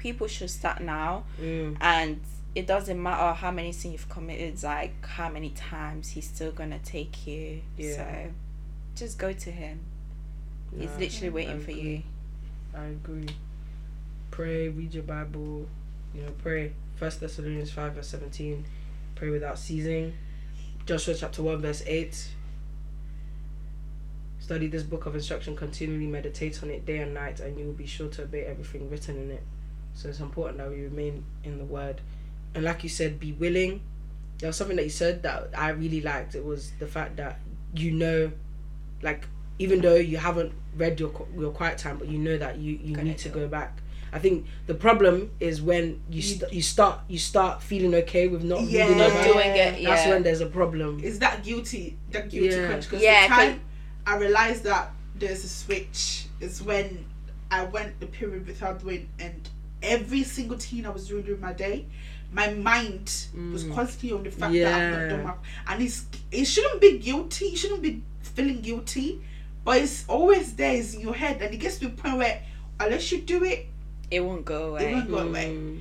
people 0.05 0.27
should 0.27 0.51
start 0.51 0.79
now 0.81 1.23
Mm. 1.41 1.77
and 1.81 2.19
it 2.53 2.67
doesn't 2.67 3.01
matter 3.01 3.33
how 3.33 3.49
many 3.49 3.71
sins 3.71 3.91
you've 3.93 4.07
committed 4.17 4.61
like 4.61 4.93
how 5.17 5.29
many 5.29 5.49
times 5.49 6.09
he's 6.09 6.27
still 6.35 6.51
gonna 6.51 6.77
take 6.95 7.25
you 7.25 7.61
Yeah. 7.75 7.95
so 7.95 8.31
just 8.95 9.17
go 9.17 9.33
to 9.33 9.49
him 9.51 9.79
he's 10.77 10.95
literally 10.99 11.31
waiting 11.31 11.59
for 11.59 11.71
you. 11.71 12.03
I 12.75 12.85
agree. 12.97 13.29
Pray, 14.31 14.67
read 14.69 14.93
your 14.93 15.03
Bible, 15.03 15.67
you 16.13 16.21
know, 16.23 16.33
pray. 16.43 16.73
First 16.97 17.19
Thessalonians 17.21 17.71
five 17.71 17.93
verse 17.95 18.09
seventeen. 18.15 18.65
Pray 19.15 19.29
without 19.29 19.57
ceasing. 19.57 20.13
Joshua 20.85 21.13
chapter 21.15 21.41
one 21.41 21.61
verse 21.61 21.81
eight. 21.87 22.15
Study 24.39 24.67
this 24.67 24.83
book 24.83 25.05
of 25.07 25.15
instruction 25.15 25.55
continually, 25.55 26.05
meditate 26.05 26.61
on 26.61 26.69
it 26.69 26.85
day 26.85 26.99
and 26.99 27.13
night, 27.13 27.39
and 27.39 27.57
you 27.57 27.65
will 27.65 27.73
be 27.85 27.87
sure 27.87 28.09
to 28.09 28.23
obey 28.23 28.43
everything 28.43 28.89
written 28.89 29.15
in 29.23 29.31
it. 29.31 29.43
So 29.95 30.09
it's 30.09 30.19
important 30.19 30.57
that 30.59 30.69
we 30.69 30.83
remain 30.83 31.23
in 31.43 31.57
the 31.57 31.63
word. 31.65 32.01
And 32.53 32.63
like 32.63 32.83
you 32.83 32.89
said, 32.89 33.19
be 33.19 33.31
willing. 33.33 33.81
There 34.37 34.47
was 34.47 34.57
something 34.57 34.75
that 34.77 34.83
you 34.83 34.89
said 34.89 35.23
that 35.23 35.49
I 35.57 35.69
really 35.69 36.01
liked. 36.01 36.35
It 36.35 36.45
was 36.45 36.71
the 36.79 36.87
fact 36.87 37.15
that 37.17 37.39
you 37.73 37.91
know, 37.91 38.31
like, 39.01 39.25
even 39.59 39.81
though 39.81 39.95
you 39.95 40.17
haven't 40.17 40.53
read 40.77 40.99
your 40.99 41.11
your 41.37 41.51
quiet 41.51 41.77
time, 41.77 41.97
but 41.97 42.07
you 42.09 42.17
know 42.17 42.37
that 42.37 42.57
you, 42.57 42.77
you 42.81 42.93
Gonna 42.95 43.09
need 43.09 43.17
to 43.19 43.29
go 43.29 43.47
back. 43.47 43.79
I 44.13 44.19
think 44.19 44.45
the 44.67 44.73
problem 44.73 45.31
is 45.41 45.61
when 45.61 46.01
you 46.09 46.21
st- 46.21 46.51
you 46.53 46.61
start 46.61 46.99
you 47.09 47.17
start 47.17 47.61
feeling 47.63 47.93
okay 47.95 48.27
with 48.27 48.43
not 48.43 48.61
Yeah. 48.61 48.83
reading 48.83 48.97
not 48.97 49.07
your 49.07 49.13
Yeah. 49.15 49.21
Bible. 49.23 49.33
doing 49.33 49.55
it 49.55 49.81
yeah 49.81 49.89
That's 49.95 50.07
when 50.09 50.23
there's 50.23 50.41
a 50.41 50.45
problem. 50.45 50.99
Is 51.01 51.19
that 51.19 51.43
guilty? 51.43 51.97
That 52.11 52.29
guilty 52.29 52.55
Yeah. 52.55 52.61
conscience? 52.67 52.85
Because 52.85 53.01
Yeah, 53.03 53.23
the 53.27 53.33
time 53.35 53.61
I 54.05 54.15
realized 54.17 54.63
that 54.65 54.91
there's 55.17 55.43
a 55.43 55.49
switch 55.49 56.27
is 56.39 56.61
when 56.61 57.03
I 57.51 57.63
went 57.65 57.99
the 57.99 58.07
period 58.07 58.47
without 58.47 58.81
doing, 58.81 59.09
and 59.19 59.49
every 59.85 60.23
single 60.23 60.57
thing 60.57 60.85
I 60.85 60.89
was 60.89 61.07
doing 61.07 61.23
during 61.23 61.41
my 61.41 61.53
day, 61.53 61.85
my 62.31 62.49
mind 62.53 63.03
was 63.53 63.63
Mm. 63.63 63.75
constantly 63.75 64.11
on 64.17 64.23
the 64.23 64.31
fact 64.31 64.53
that 64.53 64.73
I've 64.73 64.91
not 64.99 65.09
done 65.09 65.23
my. 65.23 65.33
And 65.73 65.81
it's 65.83 66.05
it 66.31 66.45
shouldn't 66.45 66.81
be 66.81 66.97
guilty. 66.99 67.45
You 67.49 67.57
shouldn't 67.57 67.81
be 67.81 68.01
feeling 68.21 68.61
guilty, 68.61 69.21
but 69.63 69.77
it's 69.77 70.05
always 70.07 70.53
there. 70.55 70.75
It's 70.75 70.93
in 70.95 71.01
your 71.01 71.13
head, 71.15 71.41
and 71.41 71.53
it 71.53 71.57
gets 71.57 71.77
to 71.79 71.85
a 71.87 71.89
point 71.89 72.17
where 72.17 72.41
unless 72.79 73.11
you 73.11 73.21
do 73.21 73.43
it, 73.43 73.67
it 74.11 74.19
won't 74.19 74.43
go 74.45 74.69
away 74.71 74.91
it 74.91 74.93
won't 74.95 75.09
go 75.09 75.17
away. 75.19 75.45
Mm. 75.55 75.79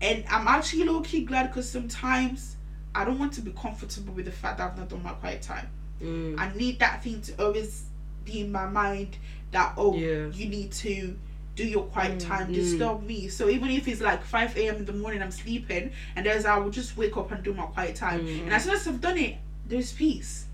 and 0.00 0.24
I'm 0.30 0.46
actually 0.46 0.84
low 0.84 1.00
key 1.00 1.24
glad 1.24 1.48
because 1.48 1.68
sometimes 1.68 2.56
I 2.94 3.04
don't 3.04 3.18
want 3.18 3.32
to 3.34 3.40
be 3.40 3.50
comfortable 3.50 4.14
with 4.14 4.24
the 4.26 4.30
fact 4.32 4.58
that 4.58 4.70
I've 4.70 4.78
not 4.78 4.88
done 4.88 5.02
my 5.02 5.10
quiet 5.12 5.42
time. 5.42 5.68
Mm. 6.02 6.38
I 6.38 6.52
need 6.56 6.78
that 6.78 7.02
thing 7.02 7.20
to 7.22 7.44
always 7.44 7.84
be 8.24 8.40
in 8.42 8.52
my 8.52 8.66
mind 8.66 9.16
that 9.50 9.72
oh 9.76 9.94
Yeah. 9.96 10.26
you 10.28 10.48
need 10.48 10.70
to 10.72 11.16
do 11.58 11.64
your 11.76 11.84
quiet 11.94 12.18
time 12.20 12.46
Mm. 12.48 12.54
disturb 12.54 13.02
me 13.02 13.28
so 13.28 13.48
even 13.48 13.68
if 13.70 13.86
it's 13.88 14.00
like 14.00 14.22
5 14.24 14.56
a.m 14.56 14.76
in 14.76 14.84
the 14.84 14.92
morning 15.02 15.20
i'm 15.22 15.30
sleeping 15.32 15.90
and 16.14 16.24
there's 16.26 16.44
i 16.46 16.56
will 16.56 16.70
just 16.70 16.96
wake 16.96 17.16
up 17.16 17.30
and 17.32 17.42
do 17.42 17.52
my 17.52 17.66
quiet 17.76 17.94
time 17.96 18.20
Mm. 18.26 18.42
and 18.44 18.52
as 18.54 18.64
soon 18.64 18.74
as 18.74 18.86
i've 18.88 19.00
done 19.00 19.18
it 19.18 19.34
there's 19.66 19.92
peace 19.92 20.44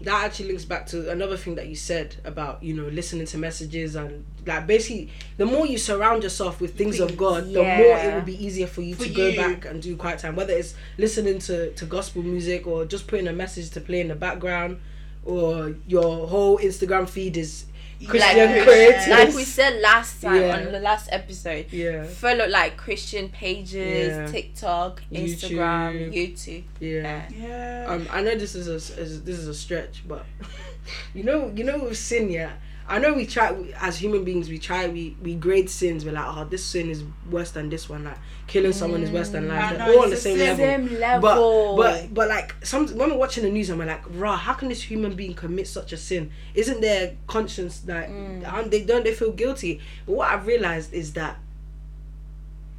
that 0.00 0.24
actually 0.26 0.46
links 0.50 0.64
back 0.64 0.86
to 0.86 1.10
another 1.10 1.36
thing 1.36 1.56
that 1.56 1.66
you 1.66 1.74
said 1.74 2.14
about 2.24 2.62
you 2.62 2.72
know 2.72 2.86
listening 3.00 3.26
to 3.26 3.36
messages 3.36 3.96
and 3.96 4.24
like 4.46 4.64
basically 4.64 5.10
the 5.38 5.44
more 5.44 5.66
you 5.66 5.76
surround 5.76 6.22
yourself 6.22 6.60
with 6.60 6.76
things 6.78 7.00
of 7.00 7.16
god 7.16 7.40
the 7.52 7.60
more 7.60 7.96
it 7.98 8.14
will 8.14 8.22
be 8.34 8.38
easier 8.46 8.68
for 8.68 8.80
you 8.82 8.94
For 8.94 9.04
to 9.06 9.10
go 9.10 9.26
you. 9.26 9.36
back 9.36 9.64
and 9.64 9.82
do 9.82 9.96
quiet 9.96 10.20
time 10.20 10.36
whether 10.36 10.52
it's 10.52 10.74
listening 10.98 11.40
to 11.48 11.72
to 11.72 11.84
gospel 11.84 12.22
music 12.22 12.64
or 12.68 12.84
just 12.84 13.08
putting 13.08 13.26
a 13.26 13.32
message 13.32 13.70
to 13.70 13.80
play 13.80 14.00
in 14.00 14.06
the 14.06 14.14
background 14.14 14.78
or 15.24 15.74
your 15.88 16.28
whole 16.28 16.58
instagram 16.58 17.08
feed 17.08 17.36
is 17.36 17.64
christian 18.06 18.50
Like- 18.52 18.62
creators 18.64 19.08
Like 19.08 19.34
we 19.34 19.44
said 19.44 19.80
last 19.80 20.22
time 20.22 20.40
Yeah. 20.42 20.56
on 20.56 20.72
the 20.72 20.78
last 20.80 21.08
episode, 21.10 21.66
yeah 21.72 22.04
follow 22.04 22.46
like 22.46 22.76
Christian 22.76 23.28
pages, 23.28 24.08
Yeah. 24.16 24.26
TikTok, 24.26 25.02
Instagram, 25.12 26.12
YouTube. 26.14 26.64
yeah 26.80 27.28
yeah 27.36 27.86
Um, 27.88 28.06
I 28.12 28.22
know 28.22 28.36
this 28.36 28.54
is 28.54 28.68
a 28.68 28.74
is, 29.02 29.22
this 29.24 29.38
is 29.38 29.48
a 29.48 29.54
stretch, 29.54 30.04
but 30.06 30.24
you 31.14 31.24
know, 31.24 31.50
you 31.54 31.64
know, 31.64 31.78
with 31.78 31.98
sin, 31.98 32.30
yeah. 32.30 32.52
I 32.88 32.98
know 32.98 33.12
we 33.12 33.26
try 33.26 33.54
as 33.80 33.98
human 33.98 34.24
beings. 34.24 34.48
We 34.48 34.58
try 34.58 34.88
we 34.88 35.14
we 35.22 35.34
grade 35.34 35.68
sins. 35.68 36.04
We're 36.06 36.12
like, 36.12 36.24
oh, 36.26 36.44
this 36.44 36.64
sin 36.64 36.88
is 36.88 37.04
worse 37.30 37.50
than 37.50 37.68
this 37.68 37.88
one. 37.88 38.04
Like 38.04 38.16
killing 38.46 38.72
someone 38.72 39.02
is 39.02 39.10
worse 39.10 39.28
than 39.28 39.44
mm. 39.44 39.50
I 39.50 39.60
life. 39.60 39.78
They're 39.78 39.94
all 39.94 40.02
on 40.04 40.08
the 40.08 40.14
it's 40.14 40.22
same 40.22 40.38
level. 40.38 40.98
Level. 40.98 41.76
But 41.76 42.02
but 42.02 42.14
but 42.14 42.28
like 42.28 42.54
some 42.64 42.88
when 42.96 43.10
we're 43.10 43.18
watching 43.18 43.44
the 43.44 43.50
news 43.50 43.68
and 43.68 43.78
we're 43.78 43.84
like, 43.84 44.04
rah, 44.08 44.36
how 44.36 44.54
can 44.54 44.70
this 44.70 44.82
human 44.82 45.14
being 45.14 45.34
commit 45.34 45.68
such 45.68 45.92
a 45.92 45.98
sin? 45.98 46.30
Isn't 46.54 46.80
their 46.80 47.14
conscience 47.26 47.82
like 47.86 48.08
mm. 48.08 48.50
aren't 48.50 48.70
they 48.70 48.82
don't 48.84 49.04
they 49.04 49.14
feel 49.14 49.32
guilty? 49.32 49.80
But 50.06 50.12
what 50.12 50.30
I've 50.30 50.46
realized 50.46 50.94
is 50.94 51.12
that 51.12 51.38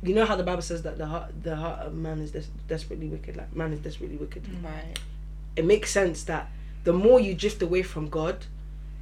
you 0.02 0.15
know 0.15 0.26
how 0.26 0.36
the 0.36 0.43
Bible 0.43 0.63
says 0.63 0.82
that 0.84 0.98
the 0.98 1.06
heart 1.06 1.43
the 1.43 1.56
heart 1.56 1.80
of 1.82 1.93
man 1.93 2.19
is 2.19 2.32
des- 2.32 2.52
desperately 2.67 3.08
wicked. 3.08 3.38
Like 3.38 3.56
man 3.56 3.74
is 3.74 3.80
desperately 3.80 4.17
wicked 4.17 4.43
right. 4.63 4.98
it 5.56 5.65
makes 5.65 5.91
sense 5.91 6.24
that 6.24 6.50
the 6.84 6.93
more 6.93 7.19
you 7.19 7.36
drift 7.36 7.62
away 7.62 7.84
from 7.84 8.10
God, 8.10 8.45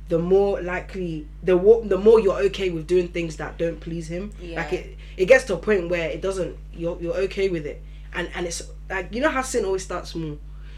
the 0.09 0.19
more 0.19 0.61
likely 0.61 1.27
the 1.43 1.55
the 1.85 1.97
more 1.97 2.19
you're 2.19 2.39
okay 2.43 2.69
with 2.69 2.87
doing 2.87 3.07
things 3.09 3.35
that 3.37 3.57
don't 3.57 3.79
please 3.79 4.07
Him. 4.07 4.31
Yeah. 4.41 4.57
Like 4.57 4.73
it, 4.73 4.97
it 5.17 5.25
gets 5.25 5.43
to 5.45 5.55
a 5.55 5.57
point 5.57 5.89
where 5.89 6.09
it 6.09 6.21
doesn't. 6.21 6.57
You're 6.73 6.97
you're 7.01 7.15
okay 7.27 7.49
with 7.49 7.65
it, 7.65 7.81
and 8.13 8.29
and 8.35 8.45
it's 8.45 8.61
like 8.89 9.13
you 9.13 9.21
know 9.21 9.29
how 9.29 9.41
sin 9.41 9.65
always 9.65 9.83
starts 9.83 10.11
small. 10.11 10.37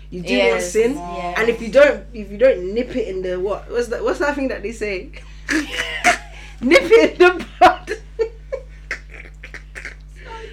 You 0.09 0.21
do 0.23 0.39
one 0.39 0.61
sin, 0.61 0.93
yes. 0.95 1.35
and 1.37 1.49
if 1.49 1.61
you 1.61 1.69
don't 1.69 2.05
if 2.13 2.31
you 2.31 2.37
don't 2.39 2.73
nip 2.73 2.95
it 2.95 3.07
in 3.07 3.21
the 3.21 3.39
what 3.39 3.69
what's 3.69 3.89
that 3.89 4.03
what's 4.03 4.19
that 4.19 4.33
thing 4.35 4.47
that 4.47 4.63
they 4.63 4.71
say? 4.71 5.11
nip 6.61 6.81
it 6.83 7.11
in 7.13 7.17
the 7.19 7.45
bud. 7.59 7.91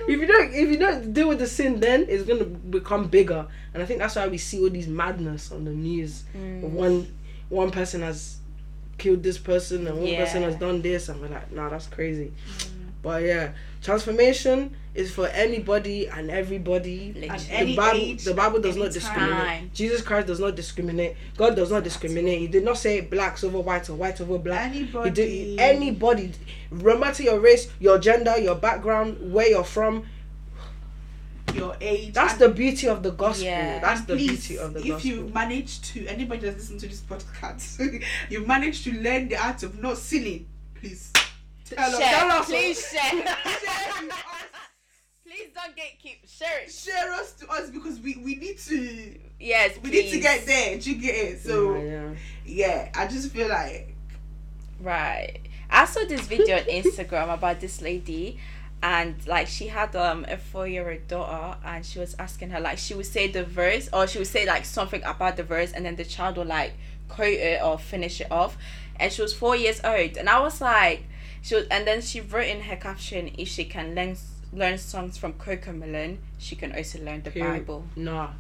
if 0.09 0.21
you 0.21 0.27
don't 0.27 0.53
if 0.53 0.69
you 0.69 0.77
don't 0.79 1.13
deal 1.13 1.29
with 1.29 1.39
the 1.39 1.47
sin 1.47 1.81
then 1.81 2.07
it's 2.09 2.23
gonna 2.25 2.45
become 2.45 3.09
bigger 3.09 3.47
and 3.75 3.83
i 3.83 3.87
think 3.87 3.99
that's 3.99 4.15
why 4.15 4.29
we 4.29 4.39
see 4.39 4.61
all 4.61 4.71
these 4.71 4.87
madness 4.87 5.51
on 5.51 5.65
the 5.65 5.73
news 5.73 6.23
Mm. 6.37 6.61
one 6.71 7.13
one 7.49 7.71
person 7.73 8.03
has 8.03 8.39
killed 8.99 9.23
this 9.23 9.39
person 9.39 9.87
and 9.87 9.99
one 9.99 10.15
person 10.17 10.43
has 10.43 10.57
done 10.57 10.83
this 10.83 11.09
and 11.09 11.21
we're 11.21 11.29
like 11.29 11.53
nah 11.53 11.69
that's 11.69 11.87
crazy. 11.87 12.33
Mm. 12.49 12.87
But 13.03 13.23
yeah 13.23 13.53
transformation 13.83 14.75
is 14.95 15.13
for 15.13 15.29
anybody 15.29 16.09
and 16.09 16.31
everybody. 16.31 17.11
At 17.29 17.41
the 17.41 17.53
any 17.53 17.77
bible 17.77 17.99
age, 18.01 18.25
the 18.25 18.35
bible 18.35 18.61
does 18.61 18.77
not 18.77 18.93
discriminate. 18.93 19.31
time. 19.31 19.71
jesus 19.75 20.03
christ 20.03 20.27
does 20.27 20.41
not 20.41 20.57
discriminate. 20.57 21.17
God 21.37 21.55
does 21.55 21.71
not 21.71 21.85
discriminate. 21.85 22.41
He 22.41 22.49
did 22.49 22.65
not 22.65 22.79
say 22.79 23.03
blacks 23.03 23.45
over 23.45 23.61
white 23.61 23.89
or 23.89 23.95
white 23.95 24.21
over 24.21 24.39
black. 24.39 24.75
Anybody 24.75 25.11
did 25.11 25.61
anybody. 25.61 26.33
No 26.71 26.99
matter 26.99 27.23
your 27.23 27.39
race 27.39 27.71
your 27.79 27.99
gender 27.99 28.37
your 28.39 28.57
background 28.57 29.33
where 29.33 29.49
you're 29.49 29.65
from 29.65 30.05
your 31.57 31.77
age 31.81 32.13
that's 32.13 32.33
and- 32.35 32.43
the 32.43 32.49
beauty 32.51 32.87
of 32.89 33.03
the 33.03 33.11
gospel 33.13 33.45
Yeah. 33.47 33.79
that's 33.81 34.03
the 34.03 34.15
please, 34.15 34.29
beauty 34.49 34.59
of 34.59 34.75
the 34.75 34.81
if 34.81 34.87
gospel 34.89 35.11
you 35.11 35.31
manage 35.35 35.81
to 35.93 36.07
anybody 36.07 36.41
that's 36.43 36.57
listening 36.57 36.81
to 36.81 36.89
this 36.89 37.01
podcast 37.01 38.03
you 38.31 38.47
manage 38.47 38.85
to 38.85 38.93
learn 39.01 39.29
the 39.29 39.37
art 39.37 39.63
of 39.63 39.81
not 39.81 39.97
sinning 39.99 40.47
please 40.75 41.13
tell 41.65 41.91
us 41.95 41.99
Share, 41.99 42.09
tell 42.11 42.31
us. 42.31 42.47
please 42.47 42.89
share. 42.91 43.11
share 43.11 43.29
us. 43.29 43.65
please 45.25 45.49
don't 45.55 45.75
get 45.77 45.99
keep 45.99 46.27
share 46.29 46.61
it. 46.63 46.71
share 46.73 47.13
us 47.15 47.33
to 47.35 47.49
us 47.49 47.71
because 47.71 47.99
we 48.01 48.17
we 48.25 48.37
need 48.37 48.59
to 48.59 49.19
Yes, 49.39 49.77
we 49.83 49.91
please. 49.91 50.05
need 50.05 50.11
to 50.13 50.21
get 50.21 50.47
there 50.47 50.79
do 50.79 50.91
you 50.93 51.01
get 51.01 51.15
it 51.15 51.41
so 51.43 51.75
yeah, 51.77 52.11
yeah 52.47 52.91
i 52.95 53.07
just 53.07 53.31
feel 53.33 53.49
like 53.49 53.93
Right. 54.81 55.39
I 55.71 55.87
saw 55.87 56.05
this 56.07 56.21
video 56.27 56.59
on 56.59 56.65
Instagram 56.65 57.33
about 57.33 57.61
this 57.61 57.81
lady 57.81 58.39
and 58.83 59.15
like 59.27 59.47
she 59.47 59.69
had 59.69 59.95
um 59.97 60.25
a 60.29 60.37
four 60.37 60.67
year 60.67 60.91
old 60.91 61.09
daughter 61.09 61.57
and 61.65 61.85
she 61.85 61.99
was 61.99 62.15
asking 62.19 62.51
her 62.51 62.61
like 62.61 62.79
she 62.79 62.95
would 62.95 63.07
say 63.07 63.27
the 63.27 63.43
verse 63.43 63.89
or 63.93 64.07
she 64.07 64.19
would 64.19 64.27
say 64.27 64.47
like 64.47 64.65
something 64.65 65.03
about 65.05 65.37
the 65.37 65.43
verse 65.43 65.73
and 65.73 65.85
then 65.87 65.97
the 65.97 66.05
child 66.05 66.37
would 66.37 66.47
like 66.47 66.73
quote 67.09 67.29
it 67.29 67.63
or 67.63 67.79
finish 67.79 68.21
it 68.21 68.31
off. 68.31 68.57
And 68.99 69.13
she 69.13 69.23
was 69.23 69.35
four 69.35 69.55
years 69.55 69.81
old. 69.85 70.17
And 70.17 70.29
I 70.29 70.41
was 70.41 70.61
like 70.61 71.05
she 71.43 71.55
was, 71.55 71.67
and 71.69 71.87
then 71.87 72.01
she 72.01 72.21
wrote 72.21 72.49
in 72.49 72.63
her 72.63 72.77
caption 72.77 73.31
if 73.39 73.49
she 73.49 73.65
can 73.65 73.95
learn 73.95 74.17
learn 74.53 74.79
songs 74.79 75.19
from 75.19 75.33
CoComelon 75.35 76.19
she 76.39 76.57
can 76.57 76.75
also 76.75 76.99
learn 77.01 77.23
the 77.23 77.31
Period. 77.31 77.67
Bible. 77.67 77.85
Nah. 77.97 78.31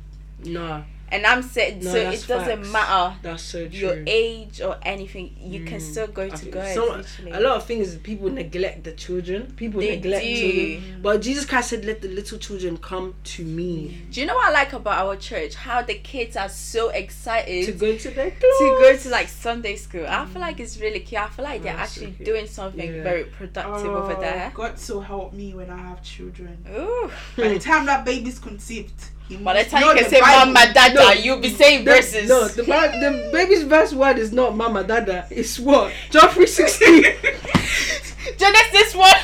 Nah 0.44 0.82
and 1.12 1.24
I'm 1.24 1.42
saying 1.42 1.80
No, 1.84 1.92
so 1.92 1.96
it 1.98 2.26
doesn't 2.26 2.58
facts. 2.64 2.72
matter 2.72 3.16
that's 3.22 3.42
so 3.42 3.68
true 3.68 3.78
your 3.78 4.02
age 4.06 4.60
or 4.60 4.76
anything 4.82 5.36
you 5.40 5.64
can 5.64 5.78
Mm. 5.78 5.90
still 5.90 6.06
go 6.08 6.28
to 6.28 6.36
think 6.36 6.54
God 6.54 7.04
some- 7.06 7.28
a 7.32 7.40
lot 7.40 7.56
of 7.58 7.64
things 7.66 7.94
people 7.96 8.28
neglect 8.30 8.84
the 8.84 8.92
children 8.92 9.52
people 9.56 9.80
They 9.80 9.96
neglect 9.96 10.24
do. 10.24 10.36
children 10.40 11.00
but 11.02 11.22
jesus 11.22 11.44
christ 11.44 11.70
said 11.70 11.84
let 11.84 12.02
the 12.02 12.08
little 12.08 12.38
children 12.38 12.76
come 12.78 13.14
to 13.24 13.44
me 13.44 14.02
Do 14.10 14.20
you 14.20 14.26
know 14.26 14.34
what 14.34 14.48
I 14.48 14.52
like 14.52 14.72
about 14.72 14.98
our 15.04 15.16
church? 15.16 15.54
How 15.54 15.82
the 15.82 15.94
kids 15.94 16.36
are 16.36 16.48
so 16.48 16.88
excited 16.90 17.66
to 17.66 17.72
to, 17.72 17.78
go 17.78 17.96
to 17.96 18.10
their 18.10 18.30
go 18.30 18.96
to 18.96 19.08
like 19.10 19.28
Sunday 19.28 19.76
school. 19.76 20.06
I 20.06 20.24
feel 20.26 20.40
like 20.40 20.58
it's 20.60 20.78
really 20.80 21.00
cute. 21.00 21.20
I 21.20 21.28
feel 21.28 21.44
like 21.44 21.62
they're 21.62 21.76
That's 21.76 21.92
actually 21.92 22.12
cute. 22.12 22.26
doing 22.26 22.46
something 22.46 22.94
Yeah. 22.94 23.02
very 23.02 23.24
productive 23.24 23.86
over 24.00 24.14
oh, 24.16 24.20
there. 24.20 24.52
god 24.54 24.78
so 24.78 25.00
help 25.00 25.32
me 25.32 25.54
when 25.54 25.70
i 25.70 25.76
have 25.76 26.02
children 26.02 26.56
Ooh. 26.76 27.10
by 27.36 27.48
the 27.48 27.58
time 27.58 27.86
that 27.86 28.04
baby's 28.04 28.38
conceived 28.38 29.00
he 29.28 29.36
By 29.36 29.62
the 29.62 29.68
time 29.70 29.82
you 29.82 29.94
can 30.02 30.08
say 30.10 30.20
Bible. 30.20 30.52
mama 30.52 30.72
dada, 30.72 30.94
No. 30.94 31.10
you'll 31.12 31.40
be 31.40 31.50
saying 31.50 31.84
The- 31.84 31.90
verses. 31.92 32.28
No, 32.28 32.48
the, 32.48 32.62
Bi- 32.62 32.88
the 32.98 33.28
baby's 33.32 33.64
best 33.64 33.92
word 33.94 34.18
is 34.18 34.32
not 34.32 34.56
mama 34.56 34.82
dada. 34.84 35.26
It's 35.30 35.58
what? 35.58 35.92
John 36.10 36.28
316. 36.30 37.02
Genesis 38.38 38.94
one. 38.94 39.14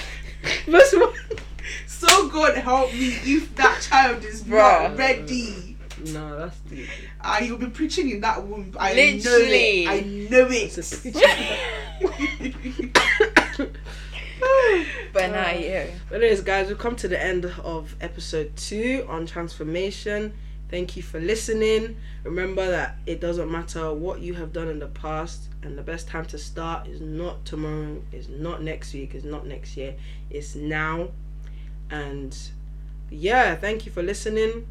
verse 0.67 0.93
1. 0.93 1.09
so 1.87 2.29
god 2.29 2.57
help 2.57 2.93
me 2.93 3.17
if 3.25 3.55
that 3.55 3.81
child 3.81 4.25
is 4.25 4.43
Bruh. 4.43 4.89
not 4.91 4.97
ready 4.99 5.77
No, 6.07 6.37
that's 6.39 6.59
deep. 6.69 6.89
uh, 7.21 7.37
he'll 7.37 7.57
be 7.59 7.69
preaching 7.69 8.11
in 8.11 8.21
that 8.23 8.43
womb 8.45 8.75
i 8.79 8.93
Literally. 8.93 9.85
know 9.85 9.93
it 9.93 9.95
i 9.95 10.01
know 10.31 10.49
it 10.51 10.73
preacher. 11.01 11.29
But 15.13 15.31
now 15.31 15.51
uh, 15.51 15.53
you. 15.53 15.87
But 16.09 16.23
anyways, 16.23 16.41
guys, 16.41 16.69
we've 16.69 16.79
come 16.79 16.97
to 16.97 17.09
the 17.09 17.23
end 17.23 17.45
of 17.45 17.95
episode 18.01 18.57
two 18.57 19.07
on 19.09 19.27
transformation. 19.27 20.33
Thank 20.71 20.97
you 20.97 21.03
for 21.03 21.21
listening. 21.21 21.97
Remember 22.25 22.67
that 22.71 22.97
it 23.05 23.21
doesn't 23.21 23.51
matter 23.51 23.93
what 23.93 24.21
you 24.21 24.33
have 24.35 24.55
done 24.55 24.69
in 24.69 24.79
the 24.79 24.87
past, 24.87 25.43
and 25.63 25.77
the 25.77 25.83
best 25.83 26.09
time 26.09 26.25
to 26.27 26.39
start 26.39 26.87
is 26.87 27.01
not 27.01 27.45
tomorrow, 27.45 28.01
is 28.11 28.31
not 28.31 28.63
next 28.63 28.95
week, 28.95 29.15
is 29.15 29.25
not 29.25 29.47
next 29.47 29.77
year, 29.77 29.95
it's 30.31 30.55
now. 30.55 31.09
And 31.91 32.35
yeah, 33.11 33.55
thank 33.55 33.85
you 33.85 33.93
for 33.93 34.03
listening. 34.03 34.67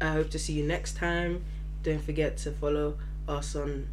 I 0.00 0.08
hope 0.08 0.30
to 0.30 0.40
see 0.40 0.54
you 0.54 0.64
next 0.64 0.96
time. 0.96 1.44
Don't 1.84 2.02
forget 2.02 2.36
to 2.38 2.50
follow 2.50 2.98
us 3.28 3.54
on 3.54 3.86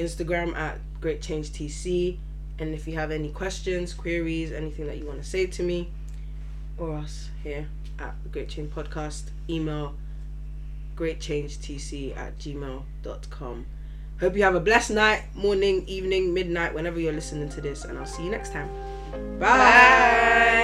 Instagram 0.00 0.56
at 0.56 0.80
Great 1.00 1.22
Change 1.22 1.50
TC. 1.50 2.18
And 2.58 2.74
if 2.74 2.86
you 2.88 2.94
have 2.94 3.10
any 3.10 3.30
questions, 3.30 3.92
queries, 3.92 4.52
anything 4.52 4.86
that 4.86 4.98
you 4.98 5.06
want 5.06 5.22
to 5.22 5.28
say 5.28 5.46
to 5.46 5.62
me 5.62 5.90
or 6.78 6.96
us 6.96 7.28
here 7.42 7.68
at 7.98 8.14
the 8.22 8.28
Great 8.28 8.48
Change 8.48 8.70
Podcast, 8.70 9.24
email 9.48 9.94
greatchangetc 10.96 12.16
at 12.16 12.38
gmail.com. 12.38 13.66
Hope 14.20 14.34
you 14.34 14.42
have 14.44 14.54
a 14.54 14.60
blessed 14.60 14.92
night, 14.92 15.24
morning, 15.34 15.84
evening, 15.86 16.32
midnight, 16.32 16.72
whenever 16.72 16.98
you're 16.98 17.12
listening 17.12 17.50
to 17.50 17.60
this, 17.60 17.84
and 17.84 17.98
I'll 17.98 18.06
see 18.06 18.24
you 18.24 18.30
next 18.30 18.52
time. 18.52 18.70
Bye. 19.38 19.46
Bye. 19.46 20.62